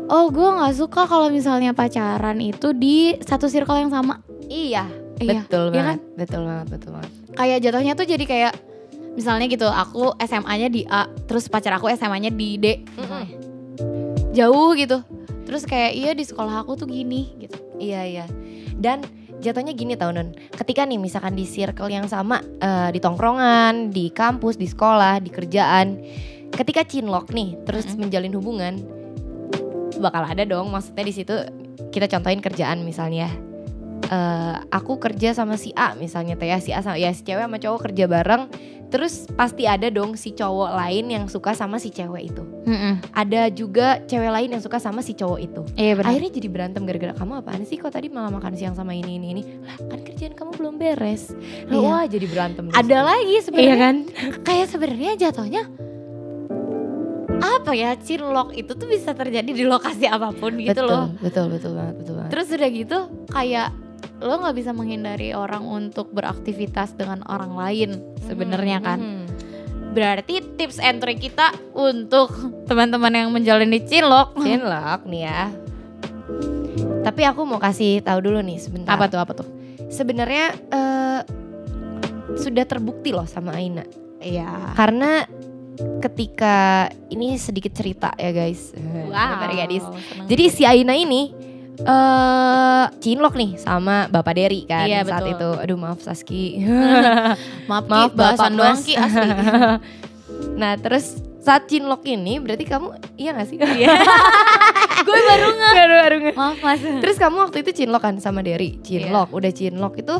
oh 0.05 0.27
gue 0.27 0.49
nggak 0.49 0.73
suka 0.73 1.03
kalau 1.03 1.27
misalnya 1.27 1.71
pacaran 1.71 2.39
itu 2.39 2.71
di 2.71 3.15
satu 3.19 3.45
circle 3.45 3.77
yang 3.77 3.91
sama 3.91 4.19
Iya, 4.43 4.85
iya 5.17 5.41
betul 5.41 5.71
iya 5.71 5.95
banget, 5.95 5.99
betul 6.15 6.41
banget, 6.43 6.67
betul 6.69 6.89
banget. 6.91 7.11
kayak 7.33 7.57
jatuhnya 7.59 7.93
tuh 7.93 8.05
jadi 8.05 8.25
kayak 8.25 8.53
misalnya 9.13 9.45
gitu 9.45 9.65
aku 9.65 10.11
SMA-nya 10.19 10.67
di 10.67 10.81
A 10.85 11.05
terus 11.25 11.45
pacar 11.45 11.73
aku 11.73 11.87
SMA-nya 11.89 12.29
di 12.29 12.57
D 12.57 12.65
Mm-mm. 12.97 13.23
jauh 14.31 14.73
gitu 14.73 14.99
terus 15.43 15.63
kayak 15.63 15.91
iya 15.93 16.11
di 16.11 16.23
sekolah 16.23 16.61
aku 16.61 16.75
tuh 16.75 16.87
gini 16.87 17.35
gitu 17.37 17.57
Iya 17.73 18.01
iya. 18.05 18.25
Dan 18.73 19.03
jatuhnya 19.43 19.75
gini 19.75 19.99
tau 19.99 20.15
non. 20.15 20.31
Ketika 20.55 20.87
nih 20.87 20.95
misalkan 20.95 21.35
di 21.35 21.43
circle 21.43 21.91
yang 21.91 22.07
sama 22.07 22.39
eh, 22.39 22.89
di 22.95 23.03
tongkrongan, 23.03 23.91
di 23.91 24.07
kampus, 24.09 24.55
di 24.55 24.71
sekolah, 24.71 25.19
di 25.19 25.27
kerjaan, 25.27 25.99
ketika 26.55 26.87
cinlok 26.87 27.35
nih 27.35 27.59
terus 27.67 27.91
Mm-mm. 27.91 28.07
menjalin 28.07 28.33
hubungan, 28.39 28.73
bakal 29.99 30.23
ada 30.23 30.47
dong. 30.47 30.71
Maksudnya 30.71 31.03
di 31.03 31.13
situ 31.13 31.35
kita 31.91 32.07
contohin 32.07 32.39
kerjaan 32.39 32.87
misalnya. 32.87 33.27
eh, 34.03 34.55
aku 34.69 34.99
kerja 34.99 35.33
sama 35.33 35.55
si 35.55 35.71
A 35.73 35.95
misalnya 35.95 36.35
teh 36.35 36.51
ya 36.51 36.59
si 36.59 36.75
A 36.75 36.83
sama 36.83 36.99
ya 36.99 37.15
si 37.15 37.23
cewek 37.23 37.47
sama 37.47 37.57
cowok 37.57 37.79
kerja 37.89 38.05
bareng 38.05 38.51
terus 38.93 39.25
pasti 39.31 39.65
ada 39.65 39.89
dong 39.89 40.13
si 40.13 40.29
cowok 40.31 40.69
lain 40.71 41.05
yang 41.09 41.25
suka 41.25 41.51
sama 41.51 41.75
si 41.75 41.89
cewek 41.89 42.29
itu 42.29 42.43
ada 43.09 43.49
juga 43.49 43.97
cewek 43.99 44.29
lain 44.29 44.49
yang 44.53 44.61
suka 44.61 44.77
sama 44.77 45.01
si 45.01 45.11
cowok 45.11 45.39
itu 45.41 45.61
iya 45.73 45.93
benar 45.93 46.13
Akhirnya 46.13 46.29
jadi 46.31 46.47
berantem 46.47 46.81
gara-gara 46.83 47.11
kamu 47.11 47.41
apaan 47.41 47.63
sih 47.63 47.75
kok 47.75 47.89
tadi 47.89 48.07
malah 48.07 48.29
makan 48.29 48.53
siang 48.53 48.71
sama 48.71 48.93
ini 48.93 49.17
ini 49.17 49.27
ini. 49.31 49.43
Lah 49.59 49.81
kan 49.81 49.99
kerjaan 49.99 50.31
kamu 50.31 50.51
belum 50.53 50.73
beres. 50.77 51.33
Lah, 51.65 51.73
Iya. 51.73 51.81
Wah 51.81 52.03
jadi 52.05 52.25
berantem. 52.25 52.63
ada 52.69 52.97
lagi 53.01 53.35
sebenarnya 53.39 53.65
Iya 53.65 53.75
kan? 53.75 53.95
kayak 54.47 54.67
sebenarnya 54.69 55.11
jatuhnya 55.19 55.63
apa 57.35 57.71
ya 57.73 57.97
cinlok 57.97 58.53
itu 58.53 58.71
tuh 58.71 58.85
bisa 58.85 59.11
terjadi 59.11 59.47
di 59.47 59.65
lokasi 59.65 60.05
apa 60.05 60.31
pun 60.31 60.55
gitu 60.55 60.71
betul, 60.73 60.87
loh 60.87 61.07
Betul 61.17 61.45
betul 61.49 61.71
banget 61.73 61.95
betul 61.97 62.13
banget. 62.15 62.29
terus 62.29 62.47
udah 62.49 62.69
gitu 62.71 62.97
kayak 63.27 63.67
lo 64.23 64.39
nggak 64.39 64.55
bisa 64.55 64.71
menghindari 64.71 65.35
orang 65.35 65.61
untuk 65.61 66.07
beraktivitas 66.09 66.95
dengan 66.95 67.19
orang 67.27 67.53
lain 67.53 67.89
sebenarnya 68.23 68.79
kan 68.79 68.99
Hmm. 68.99 69.25
berarti 69.91 70.39
tips 70.55 70.79
and 70.79 70.97
trick 70.97 71.19
kita 71.19 71.51
untuk 71.71 72.31
teman-teman 72.65 73.13
yang 73.13 73.29
menjalani 73.29 73.77
cinlok 73.79 74.33
Cinlok 74.39 75.03
nih 75.05 75.23
ya. 75.23 75.43
Tapi 77.03 77.21
aku 77.23 77.43
mau 77.43 77.59
kasih 77.59 77.99
tahu 77.99 78.23
dulu 78.23 78.39
nih 78.39 78.57
sebentar. 78.57 78.95
apa 78.95 79.05
tuh 79.05 79.19
apa 79.19 79.31
tuh 79.35 79.47
Sebenarnya 79.91 80.45
eh, 80.71 81.19
sudah 82.33 82.63
terbukti 82.63 83.11
loh 83.11 83.27
sama 83.27 83.53
Aina. 83.53 83.83
iya 84.17 84.71
Karena 84.73 85.21
ketika 85.99 86.87
ini 87.09 87.35
sedikit 87.35 87.73
cerita 87.73 88.13
ya 88.15 88.31
guys. 88.31 88.73
Bentar 88.73 89.49
ya, 89.51 89.65
gadis. 89.65 89.83
seneng. 89.83 90.25
Jadi 90.25 90.43
si 90.47 90.63
Aina 90.63 90.95
ini 90.95 91.33
eh 91.75 92.85
cinlok 92.99 93.33
nih 93.33 93.51
sama 93.55 94.05
Bapak 94.07 94.33
Dery 94.33 94.63
kan 94.63 94.85
Iya, 94.85 95.01
saat 95.01 95.25
betul. 95.25 95.33
itu. 95.33 95.49
Aduh 95.59 95.75
maaf 95.75 95.99
Saski. 95.99 96.61
maaf, 97.65 97.85
maaf 97.89 98.09
Ki, 98.09 98.15
bahasan 98.15 98.51
Bapak 98.51 98.59
doang 98.59 98.79
ki 98.79 98.93
asli 98.95 99.29
nah 100.53 100.73
terus 100.75 101.05
saat 101.39 101.65
cinlok 101.65 102.05
ini 102.05 102.37
berarti 102.37 102.63
kamu 102.63 102.87
iya 103.15 103.33
gak 103.33 103.47
sih? 103.47 103.57
gue 105.03 105.19
baru 105.19 105.47
nggak. 105.51 105.73
baru 105.73 105.93
baru 105.99 106.15
nge- 106.21 106.35
Maaf 106.35 106.57
mas. 106.59 106.79
Terus 106.79 107.17
kamu 107.17 107.35
waktu 107.41 107.57
itu 107.59 107.71
cinlok 107.75 108.01
kan 108.01 108.15
sama 108.17 108.39
Derry? 108.39 108.79
Cinlok, 108.79 109.29
udah 109.31 109.51
cinlok 109.51 109.93
itu 109.97 110.15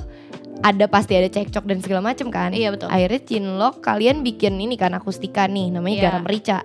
ada 0.63 0.87
pasti 0.87 1.13
ada 1.13 1.27
cekcok 1.27 1.67
dan 1.67 1.83
segala 1.83 1.99
macem 1.99 2.31
kan? 2.31 2.55
Iya, 2.55 2.71
betul. 2.71 2.87
Akhirnya 2.87 3.19
cinlok 3.19 3.83
kalian 3.83 4.23
bikin 4.23 4.55
ini 4.55 4.79
kan 4.79 4.95
akustika 4.95 5.43
nih 5.45 5.69
namanya 5.69 5.95
Iya. 5.95 6.03
garam 6.07 6.23
rica. 6.23 6.59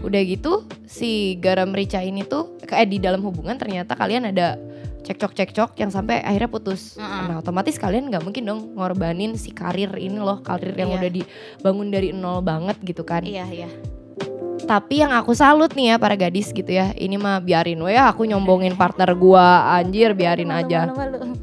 Udah 0.00 0.22
gitu 0.22 0.52
si 0.86 1.34
garam 1.36 1.74
rica 1.74 1.98
ini 1.98 2.22
tuh 2.22 2.56
kayak 2.62 2.88
di 2.88 2.96
dalam 2.96 3.20
hubungan 3.20 3.58
ternyata 3.58 3.92
kalian 3.92 4.30
ada 4.30 4.54
cekcok-cekcok 5.00 5.76
yang 5.76 5.90
sampai 5.90 6.22
akhirnya 6.22 6.46
putus. 6.46 6.94
Mm-mm. 6.94 7.26
Nah 7.26 7.36
otomatis 7.40 7.74
kalian 7.74 8.08
nggak 8.08 8.22
mungkin 8.22 8.42
dong 8.46 8.60
ngorbanin 8.76 9.34
si 9.34 9.50
karir 9.50 9.90
ini 9.96 10.16
loh 10.16 10.40
karir 10.40 10.72
yang 10.72 10.94
Iya. 10.94 10.98
udah 11.02 11.10
dibangun 11.10 11.88
dari 11.90 12.08
nol 12.14 12.40
banget 12.40 12.78
gitu 12.80 13.02
kan. 13.02 13.26
Iya 13.26 13.44
iya. 13.50 13.68
Tapi 14.60 15.02
yang 15.02 15.10
aku 15.10 15.34
salut 15.34 15.74
nih 15.74 15.92
ya 15.92 15.96
para 15.98 16.14
gadis 16.14 16.54
gitu 16.54 16.70
ya. 16.70 16.94
Ini 16.94 17.18
mah 17.18 17.42
biarin 17.42 17.80
we 17.82 17.90
ya 17.90 18.06
aku 18.06 18.22
nyombongin 18.22 18.78
partner 18.78 19.10
gua 19.12 19.74
anjir 19.74 20.14
biarin 20.14 20.54
aja. 20.54 20.86
Malu-malu. 20.86 21.34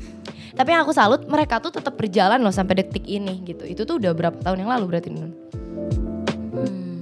Tapi 0.58 0.70
yang 0.74 0.82
aku 0.82 0.94
salut 0.98 1.22
mereka 1.30 1.62
tuh 1.62 1.70
tetap 1.70 1.94
berjalan 1.94 2.42
loh 2.42 2.50
sampai 2.50 2.82
detik 2.82 3.06
ini 3.06 3.46
gitu. 3.46 3.62
Itu 3.62 3.86
tuh 3.86 4.02
udah 4.02 4.12
berapa 4.18 4.38
tahun 4.42 4.66
yang 4.66 4.74
lalu 4.74 4.86
berarti 4.90 5.14
Nun? 5.14 5.32
Hmm. 6.50 6.98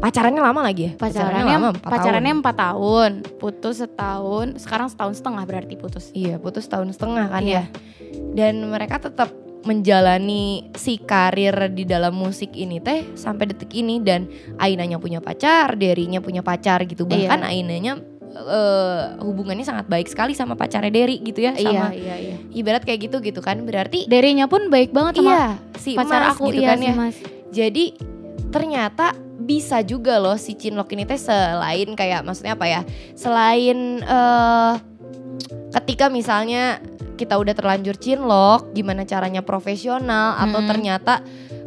Pacarannya 0.00 0.40
lama 0.40 0.60
lagi 0.64 0.88
ya? 0.88 0.92
Pacarannya 0.96 1.44
lama, 1.44 1.68
empat 1.76 1.90
pacarannya 1.92 2.32
tahun. 2.32 2.40
empat 2.40 2.56
tahun. 2.56 3.10
putus 3.40 3.76
setahun, 3.84 4.46
sekarang 4.60 4.88
setahun 4.88 5.14
setengah 5.20 5.44
berarti 5.44 5.74
putus. 5.76 6.08
Iya 6.16 6.40
putus 6.40 6.64
tahun 6.64 6.92
setengah 6.96 7.28
kan 7.28 7.42
Iya. 7.44 7.52
ya. 7.60 7.64
Dan 8.32 8.68
mereka 8.72 9.00
tetap 9.00 9.28
menjalani 9.64 10.68
si 10.76 11.00
karir 11.00 11.72
di 11.72 11.88
dalam 11.88 12.12
musik 12.12 12.52
ini 12.52 12.84
teh 12.84 13.16
sampai 13.16 13.48
detik 13.48 13.72
ini 13.72 13.96
dan 14.00 14.28
Ainanya 14.60 15.00
punya 15.00 15.24
pacar, 15.24 15.72
Derinya 15.76 16.20
punya 16.20 16.44
pacar 16.44 16.84
gitu. 16.84 17.08
Bahkan 17.08 17.40
Iya. 17.40 17.48
Ainanya 17.48 17.92
eh, 18.34 19.02
hubungannya 19.24 19.64
sangat 19.64 19.88
baik 19.88 20.10
sekali 20.10 20.36
sama 20.36 20.52
pacarnya 20.58 20.90
Deri 20.92 21.22
gitu 21.22 21.40
ya 21.40 21.54
sama 21.54 21.94
iya 21.94 22.16
iya. 22.18 22.33
Ibarat 22.54 22.86
kayak 22.86 23.10
gitu 23.10 23.18
gitu 23.20 23.42
kan 23.42 23.60
berarti 23.66 24.06
Derinya 24.06 24.46
pun 24.46 24.70
baik 24.70 24.94
banget 24.94 25.20
sama 25.20 25.30
iya 25.34 25.46
si 25.76 25.98
pacar 25.98 26.32
Mas 26.32 26.38
aku 26.38 26.54
gitu 26.54 26.62
iya 26.62 26.68
kan 26.72 26.78
si 26.78 26.86
ya 26.86 26.94
Mas. 26.94 27.16
jadi 27.50 27.84
ternyata 28.54 29.12
bisa 29.44 29.82
juga 29.82 30.22
loh 30.22 30.38
si 30.38 30.54
Cinlok 30.54 30.94
ini 30.94 31.04
teh 31.04 31.18
selain 31.18 31.92
kayak 31.92 32.22
maksudnya 32.22 32.54
apa 32.54 32.66
ya 32.70 32.80
selain 33.18 34.00
eh 34.00 34.72
ketika 35.74 36.06
misalnya 36.06 36.78
kita 37.14 37.34
udah 37.38 37.54
terlanjur 37.54 37.98
Cinlok 37.98 38.74
gimana 38.74 39.02
caranya 39.02 39.42
profesional 39.42 40.38
atau 40.38 40.62
Mm-mm. 40.62 40.70
ternyata 40.70 41.22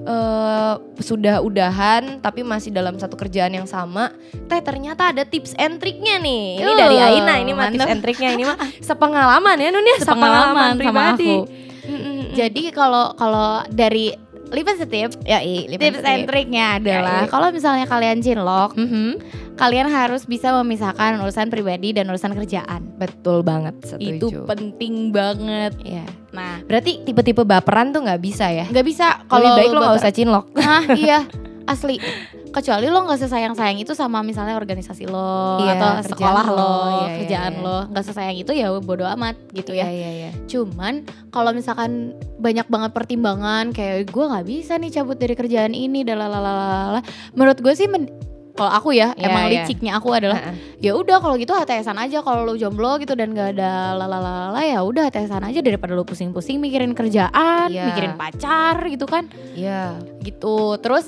eh 0.08 0.74
sudah 1.04 1.44
udahan 1.44 2.24
tapi 2.24 2.40
masih 2.40 2.72
dalam 2.72 2.96
satu 2.96 3.20
kerjaan 3.20 3.52
yang 3.52 3.68
sama 3.68 4.16
teh 4.48 4.64
ternyata 4.64 5.12
ada 5.12 5.28
tips 5.28 5.52
and 5.60 5.84
triknya 5.84 6.16
nih 6.24 6.64
ini 6.64 6.72
Uh, 6.72 6.80
dari 6.80 6.98
Aina 7.04 7.34
ini 7.44 7.52
mah 7.52 7.68
tips 7.76 7.92
and 7.92 8.00
triknya 8.00 8.30
ini 8.32 8.44
mah 8.48 8.56
sepengalaman 8.80 9.60
ya 9.60 9.70
Nun 9.76 9.84
ya 9.84 9.98
Sepengalaman 10.00 10.80
sama 10.80 10.80
pribadi 10.80 11.34
aku. 11.44 11.68
Mm-mm. 11.88 12.36
Jadi 12.36 12.68
kalau 12.76 13.16
kalau 13.16 13.64
dari 13.72 14.12
Lipas 14.48 14.80
tip, 14.82 15.12
ya 15.24 15.40
i, 15.40 15.68
tips 15.70 16.00
and 16.02 16.24
triknya 16.24 16.80
adalah 16.80 17.28
kalau 17.28 17.52
misalnya 17.52 17.84
kalian 17.84 18.20
cinlok, 18.20 18.74
Mhm. 18.74 19.20
kalian 19.56 19.88
harus 19.88 20.24
bisa 20.24 20.54
memisahkan 20.54 21.18
urusan 21.18 21.50
pribadi 21.50 21.92
dan 21.92 22.08
urusan 22.08 22.32
kerjaan. 22.34 22.96
Betul 22.96 23.42
banget, 23.42 23.76
setuju. 23.84 24.16
Itu 24.18 24.28
penting 24.46 25.12
banget. 25.12 25.74
ya. 25.82 26.06
Nah, 26.30 26.62
Berarti 26.62 27.02
tipe-tipe 27.02 27.42
baperan 27.42 27.90
tuh 27.90 28.04
nggak 28.04 28.20
bisa 28.20 28.48
ya? 28.48 28.66
nggak 28.66 28.86
bisa 28.86 29.26
Kalau 29.26 29.56
baik 29.56 29.70
lo 29.70 29.80
nggak 29.82 29.98
usah 29.98 30.12
cinlok. 30.12 30.46
Nah, 30.54 30.84
iya, 30.94 31.20
asli. 31.68 32.00
Kecuali 32.48 32.88
lo 32.88 33.06
nggak 33.06 33.20
sesayang-sayang 33.22 33.78
itu 33.78 33.92
sama 33.92 34.24
misalnya 34.24 34.56
organisasi 34.56 35.06
lo 35.06 35.62
Iya, 35.62 35.78
atau 35.78 35.90
sekolah 36.10 36.46
lo, 36.48 36.56
lo, 36.56 36.66
iya, 36.66 36.88
iya, 37.06 37.16
kerjaan 37.22 37.54
iya. 37.54 37.62
lo, 37.62 37.78
nggak 37.92 38.06
sesayang 38.08 38.38
itu 38.40 38.52
ya 38.52 38.68
bodo 38.74 39.06
amat 39.06 39.36
gitu 39.52 39.76
ya. 39.76 39.86
iya, 39.86 40.10
iya. 40.18 40.30
Cuman 40.48 41.04
kalau 41.30 41.52
misalkan 41.52 42.16
banyak 42.38 42.66
banget 42.66 42.92
pertimbangan 42.92 43.70
kayak 43.70 44.08
gue 44.08 44.26
nggak 44.26 44.48
bisa 44.48 44.80
nih 44.80 44.90
cabut 44.92 45.16
dari 45.16 45.36
kerjaan 45.36 45.72
ini 45.72 46.02
dalalalala. 46.02 47.04
Menurut 47.36 47.60
gue 47.60 47.74
sih 47.74 47.86
men- 47.86 48.10
kalau 48.58 48.74
aku 48.74 48.90
ya 48.90 49.14
Iya, 49.14 49.30
emang 49.30 49.44
iya. 49.46 49.54
liciknya 49.62 49.92
aku 49.94 50.10
adalah 50.10 50.50
ya 50.82 50.98
udah 50.98 51.22
kalau 51.22 51.38
gitu 51.38 51.54
HTSan 51.54 51.94
aja 51.96 52.26
kalau 52.26 52.42
lu 52.42 52.58
jomblo 52.58 52.98
gitu 52.98 53.14
dan 53.14 53.30
gak 53.30 53.54
ada 53.54 53.94
lalalala 53.94 54.58
ya 54.66 54.82
udah 54.82 55.14
HTSan 55.14 55.46
aja 55.46 55.62
daripada 55.62 55.94
lu 55.94 56.02
pusing-pusing 56.02 56.58
mikirin 56.58 56.98
kerjaan, 56.98 57.70
Iya. 57.70 57.86
mikirin 57.86 58.18
pacar 58.18 58.82
gitu 58.82 59.06
kan. 59.06 59.30
Iya. 59.54 60.02
Gitu. 60.26 60.58
Terus 60.82 61.06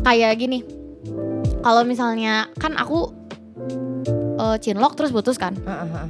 kayak 0.00 0.36
gini. 0.36 0.64
Kalau 1.60 1.84
misalnya 1.84 2.48
kan 2.56 2.72
aku 2.74 3.12
eh, 4.36 4.56
cinlok 4.56 4.96
terus 4.96 5.12
putus 5.12 5.36
kan 5.36 5.52
Heeh, 5.54 5.86
heeh. 5.86 6.08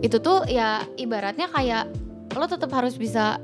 itu 0.00 0.16
tuh 0.16 0.44
ya 0.44 0.84
ibaratnya 0.94 1.48
kayak 1.48 1.88
lo 2.30 2.44
tetap 2.44 2.68
harus 2.70 2.94
bisa 2.94 3.40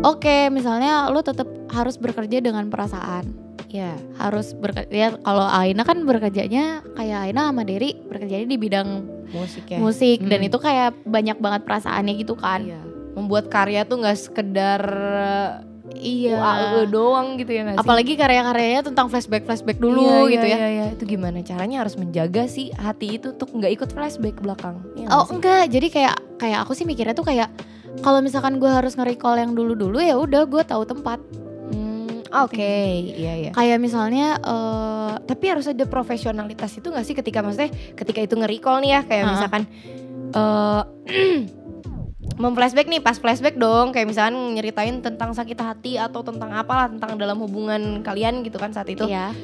oke 0.00 0.48
misalnya 0.48 1.08
lo 1.08 1.20
tetap 1.20 1.48
harus 1.68 1.96
bekerja 1.96 2.40
dengan 2.40 2.68
perasaan 2.68 3.48
Iya. 3.68 3.96
harus 4.16 4.52
bekerja 4.52 4.88
ya 4.88 5.08
kalau 5.18 5.44
Aina 5.44 5.84
kan 5.84 6.00
bekerjanya 6.02 6.80
kayak 6.94 7.28
Aina 7.28 7.48
sama 7.48 7.64
Derry 7.64 7.96
bekerjanya 8.02 8.46
di 8.46 8.56
bidang 8.56 8.88
Musik 9.28 9.68
ya. 9.68 9.76
musik 9.76 10.24
dan 10.24 10.40
Hmm. 10.40 10.48
itu 10.48 10.56
kayak 10.56 10.96
banyak 11.04 11.36
banget 11.36 11.62
perasaannya 11.64 12.14
gitu 12.16 12.32
kan 12.32 12.64
Iya. 12.64 12.80
Membuat 13.12 13.48
karya 13.48 13.82
tuh 13.82 13.98
nggak 13.98 14.16
sekedar 14.16 14.82
iya 15.94 16.34
UAE 16.34 16.88
doang 16.88 17.36
gitu 17.36 17.50
ya 17.50 17.60
nggak 17.62 17.74
sih? 17.74 17.80
apalagi 17.80 18.12
karya-karyanya 18.14 18.82
tentang 18.82 19.06
flashback 19.06 19.42
flashback 19.42 19.76
dulu 19.76 20.02
Iya, 20.02 20.32
gitu 20.32 20.46
iya, 20.46 20.52
ya 20.52 20.58
Iya, 20.58 20.68
iya. 20.68 20.84
Itu 20.92 21.04
gimana 21.04 21.40
caranya 21.40 21.76
harus 21.80 21.94
menjaga 21.94 22.44
sih 22.46 22.70
hati 22.72 23.16
itu 23.16 23.32
untuk 23.32 23.50
nggak 23.50 23.72
ikut 23.72 23.90
flashback 23.90 24.34
ke 24.34 24.42
belakang. 24.42 24.78
Iya 24.94 25.06
oh 25.08 25.26
enggak 25.28 25.68
jadi 25.68 25.86
kayak 25.88 26.14
kayak 26.36 26.58
aku 26.62 26.72
sih 26.72 26.84
mikirnya 26.84 27.12
tuh 27.12 27.24
kayak 27.24 27.48
kalau 27.98 28.18
misalkan 28.18 28.56
gue 28.56 28.68
harus 28.68 28.94
nge-recall 28.94 29.36
yang 29.36 29.52
dulu-dulu 29.52 29.98
ya 29.98 30.14
udah 30.14 30.44
gue 30.44 30.62
tahu 30.62 30.84
tempat 30.84 31.18
Hmm, 31.68 32.24
Oke, 32.38 32.64
iya 33.12 33.32
iya. 33.38 33.50
kayak 33.52 33.76
misalnya 33.76 34.38
eh 34.38 35.12
Tapi 35.20 35.44
harus 35.46 35.66
ada 35.66 35.84
profesionalitas 35.84 36.72
itu 36.72 36.88
gak 36.88 37.02
sih 37.02 37.12
ketika 37.12 37.40
maksudnya 37.40 37.68
ketika 37.92 38.20
itu 38.20 38.34
nge-recall 38.34 38.80
nih 38.80 38.90
ya 38.90 39.00
kayak 39.02 39.24
Ha. 39.24 39.30
misalkan 39.30 39.62
eh 40.30 40.82
memflashback 42.38 42.86
nih 42.86 43.02
pas 43.02 43.18
flashback 43.18 43.58
dong. 43.58 43.90
Kayak 43.90 44.06
misalkan 44.14 44.36
nyeritain 44.54 45.02
tentang 45.02 45.34
sakit 45.34 45.58
hati 45.58 45.98
atau 45.98 46.22
tentang 46.22 46.54
apalah 46.54 46.88
tentang 46.88 47.18
dalam 47.18 47.36
hubungan 47.42 48.00
kalian 48.06 48.46
gitu 48.46 48.56
kan 48.56 48.70
saat 48.70 48.88
itu. 48.88 49.04
Iya. 49.04 49.34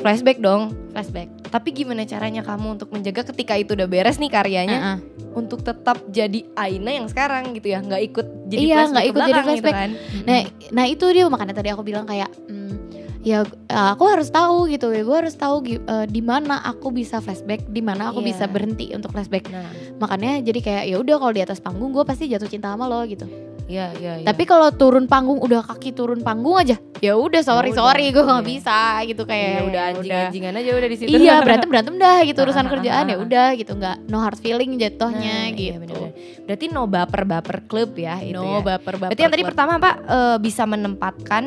Flashback 0.00 0.42
dong. 0.42 0.74
Flashback. 0.90 1.30
Tapi 1.54 1.70
gimana 1.70 2.02
caranya 2.02 2.42
kamu 2.42 2.80
untuk 2.80 2.90
menjaga 2.90 3.22
ketika 3.30 3.54
itu 3.54 3.78
udah 3.78 3.86
beres 3.86 4.18
nih 4.18 4.26
karyanya 4.26 4.78
Heeh. 4.82 4.98
untuk 5.38 5.62
tetap 5.62 6.02
jadi 6.10 6.42
Aina 6.58 6.90
yang 6.98 7.06
sekarang 7.06 7.54
gitu 7.54 7.70
ya? 7.70 7.78
Nggak 7.78 8.02
ikut 8.10 8.26
jadi 8.50 8.60
Iya, 8.64 8.76
flashback 8.82 9.04
ke 9.04 9.08
ikut 9.08 9.22
jadi 9.22 9.30
gitu 9.38 9.46
flashback. 9.46 9.74
kan. 9.76 9.90
Nah, 10.26 10.40
nah 10.74 10.84
itu 10.90 11.04
dia 11.14 11.24
makanya 11.30 11.54
tadi 11.54 11.68
aku 11.70 11.86
bilang 11.86 12.04
kayak 12.10 12.26
hmm, 12.50 12.83
ya 13.24 13.40
eh, 13.42 13.88
aku 13.90 14.04
harus 14.06 14.28
tahu 14.28 14.68
gitu 14.68 14.88
ya, 14.88 15.00
gue 15.00 15.16
harus 15.18 15.34
tahu 15.34 15.64
eh, 15.66 15.78
di 16.06 16.20
mana 16.20 16.60
aku 16.60 16.92
bisa 16.92 17.18
flashback, 17.18 17.64
di 17.66 17.80
mana 17.80 18.12
aku 18.12 18.20
Iya. 18.20 18.28
bisa 18.30 18.44
berhenti 18.44 18.92
untuk 18.92 19.10
flashback. 19.10 19.48
nah 19.48 19.64
Makanya 19.96 20.44
jadi 20.44 20.60
kayak 20.60 20.84
ya 20.86 20.96
udah 20.98 21.16
kalau 21.18 21.32
di 21.32 21.40
atas 21.40 21.58
panggung 21.58 21.90
gue 21.90 22.04
pasti 22.04 22.26
jatuh 22.26 22.46
cinta 22.46 22.70
sama 22.70 22.84
lo 22.84 23.00
gitu. 23.04 23.24
iya 23.64 23.88
iya 23.96 24.20
iya. 24.20 24.26
Tapi 24.28 24.44
kalau 24.44 24.68
turun 24.70 25.08
panggung 25.08 25.40
udah 25.40 25.64
kaki 25.64 25.96
turun 25.96 26.20
panggung 26.20 26.52
aja, 26.54 26.76
ya 27.00 27.16
udah 27.16 27.40
sorry 27.40 27.72
udah, 27.72 27.80
sorry 27.80 28.12
gue 28.12 28.20
nggak 28.20 28.38
iya. 28.38 28.50
bisa 28.52 28.78
gitu 29.08 29.22
kayak 29.24 29.48
Iya, 29.48 29.60
udah 29.64 29.82
anjing-anjingan 29.88 30.52
aja 30.54 30.70
udah 30.76 30.88
di 30.92 30.96
situ 31.00 31.08
Iya 31.10 31.34
berantem 31.48 31.68
berantem 31.72 31.94
dah 31.96 32.18
gitu 32.22 32.38
Ah, 32.38 32.44
urusan 32.44 32.60
ah, 32.60 32.70
kerjaan 32.70 33.04
ah, 33.04 33.08
ya 33.08 33.16
ah. 33.16 33.24
udah 33.24 33.48
gitu 33.56 33.72
nggak 33.72 33.96
no 34.04 34.20
hard 34.20 34.36
feeling 34.36 34.76
jatuhnya 34.76 35.48
Nah, 35.48 35.56
iya, 35.56 35.56
gitu. 35.56 35.80
bener-bener. 35.80 36.12
Berarti 36.44 36.64
no 36.68 36.82
baper 36.84 37.22
baper 37.24 37.56
klub 37.64 37.96
ya 37.96 38.20
itu 38.20 38.36
no 38.36 38.60
ya. 38.60 38.76
baper 38.76 38.94
baper. 38.94 39.08
Berarti 39.08 39.22
yang 39.22 39.32
tadi 39.32 39.42
club. 39.42 39.50
pertama 39.56 39.72
apa 39.80 39.90
eh, 40.04 40.36
bisa 40.38 40.62
menempatkan 40.68 41.44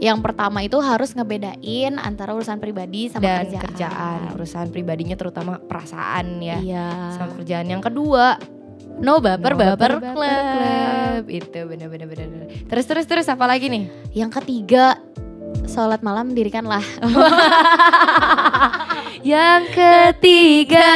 Yang 0.00 0.18
pertama 0.24 0.64
itu 0.64 0.80
harus 0.80 1.12
ngebedain 1.12 2.00
antara 2.00 2.32
urusan 2.32 2.56
pribadi 2.56 3.12
sama 3.12 3.20
dan 3.20 3.44
kerjaan. 3.52 3.62
kerjaan. 3.68 4.18
urusan 4.32 4.66
pribadinya 4.72 5.16
terutama 5.20 5.60
perasaan 5.60 6.40
ya. 6.40 6.58
Iya. 6.58 6.88
Sama 7.20 7.36
kerjaan 7.36 7.68
yang 7.68 7.84
kedua 7.84 8.40
No 9.00 9.16
baper 9.16 9.56
no 9.56 9.58
baper, 9.60 9.92
baper, 9.96 10.12
club. 10.12 10.44
club. 10.60 11.22
Itu 11.32 11.60
bener-bener 11.64 12.04
bener. 12.04 12.52
Terus 12.68 12.84
terus 12.84 13.06
terus 13.08 13.26
apa 13.32 13.48
lagi 13.48 13.72
nih? 13.72 13.88
Yang 14.12 14.42
ketiga 14.42 15.00
sholat 15.68 16.00
malam 16.00 16.32
dirikanlah. 16.32 16.84
Yang 19.20 19.62
ketiga. 19.76 20.92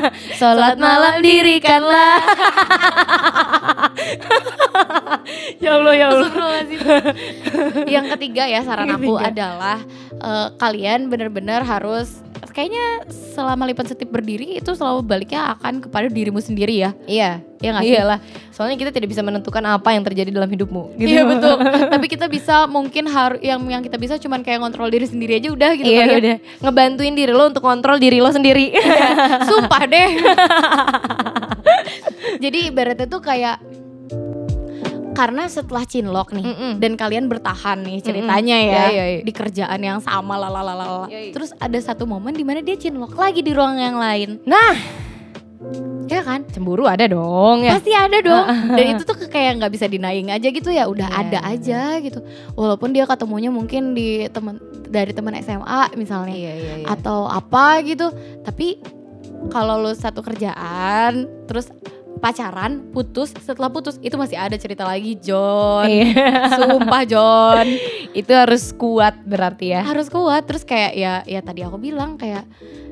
Sholat 0.40 0.76
malam 0.76 1.24
dirikanlah. 1.24 2.16
Ya 5.56 5.80
Allah 5.80 5.94
ya 5.96 6.12
Allah. 6.12 6.28
Yang 7.88 8.06
ketiga 8.16 8.44
ya 8.44 8.60
saran 8.60 8.92
aku 8.92 9.16
adalah 9.16 9.80
eh, 10.12 10.48
kalian 10.60 11.08
bener-bener 11.08 11.64
harus 11.64 12.20
kayaknya 12.54 13.02
selama 13.34 13.66
lipan 13.66 13.82
setip 13.82 14.06
berdiri 14.08 14.56
itu 14.56 14.70
selalu 14.72 15.02
baliknya 15.02 15.52
akan 15.52 15.82
kepada 15.82 16.06
dirimu 16.06 16.38
sendiri 16.38 16.78
ya. 16.78 16.94
Iya, 17.04 17.42
Iya 17.58 17.70
nggak 17.74 17.82
sih? 17.82 17.92
iyalah. 17.92 18.18
Soalnya 18.48 18.78
kita 18.78 18.88
tidak 18.88 19.10
bisa 19.10 19.20
menentukan 19.20 19.60
apa 19.60 19.90
yang 19.90 20.06
terjadi 20.06 20.30
dalam 20.30 20.46
hidupmu. 20.46 20.94
Gitu. 20.94 21.10
Iya 21.10 21.26
betul. 21.26 21.58
Tapi 21.92 22.06
kita 22.06 22.30
bisa 22.30 22.64
mungkin 22.64 23.04
harus 23.06 23.38
yang 23.40 23.58
yang 23.66 23.82
kita 23.82 23.98
bisa 23.98 24.14
cuman 24.16 24.40
kayak 24.40 24.62
kontrol 24.62 24.86
diri 24.86 25.04
sendiri 25.04 25.36
aja 25.36 25.50
udah 25.50 25.70
gitu 25.74 25.84
Iya 25.84 26.00
kali 26.00 26.08
ya. 26.08 26.18
udah 26.22 26.36
ngebantuin 26.62 27.12
diri 27.12 27.32
lo 27.34 27.44
untuk 27.50 27.60
kontrol 27.60 27.98
diri 27.98 28.22
lo 28.22 28.30
sendiri. 28.30 28.70
Sumpah 29.50 29.82
deh. 29.84 30.08
Jadi 32.40 32.70
ibaratnya 32.70 33.06
tuh 33.06 33.18
kayak 33.18 33.58
karena 35.14 35.46
setelah 35.46 35.82
cinlok 35.82 36.34
nih 36.34 36.42
Mm-mm. 36.44 36.72
dan 36.76 36.92
kalian 36.94 37.24
bertahan 37.24 37.80
nih 37.80 38.02
ceritanya 38.02 38.56
Mm-mm. 38.58 38.68
ya 38.68 38.84
Iya, 38.84 38.86
iya, 38.90 39.04
iya. 39.08 39.20
di 39.22 39.32
kerjaan 39.32 39.80
yang 39.80 39.98
sama 39.98 40.34
lalalala. 40.34 41.06
Iya, 41.06 41.30
iya. 41.30 41.32
Terus 41.32 41.54
ada 41.56 41.78
satu 41.78 42.04
momen 42.04 42.34
di 42.34 42.42
mana 42.42 42.60
dia 42.60 42.74
cinlok 42.74 43.14
lagi 43.14 43.40
di 43.40 43.54
ruang 43.54 43.78
yang 43.78 43.96
lain. 43.96 44.42
Nah, 44.44 44.74
Ya 46.04 46.20
kan? 46.20 46.44
cemburu 46.52 46.84
ada 46.84 47.08
dong 47.08 47.64
ya. 47.64 47.80
Pasti 47.80 47.96
ada 47.96 48.20
dong. 48.20 48.44
Dan 48.76 48.84
itu 48.92 49.02
tuh 49.02 49.16
kayak 49.24 49.56
nggak 49.56 49.72
bisa 49.72 49.88
denying 49.88 50.28
aja 50.28 50.44
gitu 50.44 50.68
ya, 50.68 50.84
udah 50.84 51.08
Iya, 51.08 51.20
ada 51.24 51.38
aja 51.40 51.80
gitu. 51.98 52.20
Walaupun 52.52 52.92
dia 52.92 53.08
ketemunya 53.08 53.48
mungkin 53.48 53.96
di 53.96 54.28
teman 54.28 54.60
dari 54.84 55.16
teman 55.16 55.32
SMA 55.40 55.96
misalnya 55.96 56.36
Iya 56.36 56.52
iya 56.54 56.74
iya. 56.84 56.86
atau 56.86 57.24
apa 57.24 57.80
gitu. 57.80 58.12
Tapi 58.44 58.76
kalau 59.48 59.80
lu 59.80 59.96
satu 59.96 60.20
kerjaan 60.20 61.24
terus 61.48 61.72
pacaran, 62.16 62.90
putus, 62.90 63.34
setelah 63.36 63.68
putus 63.68 63.96
itu 63.98 64.14
masih 64.14 64.34
ada 64.34 64.54
cerita 64.54 64.82
lagi, 64.82 65.14
John. 65.16 65.86
Iya. 65.86 66.50
Sumpah, 66.52 67.02
John. 67.04 67.66
itu 68.20 68.30
harus 68.30 68.70
kuat 68.72 69.18
berarti 69.22 69.72
ya. 69.72 69.82
Harus 69.82 70.06
kuat 70.06 70.44
terus 70.44 70.62
kayak 70.62 70.92
ya 70.92 71.12
ya 71.24 71.40
tadi 71.40 71.60
aku 71.60 71.76
bilang 71.76 72.14
kayak 72.14 72.46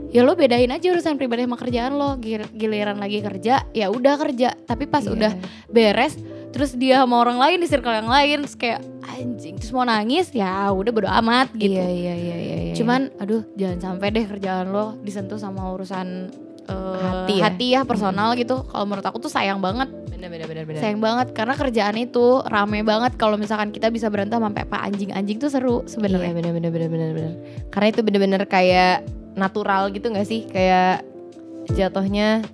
ya 0.08 0.20
lo 0.20 0.34
bedain 0.34 0.68
aja 0.68 0.92
urusan 0.92 1.16
pribadi 1.16 1.42
sama 1.42 1.56
kerjaan 1.56 1.94
lo 1.94 2.18
Gil- 2.18 2.50
giliran 2.52 3.00
lagi 3.00 3.18
kerja 3.18 3.64
ya 3.70 3.86
udah 3.88 4.14
kerja 4.18 4.52
tapi 4.60 4.84
pas 4.84 5.00
Iya. 5.02 5.14
udah 5.14 5.32
beres 5.66 6.20
terus 6.52 6.76
dia 6.76 7.00
sama 7.00 7.16
orang 7.16 7.40
lain 7.40 7.56
di 7.56 7.66
circle 7.66 7.96
yang 7.96 8.12
lain 8.12 8.44
terus 8.44 8.52
kayak 8.54 8.84
anjing 9.08 9.56
terus 9.56 9.72
mau 9.72 9.88
nangis 9.88 10.28
ya 10.30 10.68
udah 10.68 10.92
bodo 10.92 11.08
amat 11.08 11.56
gitu 11.56 11.72
Iya 11.72 11.88
iya 11.88 12.14
iya 12.14 12.36
iya. 12.36 12.56
iya. 12.68 12.74
cuman 12.76 13.08
aduh 13.16 13.40
jangan 13.56 13.78
sampai 13.80 14.12
deh 14.12 14.26
kerjaan 14.26 14.68
lo 14.68 15.00
disentuh 15.00 15.40
sama 15.40 15.64
urusan 15.72 16.28
eh, 16.68 17.40
Hati 17.42 17.74
ya? 17.74 17.82
personal 17.82 18.34
gitu 18.38 18.62
kalau 18.68 18.84
menurut 18.86 19.06
aku 19.06 19.18
tuh 19.22 19.32
sayang 19.32 19.58
banget 19.58 19.88
bener 20.06 20.28
bener 20.30 20.46
bener 20.46 20.64
bener. 20.70 20.78
sayang 20.78 21.02
banget 21.02 21.34
karena 21.34 21.54
kerjaan 21.58 21.96
itu 21.98 22.46
rame 22.46 22.86
banget 22.86 23.18
kalau 23.18 23.34
misalkan 23.34 23.74
kita 23.74 23.90
bisa 23.90 24.06
berantem 24.06 24.38
sampai 24.38 24.62
apa 24.62 24.78
anjing-anjing 24.86 25.42
tuh 25.42 25.50
seru 25.50 25.82
Iya 25.82 25.98
sebenarnya 25.98 26.30
bener 26.30 26.52
bener 26.54 26.70
bener 26.70 26.88
bener 26.90 27.10
bener. 27.10 27.32
Karena 27.74 27.86
itu 27.90 28.00
bener-bener 28.06 28.42
kayak 28.46 29.02
natural 29.34 29.90
gitu 29.90 30.14
gak 30.14 30.28
sih? 30.28 30.46
Kayak 30.46 31.02
jatuhnya. 31.74 32.46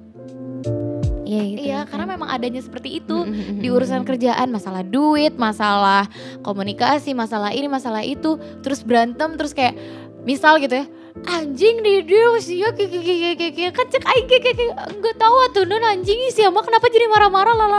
Iya 1.29 1.43
gitu. 1.45 1.61
iya 1.61 1.79
kan. 1.85 2.01
karena 2.01 2.17
memang 2.17 2.33
adanya 2.33 2.65
seperti 2.65 3.05
itu 3.05 3.13
Mm-mm. 3.13 3.61
di 3.61 3.69
urusan 3.69 4.01
kerjaan 4.09 4.49
masalah 4.49 4.81
duit 4.81 5.37
masalah 5.37 6.09
komunikasi 6.41 7.13
masalah 7.13 7.53
ini 7.53 7.69
masalah 7.69 8.01
itu 8.01 8.41
terus 8.65 8.81
berantem 8.81 9.37
terus 9.37 9.53
kayak 9.53 9.77
misal 10.25 10.57
gitu 10.57 10.81
ya 10.81 10.87
anjing 11.25 11.77
di 11.81 11.95
dia 12.03 12.29
ya 12.39 12.69
kayak 12.71 12.91
kayak 12.95 13.35
kayak 13.35 13.53
kayak 13.53 13.73
kan 13.73 13.87
cek 13.87 14.05
aing 14.05 14.27
kayak 14.27 14.43
kayak 14.49 14.71
nggak 14.95 15.17
tahu 15.17 15.37
tuh 15.51 15.65
non 15.65 15.83
anjing 15.83 16.19
sih 16.31 16.47
mah 16.47 16.63
kenapa 16.63 16.87
jadi 16.87 17.07
marah-marah 17.07 17.55
lala 17.55 17.79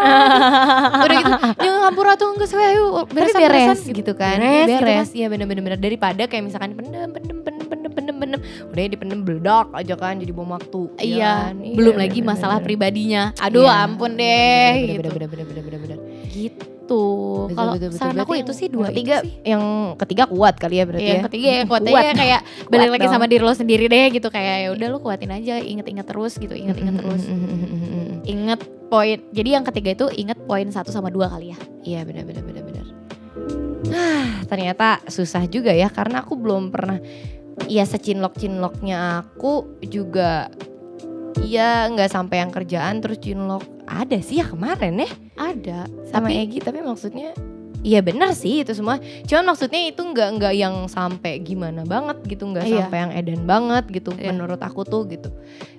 udah 1.05 1.15
gitu 1.15 1.31
yang 1.61 1.75
hampur 1.81 2.05
atau 2.05 2.33
enggak 2.33 2.49
saya 2.49 2.75
ayo 2.75 3.05
Tapi 3.05 3.15
beres 3.15 3.33
beres 3.33 3.79
gitu 3.85 4.11
kan. 4.13 4.37
Beres 4.37 4.67
gitu 4.67 4.79
Beres. 4.79 5.09
Iya 5.11 5.27
bener-bener 5.27 5.63
bener. 5.65 5.79
daripada 5.79 6.23
kayak 6.25 6.43
misalkan 6.43 6.73
pendem 6.73 7.09
pendem 7.09 7.37
pendem 7.39 7.67
pendem 7.67 7.91
pendem 7.91 8.15
pendem. 8.17 8.39
Udah 8.67 8.81
dipendem 8.85 9.19
beledak 9.21 9.67
aja 9.71 9.93
kan 9.95 10.17
jadi 10.17 10.31
bom 10.31 10.49
waktu. 10.49 10.81
ya 10.95 11.03
Iya, 11.03 11.33
kan? 11.49 11.53
Iya, 11.59 11.75
belum 11.75 11.93
bener, 11.95 12.03
lagi 12.05 12.19
bener, 12.19 12.29
masalah 12.29 12.57
bener. 12.57 12.67
pribadinya. 12.67 13.23
Aduh, 13.39 13.65
Iya. 13.65 13.83
ampun 13.83 14.11
deh 14.13 14.71
Bener, 14.75 14.85
gitu. 14.85 14.99
Bener 15.09 15.27
bener 15.29 15.45
bener 15.45 15.63
bener 15.63 15.79
bener. 15.79 15.97
Gitu. 16.27 16.65
Betul, 16.89 17.53
Kalau 17.53 17.73
betul, 17.73 17.87
betul. 17.87 18.01
saran 18.01 18.17
aku 18.17 18.33
itu 18.33 18.41
yang- 18.43 18.49
sih 18.55 18.67
dua 18.67 18.81
yang 18.81 18.89
ketiga, 18.89 19.15
itu 19.15 19.21
sih. 19.21 19.33
yang 19.45 19.63
ketiga 19.95 20.23
kuat 20.25 20.55
kali 20.57 20.75
ya 20.75 20.83
berarti 20.83 20.99
Iya, 20.99 21.11
yang 21.11 21.21
ya. 21.21 21.27
ketiga 21.29 21.47
yang 21.51 21.67
kuat 21.67 21.81
Kuat 21.83 22.01
aja 22.01 22.11
kayak 22.15 22.41
balik 22.65 22.89
lagi 22.89 23.07
sama 23.07 23.25
diri 23.25 23.43
lo 23.43 23.53
sendiri 23.53 23.85
deh 23.85 24.05
gitu 24.09 24.27
kayak 24.27 24.55
ya 24.59 24.69
udah 24.71 24.87
lo 24.87 24.97
kuatin 24.97 25.29
aja 25.29 25.55
inget-inget 25.57 26.03
terus 26.03 26.33
gitu 26.35 26.51
inget-inget 26.51 26.95
terus 26.95 27.23
inget 28.25 28.59
poin 28.87 29.17
jadi 29.29 29.49
yang 29.51 29.63
ketiga 29.63 29.89
itu 29.93 30.05
inget 30.15 30.39
poin 30.41 30.65
satu 30.67 30.89
sama 30.89 31.07
dua 31.07 31.29
kali 31.29 31.53
ya 31.53 31.57
Iya 31.79 31.99
benar 32.03 32.25
benar 32.25 32.41
benar 32.43 32.63
benar. 32.63 32.85
Ah, 33.89 34.41
ternyata 34.45 34.87
susah 35.05 35.45
juga 35.45 35.69
ya 35.71 35.87
karena 35.87 36.19
aku 36.19 36.33
belum 36.35 36.69
pernah 36.69 36.97
ya 37.65 37.83
secinlok 37.83 38.33
cinloknya 38.35 39.23
aku 39.23 39.77
juga 39.83 40.49
Iya 41.39 41.87
nggak 41.87 42.09
sampai 42.09 42.41
yang 42.41 42.51
kerjaan 42.51 42.99
terus 42.99 43.17
cinlok 43.17 43.63
ada 43.89 44.17
sih 44.21 44.37
ya 44.37 44.45
kemarin 44.45 45.01
ya? 45.01 45.09
Ada 45.35 45.89
sama 46.13 46.29
tapi 46.29 46.45
Egi 46.45 46.61
tapi 46.61 46.85
maksudnya 46.85 47.33
Iya 47.79 48.03
benar 48.03 48.35
sih 48.35 48.61
itu 48.61 48.75
semua. 48.75 48.99
Cuman 49.23 49.55
maksudnya 49.55 49.87
itu 49.87 50.03
nggak 50.03 50.29
nggak 50.35 50.53
yang 50.53 50.75
sampai 50.85 51.39
gimana 51.39 51.87
banget 51.87 52.19
gitu, 52.27 52.43
nggak 52.45 52.67
Iya. 52.67 52.75
sampai 52.83 52.97
yang 52.99 53.11
edan 53.15 53.41
banget 53.43 53.83
gitu. 53.87 54.11
Iya. 54.13 54.35
Menurut 54.35 54.59
aku 54.59 54.83
tuh 54.83 55.07
gitu. 55.07 55.31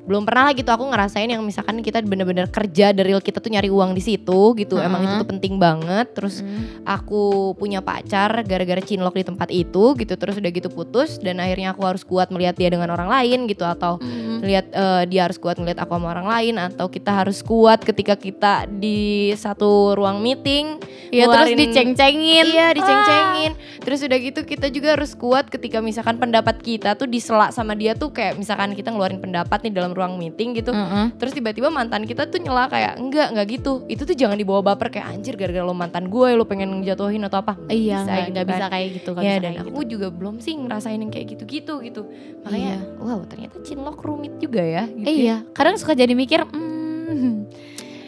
Belum 0.09 0.25
pernah 0.25 0.49
lah 0.49 0.55
gitu 0.57 0.67
aku 0.67 0.89
ngerasain 0.89 1.29
yang 1.29 1.45
misalkan 1.45 1.85
kita 1.85 2.01
bener-bener 2.01 2.49
kerja 2.49 2.91
dari 2.91 3.13
kita 3.13 3.39
tuh 3.39 3.53
nyari 3.53 3.69
uang 3.69 3.93
di 3.93 4.01
situ 4.01 4.57
gitu. 4.57 4.81
Emang 4.81 5.05
itu 5.05 5.15
tuh 5.21 5.29
penting 5.29 5.61
banget. 5.61 6.09
Terus 6.17 6.41
Hmm. 6.41 6.83
aku 6.89 7.53
punya 7.55 7.85
pacar 7.85 8.43
gara-gara 8.43 8.81
cinlok 8.81 9.15
di 9.15 9.25
tempat 9.25 9.49
itu 9.53 9.93
gitu. 9.95 10.15
Terus 10.17 10.41
udah 10.41 10.51
gitu 10.51 10.73
putus 10.73 11.21
dan 11.21 11.37
akhirnya 11.37 11.77
aku 11.77 11.85
harus 11.85 12.03
kuat 12.03 12.33
melihat 12.33 12.57
dia 12.57 12.73
dengan 12.73 12.89
orang 12.89 13.13
lain 13.13 13.45
gitu 13.45 13.63
atau 13.63 14.01
Hmm. 14.01 14.41
lihat 14.41 14.73
eh, 14.73 15.03
dia 15.05 15.29
harus 15.29 15.37
kuat 15.37 15.61
ngeliat 15.61 15.77
aku 15.77 15.93
sama 15.93 16.17
orang 16.17 16.27
lain 16.27 16.55
atau 16.57 16.89
kita 16.89 17.13
harus 17.13 17.45
kuat 17.45 17.85
ketika 17.85 18.17
kita 18.17 18.65
di 18.67 19.31
satu 19.37 19.93
ruang 19.93 20.25
meeting 20.25 20.81
Iya 21.11 21.27
terus 21.27 21.53
ngeluarin- 21.53 21.59
diceng-cengin. 21.93 22.47
Iya 22.47 22.67
diceng-cengin. 22.73 23.53
Terus 23.81 24.01
udah 24.05 24.19
gitu 24.21 24.41
kita 24.45 24.67
juga 24.69 24.95
harus 24.95 25.13
kuat 25.15 25.51
ketika 25.51 25.81
misalkan 25.81 26.17
pendapat 26.17 26.61
kita 26.61 26.95
tuh 26.95 27.05
disela 27.05 27.51
sama 27.51 27.75
dia 27.75 27.93
tuh 27.95 28.11
Kayak 28.11 28.37
misalkan 28.37 28.75
kita 28.75 28.91
ngeluarin 28.91 29.19
pendapat 29.19 29.63
nih 29.65 29.73
dalam 29.73 29.91
ruang 29.91 30.17
meeting 30.17 30.55
gitu. 30.55 30.71
Mm-mm. 30.71 31.15
Terus 31.17 31.33
tiba-tiba 31.33 31.69
mantan 31.69 32.05
kita 32.05 32.27
tuh 32.27 32.39
nyela 32.39 32.67
kayak 32.67 32.99
Enggak, 32.99 33.33
enggak 33.35 33.47
gitu. 33.51 33.73
Itu 33.87 34.03
tuh 34.05 34.15
jangan 34.15 34.37
dibawa 34.37 34.61
baper 34.63 34.91
kayak 34.91 35.07
anjir 35.11 35.35
gara-gara 35.35 35.65
lo 35.65 35.75
mantan 35.75 36.07
gue 36.07 36.29
Lo 36.35 36.45
pengen 36.45 36.83
ngejatuhin 36.83 37.23
atau 37.27 37.43
apa. 37.43 37.55
Iya 37.67 38.03
bisa 38.03 38.11
nggak 38.11 38.21
gitu 38.21 38.31
nggak 38.31 38.45
kan. 38.45 38.53
bisa 38.55 38.65
kayak 38.71 38.89
gitu 38.95 39.09
nggak 39.11 39.25
Ya 39.25 39.33
bisa 39.33 39.43
dan 39.43 39.53
aku 39.63 39.81
juga 39.85 40.07
belum 40.11 40.35
sih 40.39 40.55
ngerasain 40.55 41.01
yang 41.01 41.11
kayak 41.11 41.27
gitu-gitu 41.35 41.75
gitu. 41.83 42.03
Makanya 42.43 42.59
Iya. 42.61 42.79
wow 43.01 43.21
ternyata 43.25 43.57
cinlok 43.65 43.99
rumit 44.05 44.37
juga 44.39 44.61
ya 44.61 44.85
gitu 44.87 45.09
iya, 45.09 45.43
kadang 45.57 45.75
suka 45.75 45.97
jadi 45.97 46.13
mikir, 46.13 46.45
hmm, 46.45 47.49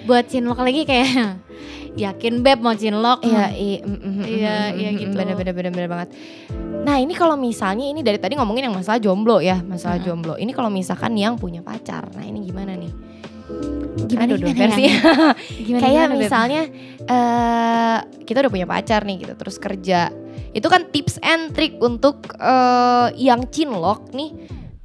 buat 0.05 0.25
cinlok 0.27 0.59
lagi 0.61 0.83
kayak 0.85 1.09
yakin 2.05 2.41
beb 2.41 2.59
mau 2.65 2.73
cinlok. 2.73 3.21
Iya, 3.25 3.53
iya, 3.53 3.79
mm, 3.85 3.93
mm, 3.93 4.01
mm, 4.01 4.25
Iya, 4.25 4.57
iya 4.75 4.91
gitu. 4.97 5.15
Bener, 5.15 5.37
bener, 5.37 5.53
bener, 5.53 5.73
bener 5.73 5.89
banget. 5.91 6.09
Nah 6.83 6.97
ini 6.99 7.15
kalau 7.15 7.39
misalnya 7.39 7.87
ini 7.87 8.03
dari 8.03 8.19
tadi 8.19 8.35
ngomongin 8.35 8.67
yang 8.71 8.75
masalah 8.75 8.99
jomblo 8.99 9.39
ya, 9.39 9.61
masalah 9.63 10.01
Mm-mm. 10.01 10.07
jomblo. 10.09 10.35
Ini 10.41 10.51
kalau 10.51 10.73
misalkan 10.73 11.15
yang 11.15 11.39
punya 11.39 11.63
pacar, 11.63 12.11
nah 12.17 12.25
ini 12.27 12.43
gimana 12.43 12.75
nih? 12.75 12.93
Gimana, 14.09 14.35
Aduh, 14.35 14.39
gimana, 14.41 14.59
versi. 14.73 14.85
Gimana, 15.63 15.81
Kayak 15.85 16.05
gimana, 16.09 16.15
misalnya 16.17 16.63
eh 17.07 17.99
kita 18.25 18.43
udah 18.43 18.53
punya 18.53 18.67
pacar 18.67 19.05
nih 19.05 19.17
gitu, 19.29 19.35
terus 19.37 19.57
kerja. 19.61 20.11
Itu 20.53 20.69
kan 20.69 20.89
tips 20.91 21.21
and 21.23 21.53
trick 21.53 21.77
untuk 21.79 22.25
eh, 22.41 23.09
yang 23.21 23.47
cinlok 23.53 24.11
nih 24.17 24.33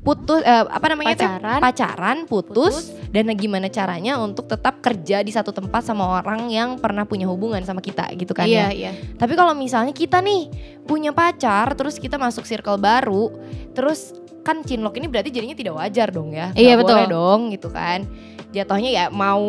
putus 0.03 0.39
eh, 0.43 0.63
apa 0.63 0.85
namanya 0.93 1.15
pacaran, 1.17 1.59
pacaran 1.59 2.17
putus, 2.29 2.95
dan 3.11 3.31
gimana 3.35 3.71
caranya 3.71 4.19
untuk 4.19 4.47
tetap 4.51 4.83
kerja 4.83 5.23
di 5.23 5.31
satu 5.31 5.55
tempat 5.55 5.83
sama 5.83 6.19
orang 6.19 6.51
yang 6.51 6.75
pernah 6.79 7.07
punya 7.07 7.27
hubungan 7.27 7.63
sama 7.63 7.79
kita 7.79 8.07
gitu 8.19 8.35
kan 8.35 8.47
ya. 8.47 8.67
Iya, 8.71 8.91
iya. 8.91 8.91
Tapi 9.15 9.33
kalau 9.35 9.55
misalnya 9.55 9.95
kita 9.95 10.19
nih 10.19 10.51
punya 10.83 11.15
pacar, 11.15 11.71
terus 11.75 11.99
kita 11.99 12.19
masuk 12.19 12.43
circle 12.43 12.79
baru, 12.79 13.31
terus 13.71 14.15
kan 14.43 14.63
cinlok 14.63 14.95
ini 14.95 15.11
berarti 15.11 15.27
jadinya 15.31 15.57
tidak 15.57 15.75
wajar 15.75 16.07
dong 16.11 16.31
ya? 16.31 16.55
Iya, 16.55 16.79
boleh 16.79 17.07
betul. 17.07 17.11
dong 17.11 17.39
gitu 17.51 17.67
kan? 17.71 18.07
Jatuhnya 18.47 18.89
ya 18.95 19.05
mau 19.11 19.43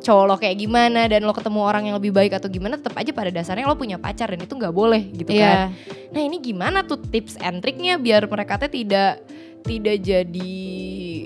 cowok 0.00 0.24
lo 0.24 0.34
kayak 0.40 0.56
gimana 0.56 1.04
dan 1.04 1.20
lo 1.20 1.36
ketemu 1.36 1.60
orang 1.60 1.84
yang 1.84 2.00
lebih 2.00 2.16
baik 2.16 2.32
atau 2.32 2.48
gimana, 2.48 2.80
tetap 2.80 2.96
aja 2.96 3.12
pada 3.12 3.28
dasarnya 3.28 3.68
lo 3.68 3.76
punya 3.76 4.00
pacar 4.00 4.32
dan 4.32 4.40
itu 4.40 4.56
nggak 4.56 4.72
boleh 4.72 5.04
gitu 5.12 5.36
kan? 5.36 5.68
Iya. 5.68 6.08
Nah 6.16 6.22
ini 6.24 6.40
gimana 6.40 6.80
tuh 6.80 6.96
tips 6.96 7.36
and 7.44 7.60
triknya 7.60 8.00
biar 8.00 8.24
mereka 8.24 8.56
teh 8.56 8.72
tidak 8.72 9.20
tidak 9.64 9.96
jadi 10.02 10.56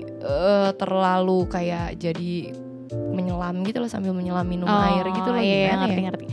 eh, 0.07 0.69
terlalu 0.77 1.45
kayak 1.49 1.99
jadi 1.99 2.53
menyelam 2.93 3.65
gitu 3.65 3.81
loh 3.81 3.89
sambil 3.89 4.13
menyelam 4.13 4.45
minum 4.45 4.69
air 4.69 5.05
gitu 5.09 5.29
loh 5.29 5.41
iya, 5.41 5.73
gimana 5.73 5.85
ngerti, 5.85 5.99
ya? 5.99 6.05
ngerti. 6.09 6.25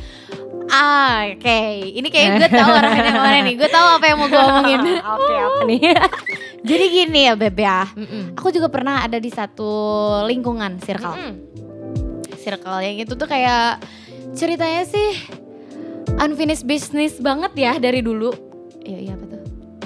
Ah, 0.71 1.27
oke. 1.35 1.61
Ini 1.99 2.09
kayak 2.15 2.29
gue 2.39 2.49
tahu 2.55 2.71
arahnya 2.71 3.11
ke 3.11 3.13
mana 3.19 3.39
nih. 3.43 3.55
Gue 3.59 3.71
tahu 3.75 3.87
apa 3.99 4.05
yang 4.07 4.17
mau 4.23 4.29
gue 4.31 4.39
omongin. 4.39 4.81
Oke 5.19 5.35
apa 5.35 5.61
nih? 5.67 5.81
Jadi 6.71 6.85
gini 6.95 7.21
ya, 7.27 7.35
Beb 7.35 7.59
ya. 7.59 7.91
Mm-mm. 7.91 8.39
Aku 8.39 8.55
juga 8.55 8.71
pernah 8.71 9.03
ada 9.03 9.19
di 9.19 9.31
satu 9.35 9.67
lingkungan 10.31 10.79
circle. 10.79 11.11
Mm-mm. 11.11 11.35
Circle 12.39 12.79
yang 12.87 12.97
itu 13.03 13.19
tuh 13.19 13.27
kayak 13.27 13.83
ceritanya 14.39 14.87
sih 14.87 15.11
unfinished 16.23 16.65
business 16.65 17.19
banget 17.19 17.51
ya 17.59 17.73
dari 17.83 17.99
dulu. 17.99 18.31
Iya 18.87 19.11
iya 19.11 19.15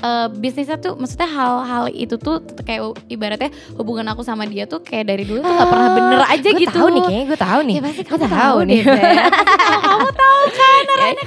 eh, 0.01 0.29
bisnisnya 0.33 0.79
tuh 0.81 0.99
maksudnya 0.99 1.29
hal-hal 1.29 1.85
itu 1.93 2.17
tuh 2.17 2.43
kayak 2.65 2.97
ibaratnya 3.07 3.51
hubungan 3.79 4.07
aku 4.11 4.27
sama 4.27 4.49
dia 4.49 4.67
tuh 4.67 4.83
kayak 4.83 5.11
dari 5.11 5.23
dulu 5.29 5.45
tuh 5.45 5.53
nggak 5.53 5.71
pernah 5.71 5.91
bener 5.95 6.21
aja 6.27 6.49
Gue 6.51 6.63
gitu. 6.65 6.75
tahu 6.75 6.89
nih 6.91 7.03
kayaknya 7.05 7.27
gue 7.29 7.41
tahu 7.41 7.61
nih. 7.63 7.75
Ya 7.75 7.83
pasti 7.83 8.03
Gue 8.03 8.11
kamu 8.19 8.27
tahu 8.27 8.39
tahu 8.39 8.59
nih. 8.65 8.81
kamu 9.87 10.11
tahu 10.13 10.43
kan 10.51 10.83
arahnya 10.95 11.25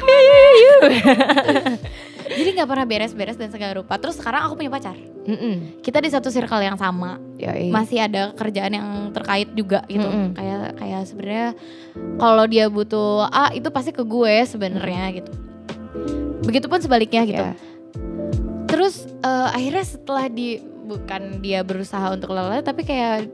Jadi 2.28 2.50
nggak 2.60 2.70
pernah 2.70 2.86
beres-beres 2.86 3.38
dan 3.40 3.50
segala 3.50 3.80
rupa. 3.80 3.96
Terus 3.98 4.20
sekarang 4.20 4.46
aku 4.46 4.60
punya 4.60 4.70
pacar. 4.70 4.94
Mm-mm. 5.28 5.80
Kita 5.80 6.04
di 6.04 6.10
satu 6.12 6.28
circle 6.28 6.60
yang 6.60 6.76
sama. 6.76 7.18
Yoi. 7.40 7.72
Masih 7.72 8.04
ada 8.04 8.36
kerjaan 8.36 8.72
yang 8.76 8.88
terkait 9.16 9.50
juga 9.56 9.84
gitu. 9.88 10.04
Mm-mm. 10.04 10.36
Kayak 10.36 10.76
kayak 10.76 11.02
sebenarnya 11.08 11.48
kalau 12.20 12.46
dia 12.46 12.66
butuh 12.68 13.28
A 13.32 13.56
itu 13.56 13.68
pasti 13.72 13.96
ke 13.96 14.04
gue 14.04 14.44
sebenarnya 14.44 15.04
gitu. 15.16 15.32
Begitupun 16.44 16.80
sebaliknya 16.84 17.24
gitu. 17.24 17.44
Ya. 17.44 17.56
Terus 18.78 19.10
eh, 19.10 19.48
akhirnya 19.58 19.82
setelah 19.82 20.30
di 20.30 20.62
bukan 20.62 21.42
dia 21.42 21.66
berusaha 21.66 22.14
untuk 22.14 22.30
lelah 22.30 22.62
tapi 22.62 22.86
kayak 22.86 23.34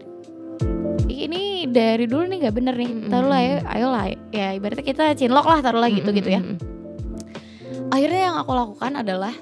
ini 1.12 1.68
dari 1.68 2.08
dulu 2.08 2.24
nih 2.32 2.48
nggak 2.48 2.56
bener 2.56 2.76
nih 2.80 2.92
taruhlah 3.12 3.42
ya 3.44 3.56
ayolah. 3.68 4.06
Ya 4.32 4.56
ibaratnya 4.56 4.88
kita 4.88 5.12
cinlok 5.20 5.44
lah 5.44 5.60
taruhlah 5.60 5.92
gitu 5.92 6.16
gitu 6.16 6.40
ya. 6.40 6.40
akhirnya 7.92 8.32
yang 8.32 8.36
aku 8.40 8.52
lakukan 8.56 9.04
adalah 9.04 9.36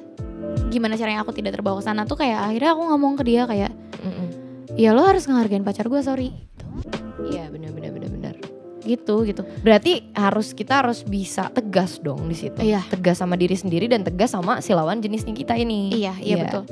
gimana 0.74 0.97
caranya 0.97 1.22
aku 1.22 1.32
tidak 1.32 1.56
terbawa 1.56 1.80
ke 1.80 1.86
sana 1.86 2.04
tuh 2.04 2.18
kayak 2.18 2.52
akhirnya 2.52 2.74
aku 2.74 2.84
ngomong 2.89 3.14
ke 3.16 3.24
dia 3.24 3.45
kayak 3.45 3.72
ya 4.74 4.91
lo 4.97 5.06
harus 5.06 5.30
ngehargain 5.30 5.62
pacar 5.62 5.86
gue 5.86 6.02
sorry. 6.02 6.34
Iya 7.30 7.51
gitu 8.82 9.24
gitu 9.24 9.42
Berarti 9.62 10.10
harus 10.14 10.52
kita 10.52 10.82
harus 10.82 11.02
bisa 11.02 11.48
tegas 11.50 12.02
dong 12.02 12.26
di 12.26 12.36
situ. 12.36 12.58
Iya. 12.58 12.82
Tegas 12.90 13.22
sama 13.22 13.36
diri 13.36 13.54
sendiri 13.54 13.86
dan 13.86 14.02
tegas 14.02 14.34
sama 14.34 14.60
si 14.60 14.74
lawan 14.74 15.00
jenisnya 15.00 15.32
kita 15.32 15.54
ini. 15.56 15.94
iya 15.94 16.14
iya 16.18 16.36
betul 16.42 16.64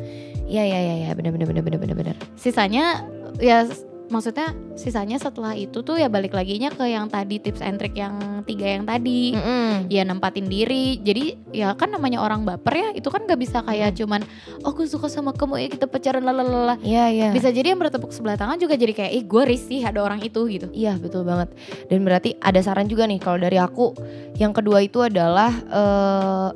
Iya 0.50 0.64
iya 0.66 0.80
iya 0.82 0.96
iya 1.06 1.12
benar 1.14 1.30
benar 1.30 1.48
benar 1.48 1.64
benar 1.64 1.80
benar 1.80 1.96
benar. 1.96 2.16
sisanya 2.34 3.06
ya 3.38 3.70
maksudnya 4.10 4.52
sisanya 4.74 5.22
setelah 5.22 5.54
itu 5.54 5.86
tuh 5.86 6.02
ya 6.02 6.10
balik 6.10 6.34
laginya 6.34 6.74
ke 6.74 6.90
yang 6.90 7.06
tadi 7.08 7.38
tips 7.38 7.62
and 7.62 7.78
trick 7.78 7.94
yang 7.94 8.42
tiga 8.44 8.66
yang 8.66 8.84
tadi 8.84 9.38
Mm-mm. 9.38 9.86
ya 9.88 10.02
nempatin 10.02 10.50
diri 10.50 10.98
jadi 10.98 11.38
ya 11.54 11.78
kan 11.78 11.94
namanya 11.94 12.20
orang 12.20 12.42
baper 12.42 12.74
ya 12.74 12.90
itu 12.98 13.06
kan 13.08 13.30
gak 13.30 13.38
bisa 13.38 13.62
kayak 13.62 13.94
cuman 13.94 14.26
oh 14.66 14.74
aku 14.74 14.90
suka 14.90 15.12
sama 15.12 15.36
kamu 15.36 15.62
ya 15.62 15.68
kita 15.70 15.86
pacaran 15.86 16.24
lalalala 16.24 16.82
Iya 16.82 17.06
iya. 17.12 17.30
bisa 17.30 17.52
jadi 17.52 17.76
yang 17.76 17.80
bertepuk 17.82 18.10
sebelah 18.10 18.40
tangan 18.40 18.58
juga 18.58 18.74
jadi 18.80 18.96
kayak 18.96 19.12
ih 19.14 19.24
gue 19.28 19.44
risih 19.46 19.82
ada 19.84 20.00
orang 20.02 20.24
itu 20.24 20.40
gitu 20.48 20.68
Iya 20.72 20.96
betul 20.96 21.28
banget. 21.28 21.52
Dan 21.92 22.08
berarti 22.08 22.40
ada 22.40 22.58
saran 22.64 22.88
juga 22.88 23.04
nih 23.04 23.20
kalau 23.20 23.36
dari 23.36 23.60
aku. 23.60 23.92
Yang 24.40 24.64
kedua 24.64 24.80
itu 24.80 25.04
adalah 25.04 25.52
eh, 25.52 26.50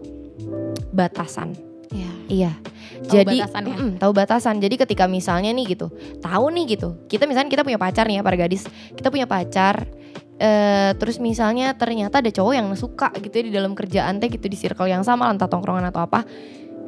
batasan. 0.89 1.51
ya 1.91 2.09
Iya. 2.29 2.51
Tahu 3.03 3.13
Jadi 3.19 3.37
batasan 3.43 3.63
ya? 3.67 3.75
mm-mm, 3.75 3.91
tahu 3.99 4.11
batasan. 4.15 4.55
Jadi 4.63 4.75
ketika 4.79 5.05
misalnya 5.05 5.51
nih 5.51 5.75
gitu, 5.75 5.91
tahu 6.19 6.45
nih 6.51 6.77
gitu. 6.77 6.95
Kita 7.07 7.27
misalnya 7.27 7.51
kita 7.51 7.63
punya 7.67 7.77
pacar 7.77 8.07
nih 8.07 8.19
ya 8.19 8.23
para 8.23 8.37
gadis. 8.39 8.63
Kita 8.95 9.11
punya 9.11 9.27
pacar. 9.27 9.85
eh 10.33 10.91
terus 10.97 11.21
misalnya 11.21 11.77
ternyata 11.77 12.17
ada 12.17 12.27
cowok 12.33 12.53
yang 12.57 12.67
suka 12.73 13.13
gitu 13.21 13.31
ya 13.37 13.43
di 13.47 13.53
dalam 13.53 13.77
kerjaan 13.77 14.17
teh 14.17 14.33
gitu 14.33 14.49
di 14.49 14.57
circle 14.57 14.89
yang 14.89 15.05
sama 15.05 15.29
entah 15.29 15.45
tongkrongan 15.45 15.93
atau 15.93 16.03
apa. 16.09 16.25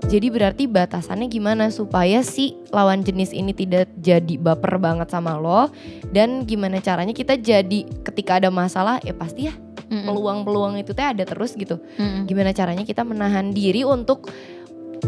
Jadi 0.05 0.28
berarti 0.34 0.66
batasannya 0.66 1.30
gimana 1.30 1.70
supaya 1.72 2.26
si 2.26 2.57
lawan 2.74 3.05
jenis 3.05 3.32
ini 3.32 3.53
tidak 3.53 3.93
jadi 4.01 4.36
baper 4.41 4.82
banget 4.82 5.07
sama 5.13 5.38
lo 5.39 5.70
dan 6.09 6.43
gimana 6.43 6.82
caranya 6.84 7.13
kita 7.13 7.38
jadi 7.39 7.86
ketika 8.03 8.41
ada 8.41 8.49
masalah 8.51 8.99
ya 9.05 9.13
pasti 9.16 9.47
ya 9.47 9.55
peluang-peluang 9.86 10.82
itu 10.82 10.91
teh 10.91 11.05
ada 11.05 11.24
terus 11.24 11.53
gitu 11.53 11.78
Mm-mm. 11.95 12.26
gimana 12.26 12.51
caranya 12.51 12.82
kita 12.84 13.05
menahan 13.05 13.53
diri 13.53 13.86
untuk 13.86 14.28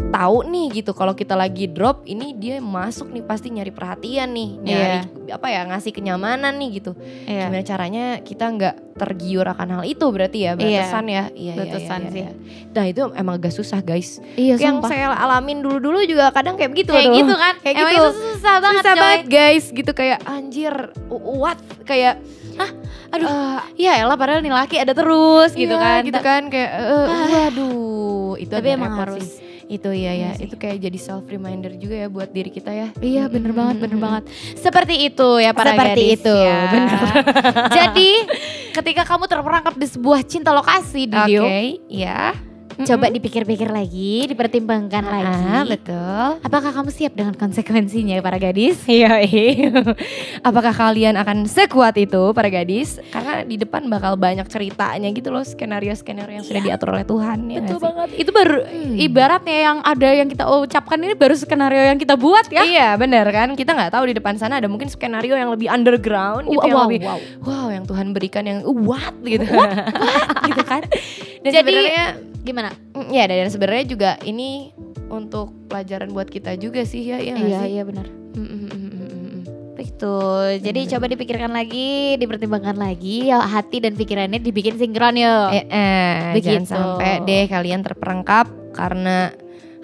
tahu 0.08 0.42
nih 0.44 0.66
gitu 0.74 0.92
kalau 0.92 1.12
kita 1.12 1.34
lagi 1.34 1.66
drop 1.66 2.02
ini 2.02 2.32
dia 2.32 2.58
masuk 2.58 3.08
nih 3.08 3.20
pasti 3.20 3.48
nyari 3.48 3.68
perhatian 3.68 4.30
nih 4.30 4.50
nyari 4.58 4.98
apa 5.28 5.46
ya 5.46 5.60
ngasih 5.66 5.92
kenyamanan 5.92 6.56
nih 6.56 6.80
gitu 6.80 6.92
Iya. 7.24 7.46
gimana 7.46 7.62
caranya 7.62 8.04
kita 8.20 8.44
nggak 8.48 8.74
tergiur 8.96 9.44
akan 9.44 9.68
hal 9.70 9.84
itu 9.84 10.06
berarti 10.08 10.38
ya 10.40 10.52
Iya. 10.52 10.80
batasan 10.80 11.04
ya 11.06 11.24
iya 11.30 11.52
iya, 11.52 11.52
Batasan 11.54 12.00
iya, 12.00 12.10
sih. 12.10 12.22
iya. 12.24 12.30
nah 12.68 12.84
itu 12.84 13.02
emang 13.12 13.34
agak 13.36 13.52
susah 13.52 13.80
guys 13.80 14.18
iya 14.34 14.56
yang 14.56 14.80
sumpah. 14.80 14.88
saya 14.88 15.06
alamin 15.12 15.58
dulu-dulu 15.60 16.02
juga 16.02 16.30
kadang 16.30 16.56
kayak 16.56 16.70
begitu 16.72 16.90
kayak 16.90 17.04
tuh. 17.04 17.16
gitu 17.18 17.34
kan 17.34 17.54
kayak 17.60 17.76
Emang 17.76 17.90
gitu 17.90 17.98
itu 18.00 18.10
susah 18.32 18.54
banget 18.58 18.82
susah 18.82 18.94
coy. 18.94 19.02
banget 19.02 19.22
guys 19.28 19.64
gitu 19.68 19.90
kayak 19.92 20.18
anjir 20.24 20.74
what 21.10 21.58
kayak 21.84 22.14
aduh 23.08 23.24
eh, 23.24 23.60
ya 23.80 23.92
elah 23.98 24.16
padahal 24.16 24.40
nih 24.40 24.52
laki 24.52 24.76
ada 24.76 24.92
terus 24.92 25.54
gitu 25.54 25.72
Iya, 25.72 25.80
kan 25.80 26.00
gitu 26.04 26.20
kan 26.20 26.42
kayak 26.48 26.70
eh, 26.74 27.06
waduh 27.08 28.34
itu 28.36 28.50
tapi 28.50 28.68
emang 28.68 28.92
harus 28.98 29.24
sih. 29.24 29.47
Itu 29.68 29.90
ya 29.90 30.10
Iya 30.10 30.12
ya 30.14 30.30
sih. 30.34 30.44
itu 30.44 30.56
kayak 30.56 30.80
jadi 30.80 30.98
self 30.98 31.24
reminder 31.24 31.70
juga 31.72 31.94
ya 31.94 32.08
buat 32.08 32.28
diri 32.28 32.48
kita 32.48 32.72
ya 32.72 32.88
Iya 32.96 33.28
bener 33.28 33.52
Mm-mm, 33.52 33.60
banget 33.60 33.76
bener 33.78 33.98
banget 33.98 34.22
Seperti 34.54 34.94
itu 35.04 35.28
ya 35.36 35.52
para 35.52 35.72
Seperti 35.72 35.92
gadis 36.00 36.18
itu, 36.18 36.34
ya. 36.34 36.58
bener. 36.66 36.98
Jadi 37.68 38.10
ketika 38.72 39.02
kamu 39.04 39.24
terperangkap 39.26 39.74
di 39.74 39.86
sebuah 39.86 40.20
cinta 40.22 40.50
lokasi 40.50 41.04
di 41.04 41.14
oke 41.14 41.28
Dio 41.28 41.44
ya 42.78 42.86
Coba 42.88 43.10
dipikir-pikir 43.10 43.66
lagi, 43.66 44.24
dipertimbangkan 44.24 45.02
Ah, 45.02 45.10
lagi. 45.12 45.68
betul. 45.68 46.28
Apakah 46.40 46.70
kamu 46.70 46.88
siap 46.88 47.12
dengan 47.12 47.34
konsekuensinya 47.34 48.14
ya 48.14 48.22
para 48.22 48.38
gadis? 48.38 48.78
Iya, 48.88 49.18
apakah 50.40 50.70
kalian 50.70 51.14
akan 51.14 51.44
sekuat 51.44 51.94
itu 51.94 52.30
para 52.30 52.48
gadis? 52.48 53.02
Karena 53.08 53.42
di 53.42 53.56
depan 53.56 53.86
bakal 53.86 54.14
banyak 54.14 54.46
ceritanya 54.46 55.10
gitu 55.10 55.28
loh, 55.28 55.42
skenario-skenario 55.42 56.38
yang 56.38 56.46
sudah 56.46 56.62
diatur 56.62 56.88
oleh 56.92 57.02
Tuhan 57.02 57.38
ya 57.48 57.60
Betul 57.60 57.78
banget. 57.80 58.08
Itu 58.16 58.30
baru 58.30 58.56
Hmm. 58.60 58.94
ibaratnya 58.96 59.56
yang 59.60 59.78
ada 59.80 60.08
yang 60.10 60.26
kita 60.26 60.44
ucapkan 60.44 60.98
ini 60.98 61.14
baru 61.14 61.34
skenario 61.34 61.82
yang 61.84 61.96
kita 61.96 62.14
buat 62.14 62.46
ya? 62.48 62.62
Iya 62.62 62.88
bener 62.94 63.26
kan? 63.28 63.54
Kita 63.54 63.72
nggak 63.72 63.92
tahu 63.92 64.04
di 64.06 64.14
depan 64.14 64.34
sana 64.34 64.58
ada 64.58 64.66
mungkin 64.66 64.86
skenario 64.86 65.34
yang 65.34 65.50
lebih 65.50 65.66
underground 65.66 66.46
gitu 66.46 66.62
yang 66.62 66.76
wow, 66.76 66.86
lebih 66.86 67.00
wow. 67.02 67.18
wow. 67.42 67.66
Yang 67.68 67.84
Tuhan 67.86 68.06
berikan 68.10 68.44
yang 68.44 68.58
what? 68.82 69.14
gitu. 69.20 69.44
Gitu 70.48 70.62
kan? 70.64 70.82
Dan 71.40 71.50
Jadi- 71.50 71.60
sebenarnya 71.60 72.04
Gimana? 72.48 72.72
mm, 72.72 73.12
ya 73.12 73.28
dan 73.28 73.46
sebenarnya 73.46 73.84
juga 73.86 74.10
ini 74.22 74.72
untuk 75.06 75.52
pelajaran 75.68 76.08
buat 76.08 76.26
kita 76.26 76.56
juga 76.56 76.80
sih 76.82 77.04
ya 77.04 77.20
ya 77.20 77.36
Iya 77.36 77.58
sih? 77.60 77.68
iya 77.70 77.82
benar 77.84 78.08
Mm, 78.08 78.48
mm. 78.48 78.78
Begitu. 79.74 80.14
Jadi 80.58 80.80
Bener. 80.80 80.92
coba 80.92 81.04
dipikirkan 81.06 81.52
lagi, 81.52 82.18
dipertimbangkan 82.18 82.74
lagi, 82.74 83.26
ya 83.26 83.38
hati 83.40 83.78
dan 83.78 83.94
pikirannya 83.94 84.38
dibikin 84.38 84.74
sinkron 84.74 85.14
yuk. 85.14 85.54
Eh, 85.54 85.64
eh, 85.64 86.34
Begitu. 86.34 86.50
jangan 86.50 86.64
sampai 86.66 87.22
deh 87.22 87.46
kalian 87.46 87.82
terperangkap 87.82 88.46
karena 88.74 89.30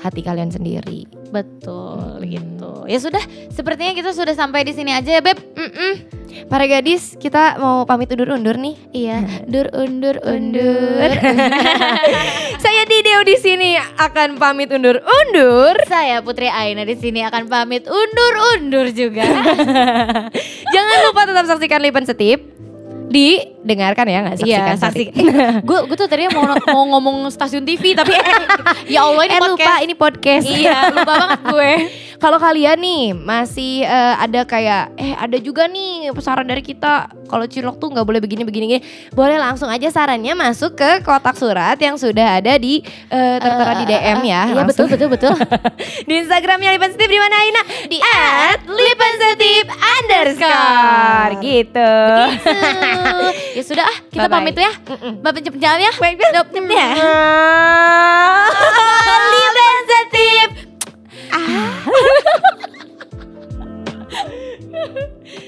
hati 0.05 0.21
kalian 0.21 0.53
sendiri. 0.53 1.09
Betul 1.33 2.21
Mm-mm. 2.21 2.29
gitu. 2.29 2.73
Ya 2.85 3.01
sudah, 3.01 3.25
sepertinya 3.49 3.97
kita 3.97 4.13
sudah 4.13 4.37
sampai 4.37 4.69
di 4.69 4.77
sini 4.77 4.93
aja 4.93 5.17
ya, 5.17 5.25
Beb. 5.25 5.41
Mm-mm. 5.57 5.93
Para 6.53 6.69
gadis, 6.69 7.17
kita 7.17 7.57
mau 7.57 7.89
pamit 7.89 8.13
undur-undur 8.13 8.61
nih. 8.61 8.77
Iya, 8.93 9.19
dur 9.53 9.73
undur 9.73 10.21
undur. 10.21 11.11
Saya 12.65 12.83
Dideo 12.85 13.25
di 13.25 13.37
sini 13.41 13.81
akan 13.81 14.37
pamit 14.37 14.69
undur-undur. 14.69 15.81
Saya 15.89 16.21
Putri 16.21 16.53
Aina 16.53 16.85
di 16.85 17.01
sini 17.01 17.25
akan 17.25 17.49
pamit 17.49 17.89
undur-undur 17.89 18.93
juga. 18.93 19.25
Jangan 20.75 20.97
lupa 21.09 21.23
tetap 21.25 21.45
saksikan 21.49 21.81
Lipen 21.81 22.05
Setip. 22.05 22.53
Didengarkan 23.65 24.05
ya 24.05 24.19
nggak 24.21 24.37
saksikan. 24.45 24.61
Iya, 24.69 24.77
saksi. 24.77 25.05
Gue 25.65 25.79
gue 25.89 25.97
tuh 25.97 26.05
tadinya 26.05 26.37
mau 26.37 26.45
mau 26.69 26.85
ngomong 26.97 27.33
stasiun 27.33 27.65
TV 27.65 27.97
tapi 27.97 28.13
eh, 28.13 28.37
ya 28.93 29.09
Allah 29.09 29.25
ini 29.25 29.33
eh 29.33 29.41
podcast. 29.41 29.57
lupa 29.57 29.75
ini 29.81 29.95
podcast. 29.97 30.45
Iya, 30.45 30.77
lupa 30.93 31.13
banget 31.17 31.41
gue. 31.49 31.73
Kalau 32.23 32.39
kalian 32.41 32.79
nih 32.79 33.05
masih 33.13 33.85
eh, 33.85 34.15
ada 34.21 34.45
kayak 34.45 34.93
eh 35.01 35.13
ada 35.17 35.37
juga 35.41 35.65
nih 35.69 36.13
saran 36.21 36.47
dari 36.47 36.65
kita 36.65 37.11
kalau 37.29 37.45
cilok 37.45 37.77
tuh 37.81 37.91
nggak 37.91 38.07
boleh 38.07 38.21
begini 38.23 38.47
begini 38.47 38.65
gini, 38.77 38.81
boleh 39.13 39.37
langsung 39.37 39.67
aja 39.67 39.91
sarannya 39.91 40.33
masuk 40.33 40.79
ke 40.79 41.03
kotak 41.03 41.35
surat 41.35 41.75
yang 41.81 41.99
sudah 41.99 42.39
ada 42.39 42.55
di 42.57 42.81
eh, 43.11 43.37
tertera 43.43 43.73
di 43.83 43.85
DM 43.89 44.21
ya. 44.25 44.43
Iya 44.55 44.63
betul 44.65 44.87
langsung. 44.87 44.89
betul 44.89 45.09
betul. 45.11 45.35
di 46.09 46.15
Instagramnya 46.23 46.71
Lipen 46.77 46.91
Setip 46.95 47.11
di 47.11 47.19
mana 47.19 47.35
Aina? 47.35 47.63
Di 47.91 47.99
@lipensetip 48.71 49.67
underscore 49.73 51.33
gitu. 51.43 51.93
Ya 53.55 53.63
sudah 53.63 53.87
ah, 53.87 53.99
kita 54.11 54.27
Bye-bye. 54.27 54.43
pamit 54.43 54.59
ya. 54.59 54.73
Bapak 55.23 55.41
cepet 55.47 55.61
jalan 55.63 55.87
ya. 55.87 55.93
Baik 56.03 56.19
ya. 56.19 56.31
ya. 56.75 56.89
Lima 59.31 59.67
sensitif. 59.71 60.49
Ah. 61.31 61.71